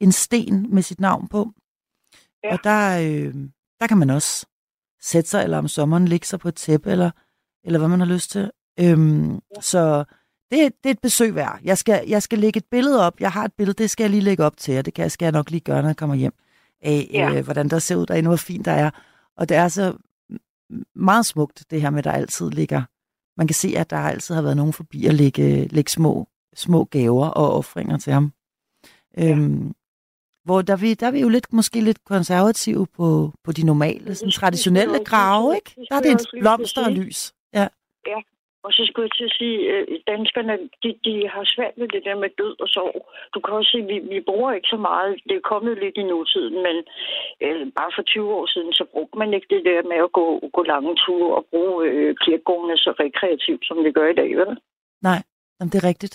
en 0.00 0.12
sten 0.12 0.74
med 0.74 0.82
sit 0.82 1.00
navn 1.00 1.28
på. 1.28 1.52
Ja. 2.44 2.52
Og 2.52 2.58
der, 2.64 2.98
øh, 2.98 3.34
der 3.80 3.86
kan 3.86 3.98
man 3.98 4.10
også 4.10 4.46
sætte 5.00 5.30
sig, 5.30 5.44
eller 5.44 5.58
om 5.58 5.68
sommeren 5.68 6.08
ligge 6.08 6.26
sig 6.26 6.40
på 6.40 6.48
et 6.48 6.54
tæppe, 6.54 6.90
eller, 6.90 7.10
eller 7.64 7.78
hvad 7.78 7.88
man 7.88 8.00
har 8.00 8.06
lyst 8.06 8.30
til. 8.30 8.50
Øhm, 8.80 9.34
ja. 9.34 9.60
Så 9.60 10.04
det, 10.50 10.72
det 10.84 10.90
er 10.90 10.94
et 10.94 11.00
besøg 11.02 11.34
værd. 11.34 11.60
Jeg 11.64 11.78
skal, 11.78 12.04
jeg 12.08 12.22
skal 12.22 12.38
lægge 12.38 12.58
et 12.58 12.66
billede 12.70 13.06
op. 13.06 13.20
Jeg 13.20 13.32
har 13.32 13.44
et 13.44 13.52
billede, 13.52 13.82
det 13.82 13.90
skal 13.90 14.04
jeg 14.04 14.10
lige 14.10 14.20
lægge 14.20 14.44
op 14.44 14.56
til, 14.56 14.78
og 14.78 14.84
det 14.84 14.94
kan, 14.94 15.10
skal 15.10 15.26
jeg 15.26 15.32
nok 15.32 15.50
lige 15.50 15.60
gøre, 15.60 15.82
når 15.82 15.88
jeg 15.88 15.96
kommer 15.96 16.16
hjem, 16.16 16.34
af 16.82 17.10
ja. 17.12 17.34
øh, 17.34 17.44
hvordan 17.44 17.68
der 17.68 17.78
ser 17.78 17.96
ud 17.96 18.06
derinde, 18.06 18.28
hvor 18.28 18.36
fint 18.36 18.64
der 18.64 18.72
er. 18.72 18.90
Og 19.36 19.48
det 19.48 19.56
er 19.56 19.68
så 19.68 19.96
meget 20.94 21.26
smukt, 21.26 21.64
det 21.70 21.82
her 21.82 21.90
med, 21.90 21.98
at 21.98 22.04
der 22.04 22.12
altid 22.12 22.50
ligger... 22.50 22.82
Man 23.36 23.46
kan 23.46 23.54
se, 23.54 23.74
at 23.76 23.90
der 23.90 23.96
altid 23.96 24.34
har 24.34 24.42
været 24.42 24.56
nogen 24.56 24.72
forbi 24.72 25.06
at 25.06 25.14
lægge, 25.14 25.68
lægge 25.68 25.90
små, 25.90 26.28
små 26.54 26.84
gaver 26.84 27.26
og 27.26 27.52
offringer 27.52 27.98
til 27.98 28.12
ham. 28.12 28.32
Ja. 29.16 29.30
Øhm, 29.30 29.74
hvor 30.44 30.62
der 30.62 30.76
vi, 30.76 30.94
der 30.94 31.06
er 31.06 31.10
vi 31.10 31.20
jo 31.20 31.28
lidt, 31.28 31.52
måske 31.52 31.80
lidt 31.80 32.04
konservative 32.04 32.86
på, 32.96 33.30
på 33.44 33.52
de 33.52 33.66
normale, 33.66 34.14
sådan 34.14 34.30
traditionelle 34.30 34.98
grave, 35.04 35.54
ikke? 35.54 35.70
Der 35.88 35.96
er 35.96 36.00
det 36.00 36.10
en 36.12 36.40
blomster 36.40 36.84
og 36.86 36.92
lys. 36.92 37.32
Ja. 37.54 37.66
ja, 38.06 38.18
og 38.64 38.70
så 38.76 38.82
skulle 38.86 39.06
jeg 39.08 39.16
til 39.16 39.30
at 39.30 39.36
sige, 39.40 39.56
at 39.72 39.84
øh, 39.88 39.98
danskerne, 40.12 40.54
de, 40.82 40.90
de 41.06 41.14
har 41.34 41.44
svært 41.54 41.74
ved 41.80 41.88
det 41.94 42.02
der 42.08 42.16
med 42.22 42.30
død 42.40 42.54
og 42.64 42.68
sorg. 42.76 42.96
Du 43.34 43.38
kan 43.40 43.54
også 43.54 43.70
se, 43.74 43.78
at 43.82 43.88
vi, 43.92 43.96
vi 44.14 44.20
bruger 44.30 44.52
ikke 44.52 44.72
så 44.74 44.80
meget. 44.90 45.10
Det 45.28 45.36
er 45.36 45.50
kommet 45.52 45.74
lidt 45.84 45.96
i 46.02 46.08
nutiden, 46.10 46.56
men 46.66 46.76
øh, 47.44 47.62
bare 47.78 47.92
for 47.96 48.02
20 48.02 48.34
år 48.38 48.46
siden, 48.54 48.72
så 48.72 48.84
brugte 48.92 49.18
man 49.18 49.34
ikke 49.36 49.48
det 49.54 49.62
der 49.68 49.80
med 49.90 49.98
at 50.06 50.12
gå, 50.18 50.26
gå 50.56 50.62
lange 50.72 50.94
ture 51.04 51.36
og 51.38 51.44
bruge 51.50 51.76
øh, 51.88 52.14
kirkegårdene 52.22 52.76
så 52.84 52.90
rekreativt, 53.04 53.62
som 53.68 53.76
vi 53.84 53.90
gør 53.98 54.08
i 54.10 54.18
dag, 54.22 54.30
vel? 54.40 54.52
Nej, 55.08 55.20
jamen, 55.56 55.70
det 55.72 55.78
er 55.82 55.88
rigtigt. 55.92 56.14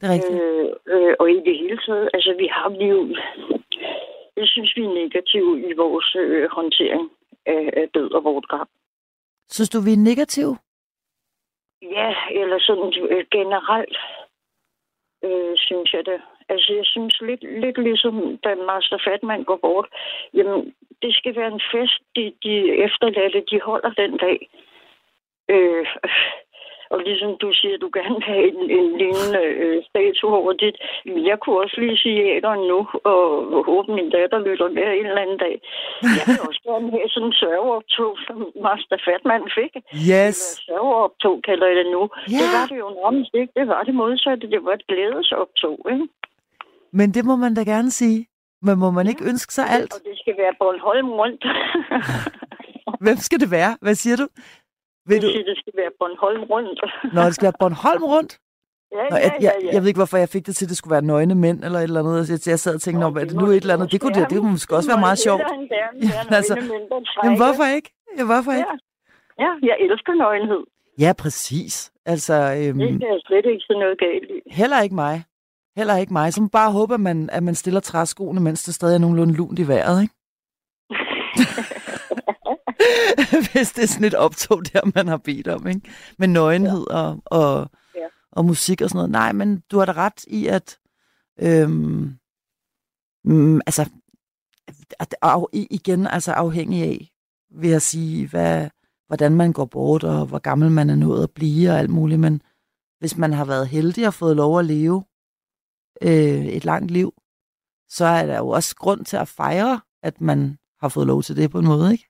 Det 0.00 0.06
er 0.08 0.12
rigtigt. 0.12 0.42
Øh, 0.42 0.68
øh, 0.86 1.14
og 1.20 1.30
i 1.30 1.40
det 1.46 1.58
hele 1.58 1.78
taget, 1.86 2.10
altså 2.14 2.34
vi 2.38 2.46
har 2.46 2.68
vi 2.68 2.84
jo... 2.84 3.16
Jeg 4.36 4.46
synes, 4.48 4.76
vi 4.76 4.82
er 4.84 4.94
negative 5.02 5.70
i 5.70 5.72
vores 5.72 6.16
øh, 6.18 6.50
håndtering 6.50 7.10
af, 7.46 7.70
af 7.76 7.88
død 7.94 8.10
og 8.12 8.24
vort 8.24 8.48
grab. 8.48 8.66
Synes 9.48 9.68
du, 9.70 9.78
vi 9.80 9.92
er 9.92 10.06
negative? 10.10 10.56
Ja, 11.82 12.14
eller 12.30 12.58
sådan 12.60 12.92
øh, 13.10 13.24
generelt, 13.30 13.96
øh, 15.24 15.54
synes 15.56 15.92
jeg 15.92 16.06
det. 16.06 16.20
Altså, 16.48 16.72
jeg 16.74 16.86
synes 16.86 17.20
lidt, 17.20 17.42
lidt 17.60 17.78
ligesom, 17.78 18.38
da 18.44 18.54
Master 18.54 18.98
Fatman 19.04 19.44
går 19.44 19.56
bort, 19.56 19.88
jamen, 20.34 20.74
det 21.02 21.14
skal 21.14 21.36
være 21.36 21.52
en 21.52 21.62
fest, 21.72 22.00
de, 22.16 22.32
de 22.42 22.54
efterladte, 22.86 23.44
de 23.50 23.60
holder 23.60 23.90
den 23.90 24.16
dag. 24.16 24.38
Øh, 25.50 25.86
og 26.94 27.00
ligesom 27.08 27.30
du 27.42 27.48
siger, 27.60 27.76
du 27.84 27.88
gerne 27.98 28.14
vil 28.18 28.28
have 28.32 28.46
en, 28.52 28.60
en 28.78 28.88
lignende 29.00 29.44
øh, 29.62 29.78
statue 29.90 30.34
over 30.40 30.52
dit. 30.62 30.76
Jeg 31.30 31.36
kunne 31.40 31.58
også 31.64 31.76
lige 31.82 31.98
sige 32.04 32.20
æderen 32.36 32.62
nu, 32.72 32.80
og 33.12 33.20
håbe, 33.68 33.88
min 33.98 34.10
datter 34.16 34.38
lytter 34.46 34.68
med 34.76 34.86
en 34.98 35.06
eller 35.10 35.24
anden 35.24 35.40
dag. 35.46 35.54
Jeg 36.18 36.24
vil 36.28 36.40
også 36.48 36.62
gerne 36.68 36.88
have 36.96 37.08
sådan 37.14 37.28
en 37.28 37.36
sørgeoptog, 37.42 38.12
som 38.26 38.36
Master 38.66 38.98
Fatman 39.06 39.44
fik. 39.58 39.72
Yes. 40.10 40.38
Sørgeoptog 40.68 41.36
kalder 41.48 41.66
jeg 41.70 41.76
det 41.80 41.88
nu. 41.96 42.02
Yeah. 42.12 42.40
Det 42.40 42.46
var 42.56 42.64
det 42.70 42.78
jo 42.84 42.88
nærmest 43.00 43.32
ikke. 43.40 43.52
Det 43.58 43.66
var 43.72 43.82
det 43.88 43.94
modsatte. 44.02 44.44
Det 44.54 44.60
var 44.66 44.74
et 44.78 44.86
glædesoptog, 44.90 45.76
ikke? 45.92 46.06
Men 46.98 47.08
det 47.16 47.22
må 47.28 47.34
man 47.44 47.54
da 47.58 47.62
gerne 47.74 47.90
sige. 48.00 48.20
Men 48.66 48.74
må 48.78 48.88
man 48.90 49.06
ja. 49.06 49.10
ikke 49.12 49.24
ønske 49.30 49.52
sig 49.54 49.66
alt? 49.76 49.92
Og 49.94 50.00
det 50.08 50.14
skal 50.22 50.34
være 50.42 50.54
Bornholm 50.60 51.10
rundt. 51.20 51.42
Hvem 53.04 53.16
skal 53.16 53.40
det 53.40 53.50
være? 53.50 53.72
Hvad 53.84 53.94
siger 53.94 54.16
du? 54.16 54.26
Vil 55.08 55.22
du... 55.22 55.26
det 55.26 55.56
skal 55.62 55.72
være 55.76 55.90
Bornholm 55.98 56.42
rundt. 56.52 56.80
Nå, 57.14 57.20
det 57.22 57.34
skal 57.34 57.46
være 57.46 57.58
Bornholm 57.60 58.04
rundt? 58.14 58.32
Ja, 58.96 59.08
Nå, 59.10 59.16
jeg, 59.16 59.32
ja, 59.40 59.46
ja, 59.46 59.52
Jeg, 59.64 59.72
jeg 59.74 59.80
ved 59.82 59.88
ikke, 59.88 59.98
hvorfor 59.98 60.16
jeg 60.16 60.28
fik 60.28 60.46
det 60.46 60.56
til, 60.56 60.64
at 60.64 60.68
det 60.68 60.76
skulle 60.76 60.92
være 60.92 61.02
nøgne 61.12 61.34
mænd 61.34 61.64
eller 61.64 61.78
et 61.78 61.82
eller 61.82 62.00
andet. 62.00 62.30
Jeg, 62.30 62.38
jeg 62.52 62.58
sad 62.58 62.74
og 62.74 62.80
tænkte, 62.80 63.00
Nå, 63.00 63.06
er 63.20 63.24
det 63.24 63.36
nu 63.36 63.46
et 63.46 63.56
eller 63.56 63.74
andet? 63.74 63.92
Det 63.92 64.00
kunne, 64.00 64.14
det, 64.14 64.30
det 64.30 64.38
kunne 64.38 64.50
måske 64.52 64.76
også 64.76 64.90
være 64.90 65.00
meget 65.00 65.18
sjovt. 65.18 65.42
Ja, 66.02 66.36
altså, 66.36 66.54
men 67.24 67.36
hvorfor 67.36 67.64
ikke? 67.76 67.88
Ja, 68.18 68.24
hvorfor 68.24 68.52
ikke? 68.52 68.70
Ja. 69.38 69.44
ja, 69.44 69.50
jeg 69.68 69.76
elsker 69.80 70.14
nøgenhed. 70.14 70.62
Ja, 70.98 71.12
præcis. 71.18 71.92
Altså, 72.06 72.34
øhm, 72.34 72.78
det 72.78 73.08
er 73.14 73.20
slet 73.26 73.46
ikke 73.52 73.64
så 73.68 73.74
noget 73.82 73.98
galt 73.98 74.30
i. 74.30 74.38
Heller 74.50 74.82
ikke 74.82 74.94
mig. 74.94 75.24
Heller 75.76 75.96
ikke 75.96 76.12
mig. 76.12 76.32
Så 76.32 76.40
man 76.40 76.50
bare 76.50 76.72
håber, 76.72 76.94
at 76.94 77.00
man, 77.00 77.30
at 77.32 77.42
man 77.42 77.54
stiller 77.54 77.80
træskoene, 77.80 78.40
mens 78.40 78.62
det 78.64 78.74
stadig 78.74 78.94
er 78.94 78.98
nogenlunde 78.98 79.34
lunt 79.34 79.58
i 79.58 79.68
vejret, 79.68 80.02
ikke? 80.02 80.14
Hvis 83.52 83.72
det 83.72 83.82
er 83.82 83.88
sådan 83.88 84.04
et 84.04 84.14
optog 84.14 84.72
der, 84.72 84.80
man 84.94 85.08
har 85.08 85.16
bedt 85.16 85.48
om, 85.48 85.66
ikke? 85.66 85.80
Med 86.18 86.28
nøgenhed 86.28 86.86
ja. 86.90 86.96
og, 86.96 87.22
og, 87.24 87.70
ja. 87.94 88.06
og 88.32 88.44
musik 88.44 88.80
og 88.80 88.88
sådan 88.88 88.98
noget. 88.98 89.10
Nej, 89.10 89.32
men 89.32 89.62
du 89.70 89.78
har 89.78 89.84
da 89.84 89.92
ret 89.92 90.24
i, 90.26 90.46
at 90.46 90.78
øhm, 91.40 92.14
mm, 93.24 93.60
altså, 93.66 93.90
at, 94.98 95.14
af, 95.22 95.44
igen, 95.52 96.06
altså 96.06 96.32
afhængig 96.32 96.82
af, 96.82 97.10
vil 97.50 97.70
jeg 97.70 97.82
sige, 97.82 98.28
hvad, 98.28 98.68
hvordan 99.06 99.34
man 99.34 99.52
går 99.52 99.64
bort, 99.64 100.04
og 100.04 100.26
hvor 100.26 100.38
gammel 100.38 100.70
man 100.70 100.90
er 100.90 100.96
nået 100.96 101.22
at 101.22 101.30
blive, 101.30 101.70
og 101.70 101.78
alt 101.78 101.90
muligt. 101.90 102.20
Men 102.20 102.42
hvis 102.98 103.16
man 103.16 103.32
har 103.32 103.44
været 103.44 103.68
heldig 103.68 104.06
og 104.06 104.14
fået 104.14 104.36
lov 104.36 104.58
at 104.58 104.64
leve 104.64 105.04
øh, 106.02 106.46
et 106.46 106.64
langt 106.64 106.90
liv, 106.90 107.14
så 107.88 108.04
er 108.04 108.26
der 108.26 108.38
jo 108.38 108.48
også 108.48 108.76
grund 108.76 109.04
til 109.04 109.16
at 109.16 109.28
fejre, 109.28 109.80
at 110.02 110.20
man 110.20 110.58
har 110.80 110.88
fået 110.88 111.06
lov 111.06 111.22
til 111.22 111.36
det 111.36 111.50
på 111.50 111.58
en 111.58 111.66
måde, 111.66 111.92
ikke? 111.92 112.08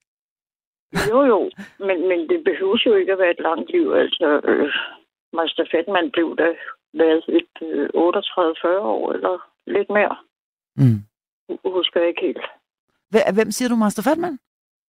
Jo, 1.10 1.18
jo, 1.32 1.50
men, 1.78 2.08
men 2.08 2.28
det 2.28 2.44
behøver 2.44 2.78
jo 2.86 2.94
ikke 2.94 3.12
at 3.12 3.18
være 3.18 3.30
et 3.30 3.40
langt 3.48 3.70
liv. 3.70 3.92
Altså, 3.92 4.40
øh, 4.44 4.72
Master 5.32 5.64
Fettman 5.70 6.10
blev 6.10 6.36
da 6.36 6.48
været 6.94 7.24
et 7.28 7.54
øh, 7.62 7.88
38-40 7.94 8.78
år, 8.78 9.12
eller 9.12 9.34
lidt 9.66 9.90
mere. 9.90 10.16
Mm. 10.76 10.98
Husker 11.64 12.00
jeg 12.00 12.08
ikke 12.08 12.20
helt. 12.20 12.44
Hvem 13.34 13.50
siger 13.50 13.68
du, 13.68 13.76
Master 13.76 14.02
Fettman? 14.02 14.38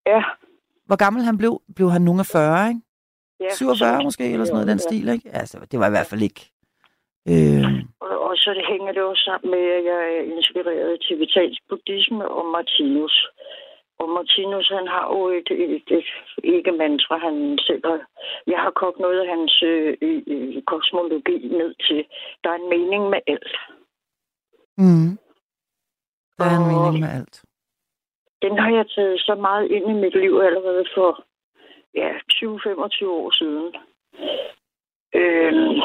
Ja. 0.06 0.24
Hvor 0.86 0.95
gammel 1.03 1.24
han 1.24 1.38
blev? 1.38 1.62
Blev 1.76 1.89
han 1.89 2.01
nogen 2.01 2.20
af 2.20 2.26
40, 2.26 2.68
ikke? 2.70 2.82
Ja, 3.39 3.49
47 3.49 4.03
måske, 4.03 4.24
eller 4.34 4.45
sådan 4.45 4.56
noget 4.56 4.68
i 4.68 4.72
den 4.72 4.80
stil, 4.80 5.08
ikke? 5.10 5.30
Altså, 5.34 5.58
det 5.72 5.80
var 5.80 5.88
i 5.88 5.95
hvert 5.95 6.10
fald 6.12 6.22
ikke... 6.22 6.41
Øh... 7.32 7.66
Og, 8.06 8.16
og 8.28 8.34
så 8.38 8.49
det 8.58 8.66
hænger 8.74 8.91
det 8.91 9.01
også 9.01 9.24
sammen 9.30 9.51
med, 9.56 9.64
at 9.78 9.84
jeg 9.91 10.01
er 10.18 10.22
inspireret 10.36 11.01
til 11.01 11.18
tibetansk 11.18 11.62
buddhisme 11.70 12.28
og 12.38 12.45
Martinus. 12.45 13.16
Og 14.00 14.10
Martinus, 14.10 14.70
han 14.70 14.88
har 14.88 15.06
jo 15.14 15.28
et, 15.28 15.50
et, 15.52 15.84
et 15.98 16.06
ikke-mantra, 16.43 17.18
han 17.18 17.58
selv 17.68 17.82
har. 17.86 18.00
Jeg 18.48 18.60
har 18.60 18.72
kogt 18.72 19.00
noget 19.00 19.20
af 19.20 19.28
hans 19.28 19.64
øh, 19.64 19.98
kosmologi 20.68 21.38
ned 21.48 21.74
til. 21.88 22.06
Der 22.43 22.50
er 22.50 22.56
en 22.56 22.70
mening 22.70 23.10
med 23.10 23.20
alt. 23.28 23.56
Mm. 24.78 25.12
Der 26.38 26.46
er 26.46 26.58
en 26.58 26.66
og, 26.66 26.72
mening 26.74 27.00
med 27.06 27.12
alt. 27.20 27.36
den 28.41 28.58
har 28.60 28.72
jeg 28.78 28.86
taget 28.96 29.20
så 29.20 29.36
meget 29.36 29.72
ind 29.72 29.89
i 29.89 29.93
mit 29.93 30.16
liv 30.16 30.34
allerede 30.48 30.86
for 30.96 31.26
ja, 31.96 32.10
20-25 32.34 33.06
år 33.08 33.32
siden. 33.32 33.76
Øhm, 35.20 35.82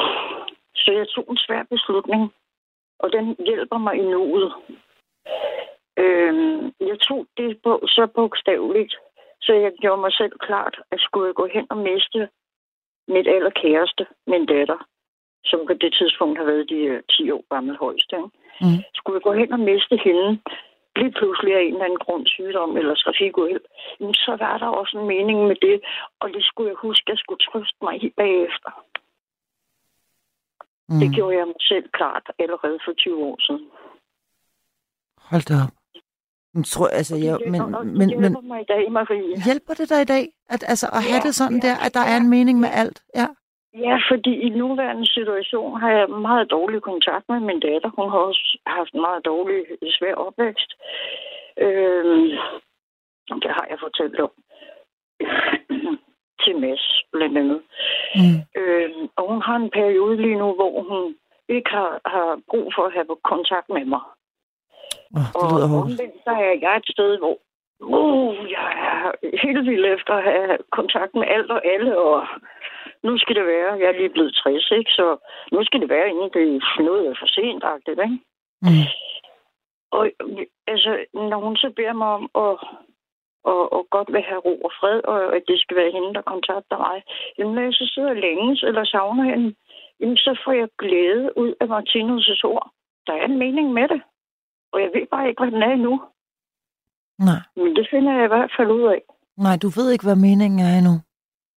så 0.75 0.91
jeg 0.91 1.07
tog 1.07 1.25
en 1.29 1.37
svær 1.37 1.63
beslutning, 1.63 2.33
og 2.99 3.11
den 3.11 3.35
hjælper 3.45 3.77
mig 3.77 3.95
i 3.95 4.01
nuet. 4.01 4.53
Øhm, 5.97 6.73
jeg 6.79 6.99
tog 6.99 7.27
det 7.37 7.59
på, 7.63 7.83
så 7.87 8.07
bogstaveligt, 8.15 8.95
så 9.41 9.53
jeg 9.53 9.71
gjorde 9.81 10.01
mig 10.01 10.13
selv 10.13 10.31
klart, 10.39 10.79
at 10.91 10.99
skulle 10.99 11.27
jeg 11.27 11.35
gå 11.35 11.47
hen 11.53 11.67
og 11.69 11.77
miste 11.77 12.29
mit 13.07 13.27
allerkæreste, 13.27 14.05
min 14.27 14.45
datter, 14.45 14.79
som 15.45 15.59
på 15.67 15.73
det 15.73 15.93
tidspunkt 15.93 16.37
har 16.37 16.45
været 16.45 16.69
de 16.69 17.01
10 17.09 17.23
øh, 17.23 17.35
år 17.35 17.45
gammel 17.53 17.77
højst. 17.77 18.09
Ikke? 18.13 18.29
Mm. 18.61 18.79
Skulle 18.93 19.15
jeg 19.17 19.27
gå 19.29 19.33
hen 19.33 19.51
og 19.53 19.59
miste 19.59 19.97
hende, 20.05 20.27
lige 20.95 21.11
pludselig 21.11 21.53
af 21.55 21.61
en 21.61 21.73
eller 21.73 21.85
anden 21.85 22.03
grund, 22.05 22.27
sygdom 22.27 22.77
eller 22.77 22.95
trafikuheld, 22.95 23.65
så 24.25 24.35
var 24.39 24.57
der 24.57 24.67
også 24.67 24.97
en 24.97 25.07
mening 25.07 25.47
med 25.47 25.55
det, 25.55 25.81
og 26.19 26.29
det 26.33 26.43
skulle 26.43 26.69
jeg 26.69 26.77
huske, 26.87 27.03
at 27.07 27.09
jeg 27.13 27.17
skulle 27.17 27.43
trøste 27.47 27.77
mig 27.81 28.03
i 28.03 28.09
bagefter. 28.17 28.71
Mm. 30.89 30.99
Det 30.99 31.15
gjorde 31.15 31.37
jeg 31.37 31.47
mig 31.47 31.61
selv 31.71 31.89
klart 31.89 32.25
allerede 32.39 32.79
for 32.85 32.93
20 32.93 33.23
år 33.29 33.37
siden. 33.45 33.69
Hold 35.29 35.45
da 35.49 35.55
op. 35.65 35.80
Men, 36.53 36.63
tror, 36.63 36.87
altså, 36.87 37.15
jeg, 37.15 37.37
men, 37.53 37.61
men, 37.99 38.07
men, 38.21 38.47
mig 38.47 38.61
i 38.61 38.69
dag, 38.73 38.91
Marie. 38.91 39.35
Hjælper 39.45 39.73
det 39.73 39.89
dig 39.89 40.01
i 40.01 40.09
dag, 40.15 40.23
at, 40.49 40.61
altså, 40.71 40.87
at 40.97 41.01
ja, 41.03 41.09
have 41.09 41.21
det 41.27 41.35
sådan 41.35 41.59
ja, 41.63 41.67
der, 41.67 41.75
at 41.85 41.93
der 41.93 42.03
er 42.11 42.17
en 42.17 42.29
mening 42.29 42.59
med 42.59 42.69
alt? 42.81 42.99
Ja. 43.15 43.27
Ja, 43.73 43.95
fordi 44.11 44.33
i 44.47 44.49
nuværende 44.49 45.07
situation 45.13 45.79
har 45.81 45.91
jeg 45.91 46.09
meget 46.09 46.51
dårlig 46.51 46.81
kontakt 46.81 47.25
med 47.29 47.39
min 47.39 47.59
datter. 47.59 47.89
Hun 47.97 48.09
har 48.09 48.17
også 48.29 48.57
haft 48.67 48.91
en 48.93 49.01
meget 49.01 49.25
dårlig, 49.25 49.57
svær 49.97 50.13
opvækst. 50.13 50.71
Øhm, 51.65 52.27
det 53.43 53.51
har 53.57 53.65
jeg 53.69 53.77
fortalt 53.79 54.19
om 54.19 54.31
til 56.43 56.55
Mads, 56.59 56.85
blandt 57.13 57.37
andet. 57.37 57.61
Mm. 58.15 58.37
Øhm, 58.61 59.03
og 59.17 59.23
hun 59.31 59.41
har 59.41 59.55
en 59.55 59.71
periode 59.79 60.17
lige 60.21 60.39
nu, 60.43 60.53
hvor 60.59 60.73
hun 60.89 61.15
ikke 61.49 61.69
har, 61.69 61.91
har 62.05 62.39
brug 62.49 62.71
for 62.75 62.83
at 62.85 62.93
have 62.93 63.17
kontakt 63.23 63.69
med 63.69 63.85
mig. 63.85 64.05
Oh, 65.17 65.27
det 65.33 65.43
lyder 65.51 65.67
og 65.69 65.81
omvendt, 65.81 66.17
så 66.25 66.31
er 66.45 66.53
jeg 66.65 66.75
et 66.77 66.87
sted, 66.95 67.11
hvor 67.21 67.35
uh, 67.79 68.35
jeg 68.57 68.69
er 68.89 68.99
helt 69.43 69.65
vild 69.69 69.85
efter 69.95 70.13
at 70.13 70.23
have 70.23 70.57
kontakt 70.71 71.13
med 71.15 71.27
alt 71.35 71.51
og 71.51 71.61
alle, 71.73 71.91
og 71.99 72.27
nu 73.03 73.17
skal 73.17 73.35
det 73.35 73.45
være, 73.45 73.79
jeg 73.81 73.87
er 73.89 73.99
lige 73.99 74.15
blevet 74.15 74.33
60, 74.35 74.71
ikke? 74.71 74.91
så 74.91 75.17
nu 75.51 75.59
skal 75.63 75.79
det 75.81 75.89
være, 75.89 76.09
inden 76.09 76.29
det 76.33 76.45
er 76.55 76.83
noget 76.83 77.17
for 77.19 77.27
sent, 77.35 77.63
ikke? 77.89 78.19
Mm. 78.61 78.85
Og 79.91 80.11
altså, 80.67 81.05
når 81.13 81.39
hun 81.45 81.55
så 81.55 81.69
beder 81.75 81.93
mig 81.93 82.07
om 82.07 82.29
at 82.35 82.53
og, 83.43 83.73
og 83.73 83.87
godt 83.89 84.09
vil 84.13 84.21
have 84.21 84.39
ro 84.39 84.55
og 84.67 84.71
fred, 84.79 84.99
og 85.03 85.35
at 85.35 85.43
det 85.47 85.59
skal 85.61 85.77
være 85.77 85.91
hende, 85.91 86.13
der 86.13 86.21
kontakter 86.21 86.77
mig. 86.77 87.03
Jamen, 87.37 87.55
når 87.55 87.61
jeg 87.61 87.73
så 87.73 87.91
sidder 87.93 88.13
længes 88.13 88.63
eller 88.63 88.83
savner 88.85 89.23
hende, 89.23 89.55
jamen, 89.99 90.17
så 90.17 90.41
får 90.43 90.51
jeg 90.51 90.67
glæde 90.77 91.37
ud 91.37 91.53
af 91.61 91.67
Martinus' 91.73 92.43
ord. 92.43 92.67
Der 93.07 93.13
er 93.13 93.25
en 93.25 93.37
mening 93.37 93.73
med 93.73 93.87
det. 93.87 94.01
Og 94.71 94.81
jeg 94.81 94.89
ved 94.93 95.07
bare 95.11 95.29
ikke, 95.29 95.41
hvad 95.43 95.51
den 95.51 95.63
er 95.63 95.73
endnu. 95.73 96.01
Nej. 97.19 97.41
Men 97.55 97.75
det 97.75 97.87
finder 97.91 98.13
jeg 98.13 98.25
i 98.25 98.27
hvert 98.27 98.51
fald 98.57 98.71
ud 98.71 98.85
af. 98.95 99.01
Nej, 99.37 99.57
du 99.61 99.69
ved 99.69 99.91
ikke, 99.91 100.05
hvad 100.05 100.15
meningen 100.15 100.59
er 100.59 100.77
endnu. 100.77 100.95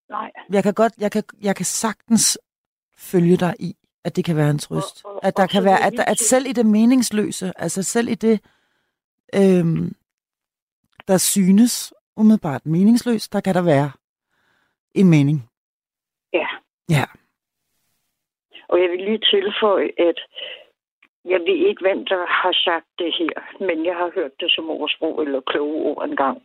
Nej. 0.08 0.30
Jeg 0.50 0.62
kan 0.62 0.74
godt, 0.74 0.92
jeg 1.00 1.12
kan, 1.12 1.22
jeg 1.42 1.56
kan 1.56 1.64
sagtens 1.64 2.38
følge 2.98 3.36
dig 3.36 3.54
i, 3.58 3.74
at 4.04 4.16
det 4.16 4.24
kan 4.24 4.36
være 4.36 4.50
en 4.50 4.58
trøst. 4.58 5.04
Og, 5.04 5.14
og, 5.14 5.24
at 5.24 5.36
der 5.36 5.46
kan 5.46 5.64
være, 5.64 5.86
at, 5.86 5.92
der, 5.92 6.04
at 6.04 6.18
selv 6.18 6.46
i 6.46 6.52
det 6.52 6.66
meningsløse, 6.66 7.52
altså 7.56 7.82
selv 7.82 8.08
i 8.08 8.14
det, 8.14 8.40
øhm, 9.34 9.92
der 11.08 11.18
synes 11.18 11.94
umiddelbart 12.16 12.66
meningsløst, 12.66 13.32
der 13.32 13.40
kan 13.40 13.54
der 13.54 13.62
være 13.62 13.90
en 14.94 15.10
mening. 15.10 15.50
Ja. 16.32 16.46
Ja. 16.90 17.04
Og 18.68 18.80
jeg 18.80 18.90
vil 18.90 19.04
lige 19.04 19.18
tilføje, 19.18 19.90
at 19.98 20.18
jeg 21.32 21.40
ved 21.48 21.58
ikke, 21.68 21.82
hvem 21.86 22.00
der 22.12 22.22
har 22.42 22.54
sagt 22.66 22.88
det 22.98 23.10
her, 23.18 23.34
men 23.68 23.78
jeg 23.88 23.96
har 24.00 24.10
hørt 24.14 24.34
det 24.40 24.50
som 24.54 24.70
ordsprog 24.70 25.22
eller 25.22 25.40
kloge 25.40 25.78
ord 25.90 26.04
engang. 26.08 26.38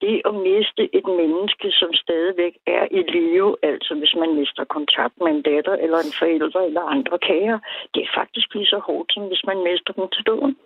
Det 0.00 0.22
at 0.28 0.34
miste 0.48 0.82
et 0.98 1.06
menneske, 1.20 1.66
som 1.80 1.90
stadigvæk 2.04 2.54
er 2.66 2.84
i 2.98 3.00
live, 3.16 3.56
altså 3.62 3.92
hvis 4.00 4.14
man 4.22 4.30
mister 4.38 4.64
kontakt 4.76 5.14
med 5.22 5.30
en 5.34 5.42
datter 5.42 5.74
eller 5.84 5.98
en 5.98 6.14
forældre 6.20 6.66
eller 6.68 6.82
andre 6.96 7.18
kære, 7.28 7.60
det 7.94 8.00
er 8.02 8.10
faktisk 8.20 8.48
lige 8.54 8.70
så 8.74 8.78
hårdt, 8.88 9.08
som 9.12 9.22
hvis 9.30 9.44
man 9.50 9.58
mister 9.68 9.92
dem 9.92 10.06
til 10.14 10.22
døden. 10.30 10.56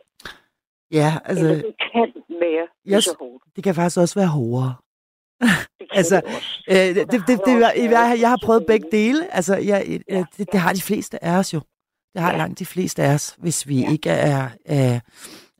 Ja, 0.98 1.10
altså... 1.24 1.46
Eller 1.46 1.62
det 1.68 1.76
kan 1.92 2.08
være 2.44 2.66
lige 2.84 2.96
yes, 2.96 3.04
så 3.04 3.16
hårdt. 3.20 3.42
Det 3.56 3.64
kan 3.64 3.74
faktisk 3.74 4.00
også 4.04 4.16
være 4.20 4.32
hårdere. 4.38 4.74
altså, 6.00 6.16
øh, 6.72 6.88
det, 6.96 7.04
det, 7.12 7.20
det, 7.28 7.36
det, 7.46 7.54
jeg, 7.96 8.16
jeg 8.24 8.30
har 8.34 8.40
prøvet 8.46 8.66
begge 8.66 8.88
dele. 8.98 9.34
Altså, 9.36 9.54
jeg, 9.70 9.78
ja, 10.08 10.24
det, 10.36 10.52
det 10.52 10.60
har 10.60 10.72
de 10.72 10.88
fleste 10.90 11.24
af 11.24 11.38
os 11.38 11.54
jo. 11.54 11.60
Det 12.12 12.22
har 12.22 12.30
ja. 12.30 12.38
langt 12.38 12.58
de 12.58 12.66
fleste 12.66 13.02
af 13.02 13.14
os, 13.14 13.36
hvis 13.38 13.68
vi 13.68 13.80
ja. 13.80 13.90
ikke 13.90 14.10
er, 14.10 14.48
er, 14.64 15.00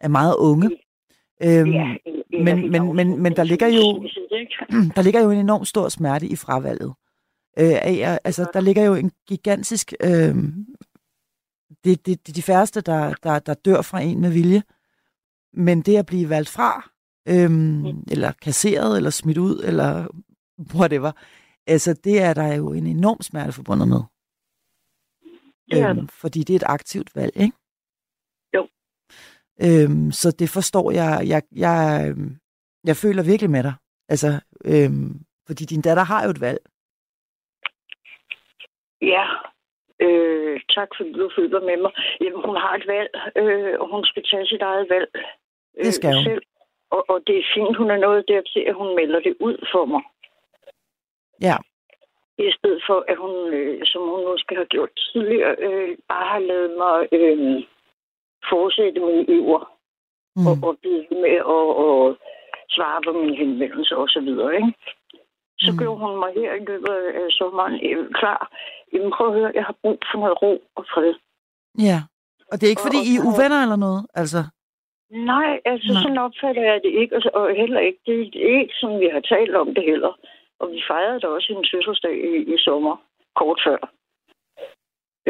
er 0.00 0.08
meget 0.08 0.34
unge. 0.36 0.70
Øhm, 1.42 1.72
ja, 1.72 1.94
men, 2.44 2.70
men, 2.70 2.96
men, 2.96 3.22
men 3.22 3.36
der 3.36 3.44
ligger 3.44 3.66
jo 3.66 4.08
der 4.96 5.02
ligger 5.02 5.22
jo 5.22 5.30
en 5.30 5.38
enorm 5.38 5.64
stor 5.64 5.88
smerte 5.88 6.26
i 6.26 6.36
fravalget. 6.36 6.94
Øh, 7.58 7.76
altså, 8.24 8.50
der 8.52 8.60
ligger 8.60 8.84
jo 8.84 8.94
en 8.94 9.12
gigantisk... 9.28 9.92
Øh, 10.04 10.34
det, 11.84 12.06
det, 12.06 12.26
det 12.26 12.28
er 12.28 12.32
de 12.32 12.42
færreste, 12.42 12.80
der, 12.80 13.14
der, 13.22 13.38
der 13.38 13.54
dør 13.54 13.82
fra 13.82 14.00
en 14.00 14.20
med 14.20 14.30
vilje. 14.30 14.62
Men 15.52 15.82
det 15.82 15.96
at 15.96 16.06
blive 16.06 16.28
valgt 16.28 16.48
fra, 16.48 16.90
øhm, 17.28 17.52
mm. 17.52 18.04
eller 18.10 18.32
kasseret, 18.42 18.96
eller 18.96 19.10
smidt 19.10 19.38
ud, 19.38 19.62
eller 19.64 20.06
whatever, 20.74 21.12
altså 21.66 21.94
det 22.04 22.22
er 22.22 22.34
der 22.34 22.54
jo 22.54 22.72
en 22.72 22.86
enorm 22.86 23.22
smerte 23.22 23.52
forbundet 23.52 23.88
med. 23.88 24.00
Ja. 25.72 25.90
Øhm, 25.90 26.08
fordi 26.08 26.38
det 26.38 26.54
er 26.54 26.56
et 26.56 26.72
aktivt 26.76 27.16
valg, 27.16 27.36
ikke? 27.36 27.56
Jo. 28.54 28.62
Øhm, 29.66 30.10
så 30.12 30.36
det 30.38 30.48
forstår 30.48 30.90
jeg. 30.90 31.12
Jeg, 31.32 31.42
jeg, 31.56 32.06
øhm, 32.08 32.36
jeg 32.84 32.96
føler 32.96 33.22
virkelig 33.22 33.50
med 33.50 33.62
dig. 33.62 33.74
Altså, 34.08 34.30
øhm, 34.64 35.12
fordi 35.46 35.64
din 35.64 35.82
datter 35.82 36.04
har 36.12 36.24
jo 36.24 36.30
et 36.30 36.40
valg. 36.40 36.60
Ja, 39.02 39.24
øh, 40.06 40.60
tak 40.76 40.88
fordi 40.96 41.12
du 41.12 41.30
følger 41.36 41.60
med 41.60 41.76
mig. 41.84 41.92
Jamen, 42.20 42.42
hun 42.46 42.56
har 42.56 42.74
et 42.80 42.86
valg, 42.86 43.10
øh, 43.36 43.80
og 43.80 43.86
hun 43.94 44.04
skal 44.04 44.22
tage 44.30 44.46
sit 44.46 44.62
eget 44.62 44.86
valg. 44.90 45.08
Øh, 45.78 45.84
det 45.84 45.94
skal 45.94 46.14
hun. 46.14 46.24
Selv. 46.24 46.42
Og, 46.90 47.04
og 47.08 47.18
det 47.26 47.38
er 47.38 47.50
fint, 47.54 47.76
hun 47.76 47.90
er 47.90 47.96
nået 47.96 48.24
dertil, 48.28 48.62
at 48.70 48.74
hun 48.74 48.96
melder 48.96 49.20
det 49.20 49.34
ud 49.40 49.56
for 49.72 49.84
mig. 49.84 50.02
Ja 51.40 51.56
i 52.48 52.52
stedet 52.58 52.82
for, 52.88 52.98
at 53.10 53.16
hun, 53.24 53.34
øh, 53.58 53.80
som 53.90 54.02
hun 54.12 54.22
måske 54.30 54.54
har 54.62 54.68
gjort 54.74 54.92
tidligere, 55.12 55.54
øh, 55.66 55.90
bare 56.08 56.26
har 56.32 56.42
lavet 56.50 56.70
mig 56.82 56.96
øh, 57.18 57.62
fortsætte 58.50 59.00
mine 59.00 59.24
iver 59.36 59.62
mm. 60.36 60.46
og, 60.48 60.54
og 60.68 60.72
blive 60.82 61.04
med 61.22 61.36
at 61.40 61.44
og 61.86 62.16
svare 62.74 63.00
på 63.06 63.12
mine 63.20 63.36
henvendelser 63.36 63.96
og 63.96 64.08
så 64.08 64.20
videre, 64.20 64.54
ikke? 64.54 64.72
Så 65.64 65.70
mm. 65.72 65.78
gjorde 65.78 66.00
hun 66.04 66.18
mig 66.22 66.32
her 66.40 66.52
i 66.60 66.64
løbet 66.70 66.94
af 67.20 67.26
sommeren 67.38 67.74
øh, 67.88 68.12
klar. 68.18 68.40
Jamen 68.92 69.12
prøv 69.16 69.26
at 69.28 69.34
høre, 69.38 69.52
jeg 69.54 69.64
har 69.64 69.76
brug 69.82 69.98
for 70.10 70.18
noget 70.18 70.42
ro 70.42 70.52
og 70.78 70.84
fred. 70.92 71.14
Ja, 71.88 71.98
og 72.50 72.54
det 72.58 72.64
er 72.66 72.74
ikke, 72.74 72.88
fordi 72.88 73.00
og, 73.02 73.10
I 73.10 73.12
er 73.16 73.26
uvenner 73.30 73.60
eller 73.64 73.80
noget? 73.86 74.02
Altså? 74.20 74.40
Nej, 75.32 75.52
altså 75.72 75.92
Nej. 75.92 76.02
sådan 76.02 76.18
opfatter 76.26 76.64
jeg 76.70 76.80
det 76.84 76.92
ikke, 77.00 77.16
og, 77.16 77.22
og 77.34 77.56
heller 77.62 77.80
ikke. 77.88 78.00
Det 78.06 78.14
er 78.16 78.60
ikke, 78.60 78.74
som 78.80 78.90
vi 79.02 79.08
har 79.14 79.20
talt 79.20 79.54
om 79.62 79.74
det 79.74 79.84
heller. 79.92 80.12
Og 80.60 80.70
vi 80.72 80.82
fejrede 80.90 81.20
da 81.20 81.26
også 81.26 81.52
en 81.52 81.66
fødselsdag 81.72 82.16
i, 82.30 82.54
i 82.54 82.58
sommer, 82.58 82.96
kort 83.36 83.60
før. 83.66 83.80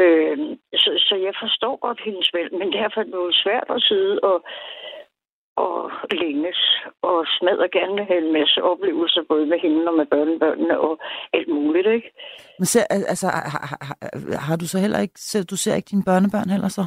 Øh, 0.03 0.37
så, 0.73 0.89
så 1.07 1.15
jeg 1.27 1.33
forstår 1.43 1.75
godt 1.85 2.01
hendes 2.05 2.29
valg, 2.33 2.51
men 2.53 2.73
derfor 2.73 3.01
er 3.01 3.03
det 3.03 3.13
jo 3.13 3.31
svært 3.43 3.67
at 3.75 3.81
sidde 3.81 4.19
og, 4.19 4.37
og 5.55 5.91
længes 6.11 6.61
og 7.01 7.25
smadre 7.37 7.69
gerne 7.77 7.95
med 7.95 8.17
en 8.23 8.33
masse 8.33 8.63
oplevelser, 8.63 9.21
både 9.29 9.45
med 9.45 9.59
hende 9.59 9.87
og 9.87 9.93
med 9.93 10.05
børnebørnene 10.05 10.79
og 10.79 10.99
alt 11.33 11.47
muligt, 11.47 11.87
ikke? 11.87 12.11
Men 12.59 12.65
ser, 12.65 12.85
altså, 12.89 13.27
har, 13.27 13.63
har, 13.79 13.97
har 14.47 14.55
du 14.55 14.65
så 14.67 14.77
heller 14.79 14.99
ikke, 14.99 15.17
ser, 15.17 15.43
du 15.51 15.55
ser 15.55 15.75
ikke 15.75 15.91
dine 15.91 16.07
børnebørn 16.09 16.49
heller 16.49 16.67
så? 16.67 16.85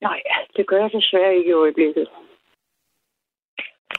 Nej, 0.00 0.20
det 0.56 0.66
gør 0.66 0.80
jeg 0.82 0.92
desværre 0.92 1.36
ikke 1.36 1.50
i 1.50 1.60
øjeblikket. 1.64 2.08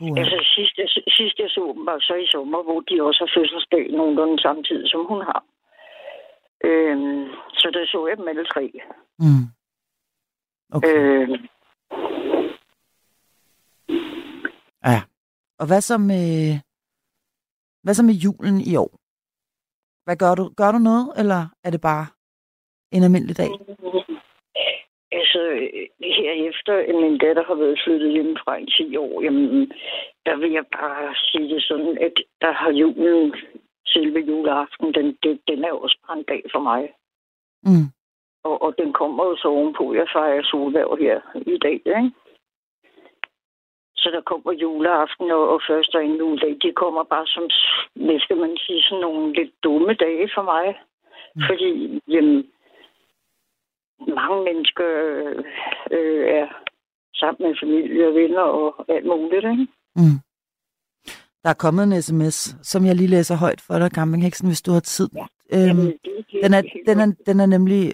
Uh. 0.02 0.18
Altså 0.20 0.38
sidst 0.56 0.76
jeg, 0.78 0.90
sidst 1.18 1.40
jeg 1.40 1.50
så 1.50 1.74
dem 1.76 1.86
var 1.86 1.98
så 2.00 2.16
i 2.24 2.28
sommer, 2.34 2.64
hvor 2.64 2.80
de 2.82 3.04
også 3.08 3.20
har 3.24 3.32
fødselsdag 3.40 3.92
nogenlunde 3.92 4.42
samtidig, 4.42 4.90
som 4.90 5.06
hun 5.12 5.22
har. 5.30 5.44
Øhm, 6.66 7.26
så 7.60 7.68
der 7.74 7.86
så 7.86 8.08
jeg 8.08 8.18
dem 8.18 8.28
alle 8.28 8.46
tre. 8.46 8.72
Mm. 9.20 9.46
Okay. 10.76 10.96
Øhm. 10.96 11.48
Ja. 14.86 15.02
Og 15.60 15.66
hvad 15.68 15.82
så 15.82 15.98
med, 15.98 16.60
hvad 17.84 17.94
så 17.94 18.04
med 18.04 18.14
julen 18.14 18.62
i 18.62 18.76
år? 18.76 18.92
Hvad 20.06 20.16
gør 20.16 20.36
du? 20.36 20.50
Gør 20.58 20.72
du 20.72 20.78
noget, 20.78 21.14
eller 21.18 21.42
er 21.64 21.70
det 21.70 21.82
bare 21.82 22.06
en 22.92 23.04
almindelig 23.04 23.38
dag? 23.38 23.48
så 23.48 23.83
øh, 25.42 25.88
herefter, 26.02 26.76
at 26.90 26.96
min 26.96 27.18
datter 27.18 27.44
har 27.44 27.56
været 27.56 27.82
flyttet 27.84 28.12
hjemmefra 28.12 28.58
i 28.58 28.66
10 28.66 28.98
år, 28.98 29.22
jamen, 29.22 29.72
der 30.26 30.36
vil 30.36 30.52
jeg 30.52 30.66
bare 30.80 31.16
sige 31.16 31.54
det 31.54 31.64
sådan, 31.64 31.98
at 32.02 32.14
der 32.42 32.52
har 32.52 32.72
julen, 32.72 33.36
selve 33.88 34.20
juleaften, 34.20 34.94
den, 34.94 35.18
den, 35.24 35.40
den 35.48 35.64
er 35.64 35.72
også 35.72 35.98
bare 36.08 36.18
en 36.18 36.24
dag 36.24 36.44
for 36.52 36.60
mig. 36.60 36.90
Mm. 37.64 37.88
Og, 38.44 38.62
og 38.62 38.78
den 38.78 38.94
kommer 38.94 39.26
jo 39.26 39.36
så 39.38 39.48
ovenpå. 39.48 39.94
Jeg 39.94 40.08
fejrer 40.14 40.44
solværv 40.44 40.98
her 41.00 41.20
i 41.36 41.58
dag, 41.58 41.74
ikke? 41.74 42.12
Så 43.96 44.10
der 44.16 44.22
kommer 44.22 44.52
juleaften 44.52 45.32
og, 45.32 45.50
og 45.54 45.62
første 45.70 45.96
og 45.96 46.04
anden 46.04 46.18
juledag. 46.18 46.58
De 46.64 46.72
kommer 46.72 47.04
bare 47.04 47.28
som, 47.28 47.46
hvad 48.06 48.20
skal 48.20 48.38
man 48.38 48.58
sige, 48.58 48.82
sådan 48.82 49.02
nogle 49.02 49.34
lidt 49.34 49.54
dumme 49.64 49.94
dage 49.94 50.30
for 50.36 50.42
mig. 50.42 50.66
Mm. 51.36 51.42
Fordi, 51.48 52.00
jamen, 52.08 52.52
mange 54.34 54.54
mennesker 54.54 54.88
øh, 55.92 56.24
er 56.38 56.48
sammen 57.16 57.48
med 57.48 57.56
familie 57.64 58.08
og 58.08 58.14
venner 58.14 58.42
og 58.42 58.86
alt 58.90 59.06
muligt, 59.06 59.46
ikke? 59.52 59.68
Mm. 59.96 60.18
Der 61.44 61.50
er 61.50 61.54
kommet 61.64 61.84
en 61.84 62.02
sms, 62.02 62.38
som 62.62 62.86
jeg 62.86 62.96
lige 62.96 63.08
læser 63.16 63.36
højt 63.36 63.62
for 63.62 63.80
dig, 63.80 63.92
Campingheksen, 63.92 64.48
hvis 64.48 64.62
du 64.62 64.72
har 64.72 64.80
tid. 64.80 65.10
Ja. 65.16 65.26
Øhm, 65.56 65.68
Jamen, 65.68 65.94
den, 66.44 66.54
er, 66.54 66.62
den, 66.88 67.00
er, 67.00 67.16
den, 67.26 67.40
er 67.40 67.46
nemlig, 67.46 67.94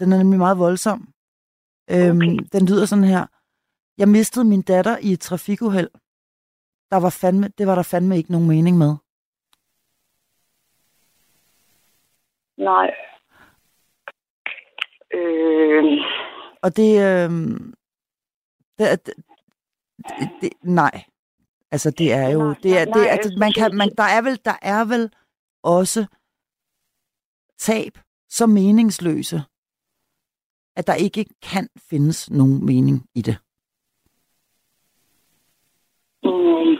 den 0.00 0.12
er 0.12 0.18
nemlig 0.18 0.38
meget 0.38 0.58
voldsom. 0.58 1.08
Øhm, 1.90 2.16
okay. 2.16 2.36
Den 2.52 2.66
lyder 2.66 2.86
sådan 2.86 3.04
her. 3.04 3.26
Jeg 3.98 4.08
mistede 4.08 4.44
min 4.44 4.62
datter 4.62 4.96
i 5.02 5.12
et 5.12 5.20
trafikuheld. 5.20 5.90
Der 6.90 7.00
var 7.00 7.16
fandme, 7.20 7.48
det 7.58 7.66
var 7.66 7.74
der 7.74 7.82
fandme 7.82 8.16
ikke 8.16 8.32
nogen 8.32 8.48
mening 8.48 8.78
med. 8.78 8.92
Nej. 12.56 12.90
Øh... 15.14 15.84
Og 16.62 16.76
det, 16.76 16.92
øh, 17.08 17.30
det, 18.78 19.06
det, 19.06 19.14
det, 20.40 20.50
nej. 20.62 21.04
Altså 21.72 21.90
det 21.90 22.12
er 22.12 22.28
jo, 22.28 22.54
det 22.62 22.78
er, 22.80 22.84
det 22.84 23.06
altså, 23.06 23.36
man 23.38 23.52
kan, 23.52 23.76
man, 23.76 23.88
der 23.96 24.08
er 24.16 24.22
vel, 24.22 24.40
der 24.44 24.58
er 24.62 24.84
vel 24.84 25.12
også 25.62 26.06
tab 27.58 27.92
så 28.28 28.46
meningsløse, 28.46 29.38
at 30.76 30.86
der 30.86 30.94
ikke 30.94 31.24
kan 31.42 31.68
findes 31.90 32.30
nogen 32.30 32.66
mening 32.66 32.96
i 33.14 33.22
det. 33.22 33.36
Mm, 36.22 36.72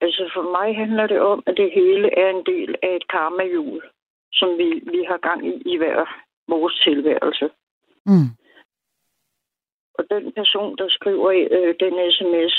altså 0.00 0.30
for 0.34 0.44
mig 0.56 0.76
handler 0.76 1.06
det 1.06 1.20
om, 1.20 1.42
at 1.46 1.54
det 1.56 1.70
hele 1.74 2.18
er 2.22 2.30
en 2.30 2.44
del 2.46 2.74
af 2.82 2.96
et 2.96 3.08
karmahjul, 3.08 3.82
som 4.32 4.48
vi, 4.58 4.68
vi 4.92 5.04
har 5.08 5.18
gang 5.28 5.46
i 5.46 5.62
i 5.72 5.76
hver 5.76 5.96
vores 6.48 6.74
tilværelse. 6.84 7.50
Mm. 8.06 8.30
Og 9.98 10.04
den 10.10 10.32
person, 10.32 10.76
der 10.78 10.88
skriver 10.88 11.30
øh, 11.56 11.74
den 11.80 11.94
sms, 12.12 12.54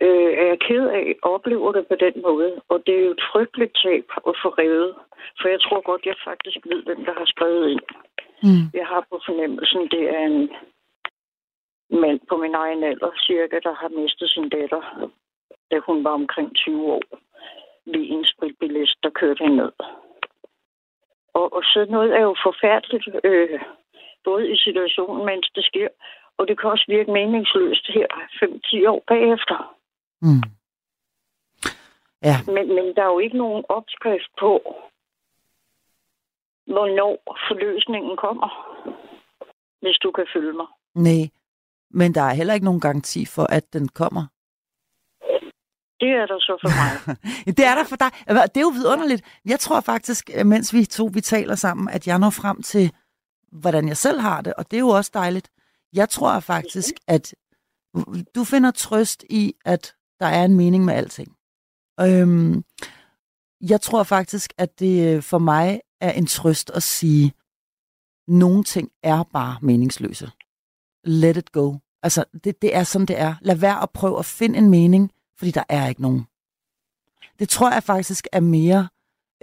øh, 0.00 0.32
er 0.40 0.46
jeg 0.52 0.58
ked 0.68 0.84
af, 0.88 1.14
oplever 1.22 1.72
det 1.72 1.86
på 1.86 1.96
den 2.04 2.22
måde. 2.22 2.60
Og 2.68 2.82
det 2.86 2.94
er 2.94 3.04
jo 3.04 3.10
et 3.10 3.26
frygteligt 3.32 3.74
tab 3.82 4.06
at 4.30 4.34
få 4.42 4.48
revet. 4.48 4.94
For 5.40 5.48
jeg 5.48 5.60
tror 5.60 5.80
godt, 5.80 6.06
jeg 6.06 6.16
faktisk 6.24 6.58
ved, 6.64 6.82
hvem 6.82 7.04
der 7.04 7.14
har 7.20 7.26
skrevet 7.26 7.70
ind. 7.70 7.86
Mm. 8.42 8.64
Jeg 8.78 8.86
har 8.86 9.06
på 9.10 9.20
fornemmelsen, 9.26 9.82
det 9.94 10.04
er 10.16 10.22
en 10.26 10.50
mand 11.90 12.20
på 12.28 12.36
min 12.36 12.54
egen 12.54 12.84
alder, 12.84 13.10
cirka, 13.26 13.58
der 13.62 13.74
har 13.74 13.88
mistet 13.88 14.30
sin 14.30 14.48
datter, 14.48 15.10
da 15.70 15.78
hun 15.78 16.04
var 16.04 16.10
omkring 16.10 16.56
20 16.56 16.92
år, 16.92 17.02
ved 17.86 18.04
en 18.14 18.24
spritbilist, 18.24 18.96
der 19.02 19.10
kørte 19.10 19.44
hende 19.44 19.56
ned. 19.56 19.72
Og, 21.34 21.52
og 21.56 21.62
sådan 21.64 21.92
noget 21.92 22.10
er 22.18 22.22
jo 22.22 22.34
forfærdeligt. 22.46 23.08
Øh, 23.24 23.60
både 24.28 24.44
i 24.54 24.56
situationen, 24.66 25.26
mens 25.30 25.46
det 25.54 25.64
sker, 25.70 25.88
og 26.38 26.48
det 26.48 26.54
kan 26.58 26.70
også 26.70 26.84
virke 26.88 27.12
meningsløst 27.12 27.86
her 27.96 28.08
5-10 28.42 28.88
år 28.92 29.02
bagefter. 29.12 29.58
Mm. 30.26 30.42
Ja. 32.28 32.36
Men, 32.46 32.64
men 32.76 32.86
der 32.96 33.02
er 33.02 33.12
jo 33.14 33.18
ikke 33.18 33.38
nogen 33.44 33.64
opskrift 33.68 34.30
på, 34.40 34.52
hvornår 36.66 37.14
forløsningen 37.48 38.16
kommer, 38.16 38.50
hvis 39.82 39.98
du 40.02 40.10
kan 40.10 40.26
følge 40.34 40.52
mig. 40.52 40.66
Nej, 40.94 41.22
men 41.90 42.14
der 42.14 42.22
er 42.22 42.34
heller 42.34 42.54
ikke 42.54 42.64
nogen 42.64 42.80
garanti 42.80 43.26
for, 43.34 43.46
at 43.58 43.72
den 43.72 43.88
kommer. 43.88 44.24
Det 46.00 46.08
er 46.08 46.26
der 46.26 46.38
så 46.38 46.58
for 46.62 46.70
mig. 46.80 47.16
det 47.58 47.64
er 47.66 47.74
der 47.74 47.84
for 47.84 47.96
dig. 47.96 48.10
Det 48.28 48.56
er 48.56 48.68
jo 48.68 48.68
vidunderligt. 48.68 49.40
Jeg 49.44 49.60
tror 49.60 49.80
faktisk, 49.80 50.30
mens 50.44 50.74
vi 50.74 50.84
to 50.84 51.10
vi 51.14 51.20
taler 51.20 51.54
sammen, 51.54 51.88
at 51.88 52.06
jeg 52.06 52.18
når 52.18 52.30
frem 52.30 52.62
til 52.62 52.92
hvordan 53.52 53.88
jeg 53.88 53.96
selv 53.96 54.20
har 54.20 54.40
det, 54.40 54.54
og 54.54 54.70
det 54.70 54.76
er 54.76 54.80
jo 54.80 54.88
også 54.88 55.10
dejligt. 55.14 55.50
Jeg 55.92 56.08
tror 56.08 56.40
faktisk, 56.40 56.94
at 57.06 57.34
du 58.34 58.44
finder 58.44 58.70
trøst 58.70 59.24
i, 59.30 59.54
at 59.64 59.94
der 60.20 60.26
er 60.26 60.44
en 60.44 60.54
mening 60.54 60.84
med 60.84 60.94
alting. 60.94 61.36
Øhm, 62.00 62.64
jeg 63.60 63.80
tror 63.80 64.02
faktisk, 64.02 64.52
at 64.58 64.78
det 64.78 65.24
for 65.24 65.38
mig 65.38 65.80
er 66.00 66.12
en 66.12 66.26
trøst 66.26 66.70
at 66.70 66.82
sige, 66.82 67.32
nogle 68.28 68.64
ting 68.64 68.90
er 69.02 69.22
bare 69.22 69.58
meningsløse. 69.62 70.30
Let 71.04 71.36
it 71.36 71.52
go. 71.52 71.74
Altså, 72.02 72.24
det, 72.44 72.62
det 72.62 72.76
er 72.76 72.84
sådan, 72.84 73.06
det 73.06 73.18
er. 73.18 73.34
Lad 73.40 73.56
være 73.56 73.82
at 73.82 73.90
prøve 73.90 74.18
at 74.18 74.24
finde 74.24 74.58
en 74.58 74.70
mening, 74.70 75.12
fordi 75.38 75.50
der 75.50 75.64
er 75.68 75.88
ikke 75.88 76.02
nogen. 76.02 76.26
Det 77.38 77.48
tror 77.48 77.72
jeg 77.72 77.82
faktisk 77.82 78.26
er 78.32 78.40
mere... 78.40 78.88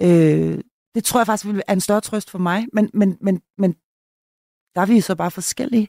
Øh, 0.01 0.63
det 0.95 1.03
tror 1.03 1.19
jeg 1.19 1.27
faktisk 1.27 1.53
være 1.53 1.71
en 1.71 1.81
større 1.81 2.01
trøst 2.01 2.29
for 2.29 2.39
mig, 2.39 2.67
men, 2.73 2.89
men, 2.93 3.17
men, 3.21 3.41
men 3.57 3.75
der 4.75 4.81
er 4.81 4.85
vi 4.85 5.01
så 5.01 5.15
bare 5.15 5.31
forskellige. 5.31 5.87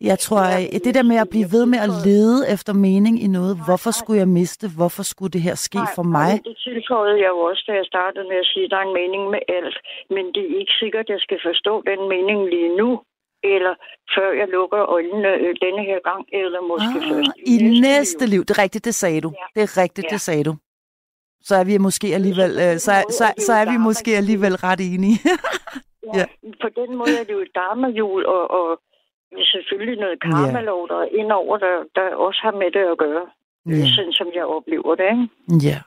Jeg 0.00 0.18
tror, 0.18 0.42
at 0.76 0.84
det 0.84 0.94
der 0.98 1.06
med 1.12 1.18
at 1.24 1.28
blive 1.34 1.48
ved 1.56 1.64
med 1.72 1.80
at 1.86 1.90
lede 2.06 2.38
efter 2.54 2.72
mening 2.88 3.14
i 3.26 3.28
noget, 3.38 3.54
hvorfor 3.66 3.90
skulle 4.00 4.18
jeg 4.24 4.30
miste, 4.40 4.66
hvorfor 4.78 5.02
skulle 5.12 5.32
det 5.36 5.42
her 5.48 5.56
ske 5.68 5.80
for 5.96 6.06
mig? 6.16 6.30
det 6.44 6.56
tilføjede 6.68 7.18
jeg 7.24 7.30
jo 7.34 7.40
også, 7.50 7.62
da 7.68 7.72
jeg 7.80 7.86
startede 7.94 8.24
med 8.30 8.38
at 8.44 8.48
sige, 8.52 8.64
at 8.64 8.70
der 8.70 8.78
er 8.82 8.86
en 8.90 8.96
mening 9.00 9.22
med 9.34 9.42
alt. 9.58 9.76
Men 10.14 10.24
det 10.34 10.42
er 10.48 10.58
ikke 10.60 10.74
sikkert, 10.82 11.04
at 11.06 11.12
jeg 11.14 11.20
skal 11.26 11.38
forstå 11.48 11.74
den 11.90 12.00
mening 12.14 12.38
lige 12.54 12.72
nu, 12.80 12.90
eller 13.54 13.74
før 14.14 14.28
jeg 14.40 14.48
lukker 14.56 14.80
øjnene 14.96 15.32
øh, 15.44 15.52
denne 15.64 15.82
her 15.90 16.00
gang, 16.10 16.22
eller 16.40 16.60
måske 16.70 16.98
ah, 16.98 17.08
først 17.10 17.30
i, 17.52 17.54
i 17.54 17.80
næste 17.88 18.24
liv. 18.26 18.30
liv. 18.30 18.40
Det 18.46 18.52
er 18.56 18.62
rigtigt, 18.64 18.84
det 18.84 18.94
sagde 18.94 19.20
du. 19.26 19.30
Ja. 19.40 19.46
Det 19.54 19.62
er 19.68 19.72
rigtigt, 19.82 20.06
ja. 20.06 20.12
det 20.14 20.20
sagde 20.20 20.44
du. 20.48 20.54
Så 21.48 21.54
er 21.60 21.64
vi 21.64 21.78
måske 21.78 22.06
alligevel, 22.18 22.52
øh, 22.64 22.74
så, 22.86 22.92
så, 23.18 23.26
så 23.46 23.52
er 23.52 23.66
vi 23.72 23.76
måske 23.88 24.10
alligevel 24.22 24.54
ret 24.66 24.80
enige. 24.94 25.18
Ja. 26.14 26.24
På 26.62 26.68
den 26.80 26.90
måde 27.00 27.14
er 27.20 27.24
det 27.24 27.32
jo 27.32 27.42
et 27.48 27.54
dharma-jul, 27.54 28.26
og, 28.26 28.50
og 28.58 28.80
selvfølgelig 29.52 30.00
noget 30.00 30.22
karmalov, 30.22 30.88
der 30.88 30.98
er 31.04 31.08
indover, 31.20 31.58
der, 31.58 31.74
der 31.94 32.16
også 32.26 32.40
har 32.42 32.52
med 32.62 32.70
det 32.76 32.84
at 32.92 32.98
gøre. 32.98 33.26
Ja. 33.66 33.86
Sådan 33.96 34.12
som 34.12 34.28
jeg 34.34 34.44
oplever 34.44 34.94
det, 34.94 35.08
ikke? 35.14 35.66
Ja. 35.68 35.78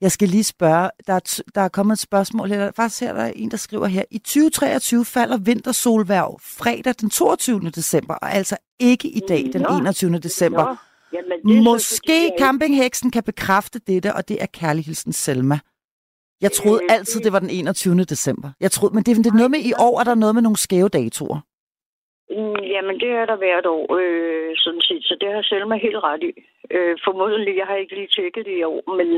Jeg 0.00 0.10
skal 0.12 0.28
lige 0.28 0.44
spørge, 0.44 0.90
der 1.06 1.12
er, 1.12 1.42
der 1.54 1.60
er 1.60 1.68
kommet 1.68 1.92
et 1.92 1.98
spørgsmål 1.98 2.48
her. 2.48 2.70
Faktisk 2.76 3.00
her 3.00 3.12
der 3.12 3.22
er 3.22 3.32
en, 3.36 3.50
der 3.50 3.56
skriver 3.56 3.86
her. 3.86 4.02
I 4.10 4.18
2023 4.18 5.04
falder 5.04 5.38
vintersolværv 5.38 6.38
fredag 6.58 6.94
den 7.00 7.10
22. 7.10 7.60
december, 7.60 8.14
og 8.14 8.32
altså 8.32 8.56
ikke 8.80 9.08
i 9.08 9.20
dag, 9.28 9.44
den 9.52 9.66
21. 9.80 10.18
december. 10.18 10.64
Nå. 10.64 10.76
Jamen, 11.12 11.54
det 11.54 11.64
Måske 11.64 12.28
så, 12.28 12.34
campingheksen 12.38 13.10
kan 13.10 13.22
bekræfte 13.22 13.78
dette, 13.78 14.14
og 14.14 14.28
det 14.28 14.42
er 14.42 14.46
kærlighedsen 14.46 15.12
Selma. 15.12 15.58
Jeg 16.44 16.52
troede 16.52 16.80
øh, 16.84 16.94
altid, 16.96 17.20
det 17.20 17.32
var 17.32 17.42
den 17.44 17.50
21. 17.50 18.04
december. 18.14 18.48
Jeg 18.60 18.70
troede, 18.70 18.94
men 18.94 19.02
det, 19.04 19.16
det 19.24 19.30
er 19.32 19.40
noget 19.42 19.54
med 19.56 19.62
i 19.70 19.72
år, 19.86 19.94
er 20.00 20.04
der 20.04 20.14
noget 20.14 20.34
med 20.34 20.42
nogle 20.42 20.64
skæve 20.66 20.88
datoer. 20.98 21.40
Mm, 22.36 22.62
jamen, 22.74 22.96
det 23.02 23.10
er 23.20 23.26
der 23.30 23.36
hvert 23.42 23.66
år, 23.76 23.84
øh, 24.00 24.50
sådan 24.64 24.84
set. 24.88 25.04
Så 25.08 25.14
det 25.20 25.28
har 25.34 25.42
Selma 25.42 25.76
helt 25.86 26.00
ret 26.08 26.22
i. 26.30 26.32
Øh, 26.74 26.94
formodentlig, 27.06 27.54
jeg 27.60 27.66
har 27.70 27.76
ikke 27.76 27.94
lige 27.98 28.14
tjekket 28.16 28.46
det 28.48 28.56
i 28.58 28.68
år, 28.72 28.82
men 28.98 29.08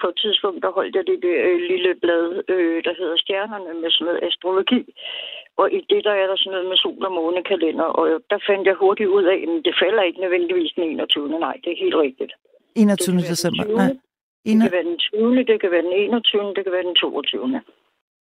på 0.00 0.06
et 0.12 0.16
tidspunkt, 0.22 0.58
der 0.64 0.70
holdt 0.78 0.94
jeg 0.98 1.04
det 1.10 1.18
der 1.26 1.38
øh, 1.48 1.60
lille 1.72 1.90
blad, 2.02 2.26
øh, 2.54 2.78
der 2.86 2.94
hedder 3.00 3.16
Stjernerne, 3.22 3.70
med 3.82 3.90
sådan 3.90 4.06
noget 4.06 4.24
astrologi. 4.28 4.82
Og 5.60 5.66
i 5.78 5.80
det, 5.90 6.00
der 6.08 6.14
er 6.20 6.26
der 6.30 6.36
sådan 6.38 6.52
noget 6.54 6.68
med 6.72 6.78
sol- 6.84 7.06
og 7.08 7.12
månekalender, 7.18 7.88
og 7.98 8.04
der 8.30 8.38
fandt 8.48 8.64
jeg 8.70 8.76
hurtigt 8.82 9.08
ud 9.16 9.24
af, 9.34 9.38
at 9.44 9.64
det 9.66 9.74
falder 9.82 10.02
ikke 10.08 10.20
nødvendigvis 10.24 10.72
den 10.76 10.82
21. 10.82 11.28
Nej, 11.46 11.56
det 11.62 11.70
er 11.72 11.78
helt 11.84 11.98
rigtigt. 12.04 12.32
21. 12.76 13.16
december, 13.32 13.64
nej. 13.80 13.92
Det 14.44 14.60
kan 14.62 14.72
være 14.72 14.84
den 14.90 14.98
20., 14.98 15.36
det 15.50 15.60
kan 15.60 15.70
være 15.70 15.82
den 15.82 15.92
21., 15.92 16.54
det 16.56 16.64
kan 16.64 16.72
være 16.72 16.82
den 16.82 16.94
22. 16.94 17.62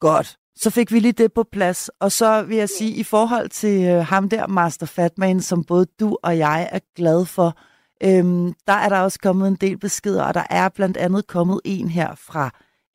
Godt. 0.01 0.37
Så 0.57 0.71
fik 0.71 0.93
vi 0.93 0.99
lige 0.99 1.13
det 1.13 1.33
på 1.33 1.43
plads. 1.53 1.89
Og 1.89 2.13
så 2.13 2.43
vil 2.49 2.57
jeg 2.57 2.69
sige, 2.69 3.01
i 3.01 3.05
forhold 3.05 3.49
til 3.49 3.89
øh, 3.89 4.05
ham 4.05 4.29
der, 4.29 4.47
Master 4.47 4.87
Fatman, 4.87 5.41
som 5.41 5.65
både 5.65 5.87
du 6.01 6.17
og 6.23 6.39
jeg 6.39 6.69
er 6.73 6.79
glad 6.97 7.27
for, 7.27 7.59
øhm, 8.05 8.53
der 8.67 8.73
er 8.73 8.89
der 8.89 9.01
også 9.01 9.19
kommet 9.23 9.49
en 9.49 9.55
del 9.55 9.79
beskeder, 9.79 10.25
og 10.25 10.35
der 10.35 10.47
er 10.51 10.69
blandt 10.69 10.97
andet 10.97 11.27
kommet 11.27 11.61
en 11.65 11.89
her 11.89 12.15
fra 12.15 12.51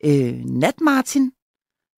øh, 0.05 0.33
Nat 0.45 0.81
Martin. 0.81 1.31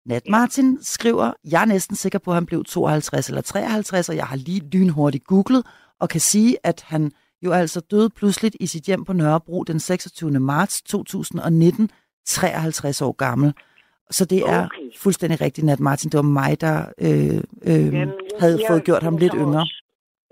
Nat 0.07 0.29
Martin 0.29 0.79
skriver, 0.83 1.33
jeg 1.45 1.63
er 1.63 1.67
næsten 1.67 1.97
sikker 1.97 2.19
på, 2.19 2.31
at 2.31 2.35
han 2.35 2.47
blev 2.47 2.65
52 2.65 3.29
eller 3.29 3.43
53, 3.43 4.09
og 4.09 4.17
jeg 4.17 4.27
har 4.27 4.37
lige 4.37 4.69
lynhurtigt 4.73 5.25
googlet, 5.25 5.67
og 6.01 6.09
kan 6.09 6.21
sige, 6.21 6.57
at 6.65 6.85
han 6.87 7.13
jo 7.45 7.53
altså 7.53 7.81
døde 7.81 8.11
pludseligt 8.11 8.57
i 8.61 8.67
sit 8.67 8.85
hjem 8.85 9.05
på 9.05 9.13
Nørrebro 9.13 9.63
den 9.65 9.81
26. 9.81 10.31
marts 10.31 10.83
2019, 10.83 11.91
53 12.27 13.03
år 13.03 13.13
gammel. 13.13 13.55
Så 14.11 14.25
det 14.25 14.39
er 14.39 14.65
Okay. 14.65 14.99
fuldstændig 14.99 15.41
rigtigt, 15.41 15.65
Nat 15.67 15.81
Martin. 15.81 16.11
Det 16.11 16.17
var 16.19 16.23
mig, 16.23 16.61
der 16.61 16.85
øh, 16.99 17.09
øh, 17.71 17.85
Jamen, 17.95 18.11
havde 18.41 18.59
jeg 18.61 18.65
fået 18.71 18.85
gjort 18.85 19.03
ham 19.03 19.17
lidt 19.17 19.33
yngre. 19.37 19.61
Også, 19.61 19.83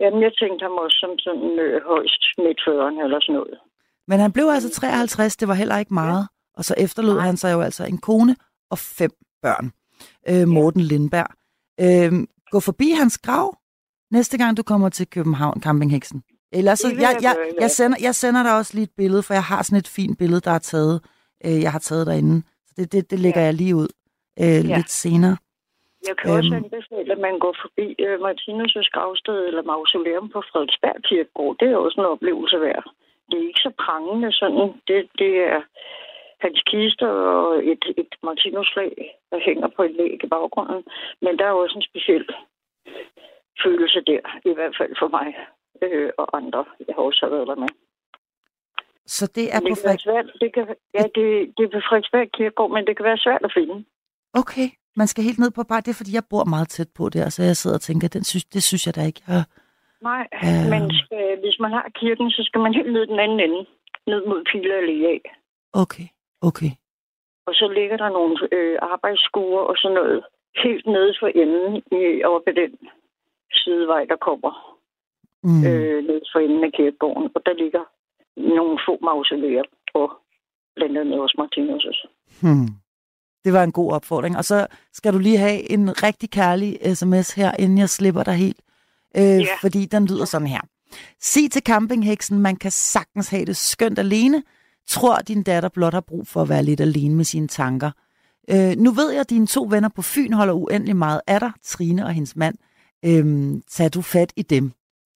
jamen, 0.01 0.23
jeg 0.23 0.33
tænkte 0.41 0.63
ham 0.63 0.73
også 0.73 0.97
som 1.01 1.19
sådan 1.19 1.59
øh, 1.59 1.81
højst 1.87 2.23
midt 2.39 2.61
40'erne 2.69 3.05
eller 3.05 3.19
sådan 3.21 3.35
noget. 3.35 3.55
Men 4.09 4.21
han 4.21 4.33
blev 4.33 4.45
altså 4.45 4.71
53, 4.71 5.37
det 5.37 5.49
var 5.49 5.55
heller 5.55 5.79
ikke 5.79 5.95
meget. 5.95 6.29
Og 6.57 6.65
så 6.65 6.75
efterlod 6.79 7.15
Nej. 7.15 7.25
han 7.27 7.37
sig 7.37 7.53
jo 7.53 7.61
altså 7.61 7.85
en 7.85 7.99
kone 7.99 8.37
og 8.71 8.79
fem 8.79 9.11
børn. 9.43 9.73
Øh, 10.29 10.49
Morten 10.49 10.81
Lindberg. 10.81 11.31
Øh, 11.81 12.27
gå 12.51 12.61
forbi 12.61 12.91
hans 12.91 13.19
grav 13.19 13.57
næste 14.11 14.39
gang, 14.39 14.57
du 14.57 14.63
kommer 14.63 14.89
til 14.89 15.07
København, 15.07 15.61
Campingheksen. 15.63 16.23
Eller 16.59 16.75
så, 16.75 16.89
jeg, 17.07 17.13
jeg 17.27 17.35
jeg, 17.61 17.71
sender, 17.71 17.97
jeg 18.03 18.15
sender 18.15 18.43
dig 18.43 18.55
også 18.59 18.73
lige 18.75 18.85
et 18.91 18.97
billede, 18.97 19.23
for 19.27 19.35
jeg 19.35 19.43
har 19.53 19.63
sådan 19.63 19.79
et 19.79 19.89
fint 19.99 20.19
billede, 20.19 20.41
der 20.41 20.51
er 20.51 20.59
taget, 20.73 20.97
øh, 21.47 21.59
jeg 21.65 21.73
har 21.73 21.79
taget 21.89 22.07
derinde. 22.07 22.43
Så 22.67 22.73
det, 22.79 22.93
det, 22.93 23.11
det 23.11 23.19
lægger 23.19 23.41
Ja. 23.41 23.47
jeg 23.47 23.55
lige 23.55 23.77
ud 23.83 23.89
øh, 24.43 24.61
lidt 24.77 24.91
senere. 25.05 25.37
Jeg 26.09 26.17
kan 26.19 26.31
også 26.39 26.53
Øhm. 26.55 26.65
anbefale, 26.65 27.13
at 27.17 27.21
man 27.29 27.37
går 27.45 27.55
forbi 27.65 27.87
øh, 28.07 28.17
Martinus' 28.27 28.91
gravsted 28.97 29.39
eller 29.49 29.63
mausoleum 29.75 30.27
på 30.35 30.39
Frederiksberg 30.49 30.99
Kirkegård. 31.09 31.57
Det 31.61 31.69
er 31.69 31.77
også 31.77 31.99
en 32.01 32.07
oplevelse 32.15 32.59
værd. 32.67 32.85
Det 33.31 33.37
er 33.41 33.47
ikke 33.51 33.67
så 33.69 33.73
prangende 33.85 34.31
sådan. 34.41 34.67
Det, 34.89 34.99
det 35.21 35.33
er 35.53 35.61
hans 36.45 36.61
kister 36.71 37.11
og 37.37 37.47
et, 37.73 37.85
et 38.03 38.13
Martinus-lag, 38.27 38.93
der 39.31 39.39
hænger 39.49 39.69
på 39.77 39.83
et 39.89 39.95
læg 40.01 40.13
i 40.25 40.29
baggrunden. 40.35 40.83
Men 41.25 41.33
der 41.39 41.47
er 41.47 41.57
også 41.63 41.77
en 41.79 41.89
speciel 41.91 42.25
følelse 43.65 44.01
der, 44.11 44.23
i 44.51 44.53
hvert 44.57 44.75
fald 44.81 44.93
for 45.03 45.09
mig 45.19 45.29
øh, 45.83 46.11
og 46.19 46.37
andre. 46.37 46.65
Jeg 46.87 46.95
har 46.97 47.03
også 47.03 47.29
været 47.31 47.49
der 47.49 47.55
med. 47.55 47.69
Så 49.07 49.27
det 49.37 49.47
er 49.55 49.61
på 49.61 49.67
det 49.69 49.77
kan 49.79 49.85
være 49.85 49.99
Frederik... 49.99 50.01
svært. 50.01 50.27
Det 50.41 50.55
kan, 50.55 50.65
ja, 50.95 51.03
det, 51.17 51.27
det 51.57 51.63
er 51.67 51.73
på 51.77 51.81
Frederiksberg 51.89 52.29
Kirkegård, 52.33 52.71
men 52.71 52.87
det 52.87 52.97
kan 52.97 53.05
være 53.05 53.19
svært 53.27 53.43
at 53.45 53.53
finde. 53.59 53.85
Okay, 54.35 54.69
man 54.97 55.07
skal 55.07 55.25
helt 55.25 55.39
ned 55.39 55.51
på 55.51 55.63
bare 55.71 55.81
det, 55.81 55.89
er, 55.89 56.01
fordi 56.01 56.15
jeg 56.15 56.23
bor 56.31 56.45
meget 56.45 56.69
tæt 56.69 56.89
på 56.99 57.09
der, 57.09 57.29
så 57.29 57.43
jeg 57.43 57.57
sidder 57.57 57.77
og 57.77 57.81
tænker, 57.81 58.09
den 58.09 58.25
synes, 58.25 58.45
det 58.45 58.63
synes 58.63 58.87
jeg 58.87 58.97
da 58.97 59.03
ikke, 59.11 59.23
jeg... 59.29 59.45
Nej, 60.03 60.29
Ja. 60.43 60.71
men 60.73 60.83
skal, 61.03 61.39
hvis 61.41 61.59
man 61.61 61.71
har 61.73 61.87
kirken, 61.95 62.31
så 62.31 62.43
skal 62.49 62.61
man 62.61 62.75
helt 62.75 62.93
ned 62.93 63.07
den 63.07 63.19
anden 63.19 63.41
ende. 63.41 63.67
Ned 64.07 64.27
mod 64.27 64.45
Pile 64.53 64.75
Allé 64.81 64.99
af. 65.15 65.21
Okay, 65.73 66.07
okay. 66.41 66.71
Og 67.47 67.55
så 67.55 67.69
ligger 67.79 67.97
der 67.97 68.09
nogle 68.09 68.37
øh, 68.53 68.79
arbejdsskuer 68.83 69.61
og 69.61 69.75
sådan 69.77 69.95
noget 69.95 70.25
helt 70.65 70.87
nede 70.87 71.15
for 71.21 71.27
enden 71.27 71.83
i, 71.99 72.23
over 72.25 72.41
ved 72.47 72.55
den 72.55 72.79
sidevej, 73.53 74.05
der 74.05 74.17
kommer 74.17 74.72
Mm. 75.45 75.65
øh, 75.67 76.05
ned 76.09 76.21
for 76.33 76.39
enden 76.39 76.65
af 76.65 76.73
kirkegården. 76.77 77.31
Og 77.35 77.41
der 77.47 77.55
ligger 77.63 77.85
nogle 78.57 78.79
få 78.89 78.99
mausoleer 79.05 79.63
på 79.95 80.11
blandt 80.77 80.99
andet 80.99 81.21
også 81.21 81.37
Martinus'. 81.43 82.01
Hmm. 82.43 82.69
Det 83.45 83.53
var 83.53 83.65
en 83.65 83.73
god 83.73 83.93
opfordring. 83.93 84.37
Og 84.37 84.45
så 84.45 84.67
skal 84.93 85.13
du 85.13 85.19
lige 85.19 85.39
have 85.39 85.71
en 85.73 86.03
rigtig 86.03 86.31
kærlig 86.31 86.79
sms 86.97 87.33
her, 87.33 87.53
inden 87.59 87.79
jeg 87.79 87.89
slipper 87.89 88.23
dig 88.23 88.35
helt. 88.35 88.61
Øh, 89.17 89.23
Ja. 89.23 89.47
Fordi 89.61 89.85
den 89.87 90.07
lyder 90.07 90.25
sådan 90.25 90.47
her. 90.47 90.61
Sig 91.21 91.51
til 91.51 91.63
campingheksen, 91.63 92.39
man 92.39 92.57
kan 92.57 92.71
sagtens 92.71 93.29
have 93.31 93.45
det 93.45 93.57
skønt 93.57 93.99
alene. 93.99 94.43
Tror, 94.89 95.17
din 95.17 95.43
datter 95.43 95.69
blot 95.69 95.95
har 95.95 96.01
brug 96.01 96.27
for 96.27 96.43
at 96.43 96.49
være 96.49 96.63
lidt 96.63 96.81
alene 96.81 97.15
med 97.15 97.25
sine 97.25 97.49
tanker. 97.49 97.91
Øh, 98.51 98.77
nu 98.77 98.91
ved 98.91 99.11
jeg, 99.11 99.21
at 99.21 99.31
dine 99.31 99.47
to 99.47 99.67
venner 99.71 99.89
på 99.89 100.03
Fyn 100.03 100.33
holder 100.33 100.55
uendelig 100.55 100.97
meget 100.97 101.21
af 101.27 101.41
dig, 101.41 101.53
Trine 101.65 102.05
og 102.05 102.13
hendes 102.13 102.37
mand. 102.37 102.55
Øh, 103.05 103.61
tag 103.71 103.95
du 103.95 104.03
fat 104.03 104.33
i 104.37 104.43
dem. 104.43 104.73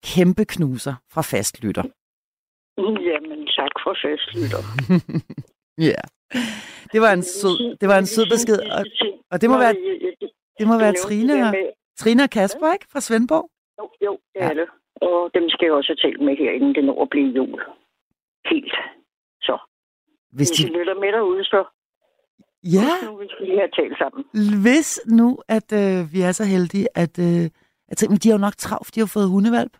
Kæmpe 0.03 0.45
knuser 0.45 0.95
fra 1.13 1.21
fastlytter. 1.21 1.83
Jamen, 2.77 3.47
tak 3.57 3.73
for 3.83 3.93
fastlytter. 4.03 4.61
Ja. 5.77 6.01
Det 6.93 7.01
var 7.01 7.11
en 7.13 7.23
sød, 7.23 7.77
det 7.81 7.89
var 7.89 7.97
en 7.97 8.05
sød 8.05 8.25
besked. 8.35 8.59
Og, 8.77 8.85
og 9.31 9.41
det 9.41 9.49
må 9.49 9.57
være, 9.57 9.75
det 10.59 10.67
må 10.67 10.77
være 10.77 10.93
Trine 10.93 11.33
og, 11.47 11.55
Trine 11.97 12.23
og 12.23 12.29
Kasper, 12.29 12.73
ikke? 12.73 12.85
Fra 12.91 13.01
Svendborg. 13.01 13.49
Jo, 13.79 13.85
jo, 14.05 14.19
det 14.33 14.41
er 14.43 14.53
det. 14.53 14.67
Og 14.95 15.29
dem 15.33 15.49
skal 15.49 15.65
jeg 15.65 15.73
også 15.73 15.89
have 15.93 16.01
talt 16.11 16.21
med 16.27 16.37
her, 16.37 16.51
inden 16.51 16.75
det 16.75 16.83
når 16.83 17.01
at 17.01 17.09
blive 17.09 17.29
jul. 17.35 17.61
Helt. 18.51 18.75
Så. 19.41 19.55
Hvis 20.31 20.49
Hvis 20.49 20.57
de, 20.57 20.77
lytter 20.77 20.95
med 21.03 21.11
derude, 21.17 21.43
så 21.43 21.59
ja, 22.63 22.89
nu 23.05 23.17
vi 23.17 23.27
skal 23.29 23.45
lige 23.47 23.59
have 23.59 23.73
talt 23.79 23.97
sammen. 23.97 24.21
hvis 24.65 25.01
nu, 25.05 25.27
at 25.47 25.67
øh, 25.81 26.13
vi 26.13 26.21
er 26.21 26.31
så 26.31 26.43
heldige, 26.43 26.87
at, 26.95 27.19
øh, 27.19 27.45
at 27.91 27.97
de 28.23 28.29
har 28.29 28.37
jo 28.37 28.45
nok 28.47 28.57
travlt, 28.57 28.95
de 28.95 28.99
har 28.99 29.11
fået 29.13 29.29
hundevalp. 29.29 29.77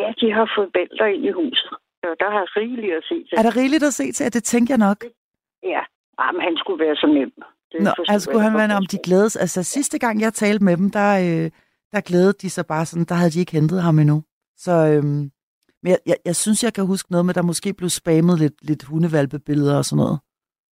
Ja, 0.00 0.08
de 0.20 0.26
har 0.36 0.46
fået 0.56 0.70
bælter 0.76 1.06
ind 1.14 1.24
i 1.30 1.32
huset. 1.40 1.70
Der 2.22 2.30
har 2.36 2.44
rigeligt 2.56 2.94
at 3.00 3.04
se 3.10 3.14
til. 3.14 3.34
Er 3.38 3.42
der 3.42 3.56
rigeligt 3.56 3.84
at 3.90 3.94
se 3.94 4.12
til, 4.12 4.24
at 4.24 4.34
det 4.34 4.44
tænker 4.44 4.74
jeg 4.74 4.78
nok? 4.88 4.98
Ja, 5.62 5.82
ah, 6.18 6.34
men 6.34 6.42
han 6.42 6.56
skulle 6.56 6.84
være 6.84 6.96
så 6.96 7.06
nem. 7.06 7.32
Det 7.72 7.82
Nå, 7.82 7.90
altså 8.08 8.24
skulle 8.24 8.42
han 8.42 8.54
være, 8.54 8.76
om 8.76 8.86
de 8.86 8.98
glædes. 9.04 9.36
Altså 9.36 9.62
sidste 9.62 9.98
gang, 9.98 10.20
jeg 10.20 10.34
talte 10.34 10.64
med 10.64 10.76
dem, 10.76 10.90
der, 10.90 11.10
øh, 11.18 11.50
der 11.92 12.00
glædede 12.00 12.32
de 12.32 12.50
sig 12.50 12.66
bare 12.66 12.86
sådan, 12.86 13.04
der 13.04 13.14
havde 13.14 13.30
de 13.30 13.40
ikke 13.40 13.52
hentet 13.52 13.82
ham 13.82 13.98
endnu. 13.98 14.22
Så, 14.56 14.72
øhm, 14.72 15.30
men 15.82 15.90
jeg, 15.90 15.98
jeg, 16.06 16.16
jeg 16.24 16.36
synes, 16.36 16.64
jeg 16.64 16.74
kan 16.74 16.86
huske 16.86 17.10
noget 17.10 17.26
med, 17.26 17.34
der 17.34 17.42
måske 17.42 17.74
blev 17.74 17.90
spammet 17.90 18.38
lidt, 18.38 18.54
lidt 18.62 18.84
hundevalpebilleder 18.84 19.76
og 19.76 19.84
sådan 19.84 20.02
noget. 20.04 20.18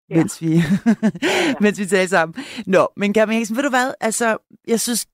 Ja. 0.09 0.15
Mens 0.15 0.41
vi, 0.41 0.51
mens 1.63 1.79
vi 1.79 1.85
talte 1.85 2.07
sammen. 2.07 2.35
Nå, 2.67 2.87
men 2.97 3.13
Gabriel 3.13 3.33
Henriksen, 3.33 3.55
ved 3.55 3.63
du 3.63 3.69
hvad? 3.69 3.93
Altså, 4.01 4.37
jeg 4.67 4.79
synes, 4.79 5.07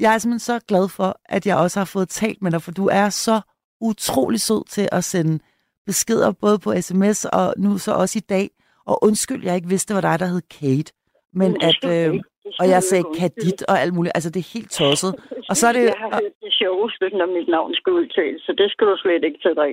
jeg 0.00 0.14
er 0.14 0.18
simpelthen 0.18 0.38
så 0.38 0.60
glad 0.68 0.88
for, 0.88 1.20
at 1.24 1.46
jeg 1.46 1.56
også 1.56 1.80
har 1.80 1.84
fået 1.84 2.08
talt 2.08 2.42
med 2.42 2.50
dig, 2.50 2.62
for 2.62 2.70
du 2.72 2.86
er 2.86 3.08
så 3.08 3.40
utrolig 3.80 4.40
sød 4.40 4.68
til 4.68 4.88
at 4.92 5.04
sende 5.04 5.38
beskeder, 5.86 6.32
både 6.32 6.58
på 6.58 6.74
sms 6.80 7.24
og 7.24 7.54
nu 7.58 7.78
så 7.78 7.92
også 7.92 8.18
i 8.18 8.26
dag. 8.28 8.50
Og 8.86 9.04
undskyld, 9.04 9.44
jeg 9.44 9.54
ikke 9.56 9.68
vidste, 9.68 9.94
det 9.94 10.02
var 10.02 10.10
dig, 10.10 10.18
der 10.18 10.26
hed 10.26 10.42
Kate. 10.60 10.92
Men 11.34 11.56
at, 11.62 11.84
øh, 11.84 12.20
og 12.60 12.68
jeg 12.68 12.82
sagde. 12.82 13.04
Kadit 13.18 13.62
og 13.62 13.80
alt 13.80 13.94
muligt. 13.94 14.12
Altså, 14.14 14.30
det 14.30 14.40
er 14.40 14.50
helt 14.54 14.70
tosset. 14.70 15.14
Og 15.50 15.56
så 15.56 15.66
er 15.68 15.72
det- 15.72 15.84
Jeg 15.84 15.94
har 15.98 16.10
hørt 16.22 16.32
det 16.42 16.52
sjoveste, 16.52 17.04
når 17.18 17.26
mit 17.38 17.48
navn 17.48 17.74
skal 17.74 17.92
udtales, 17.92 18.42
så 18.42 18.54
det 18.58 18.70
skal 18.70 18.86
du 18.86 18.96
slet 18.96 19.24
ikke 19.24 19.38
tage 19.42 19.54
dig. 19.54 19.72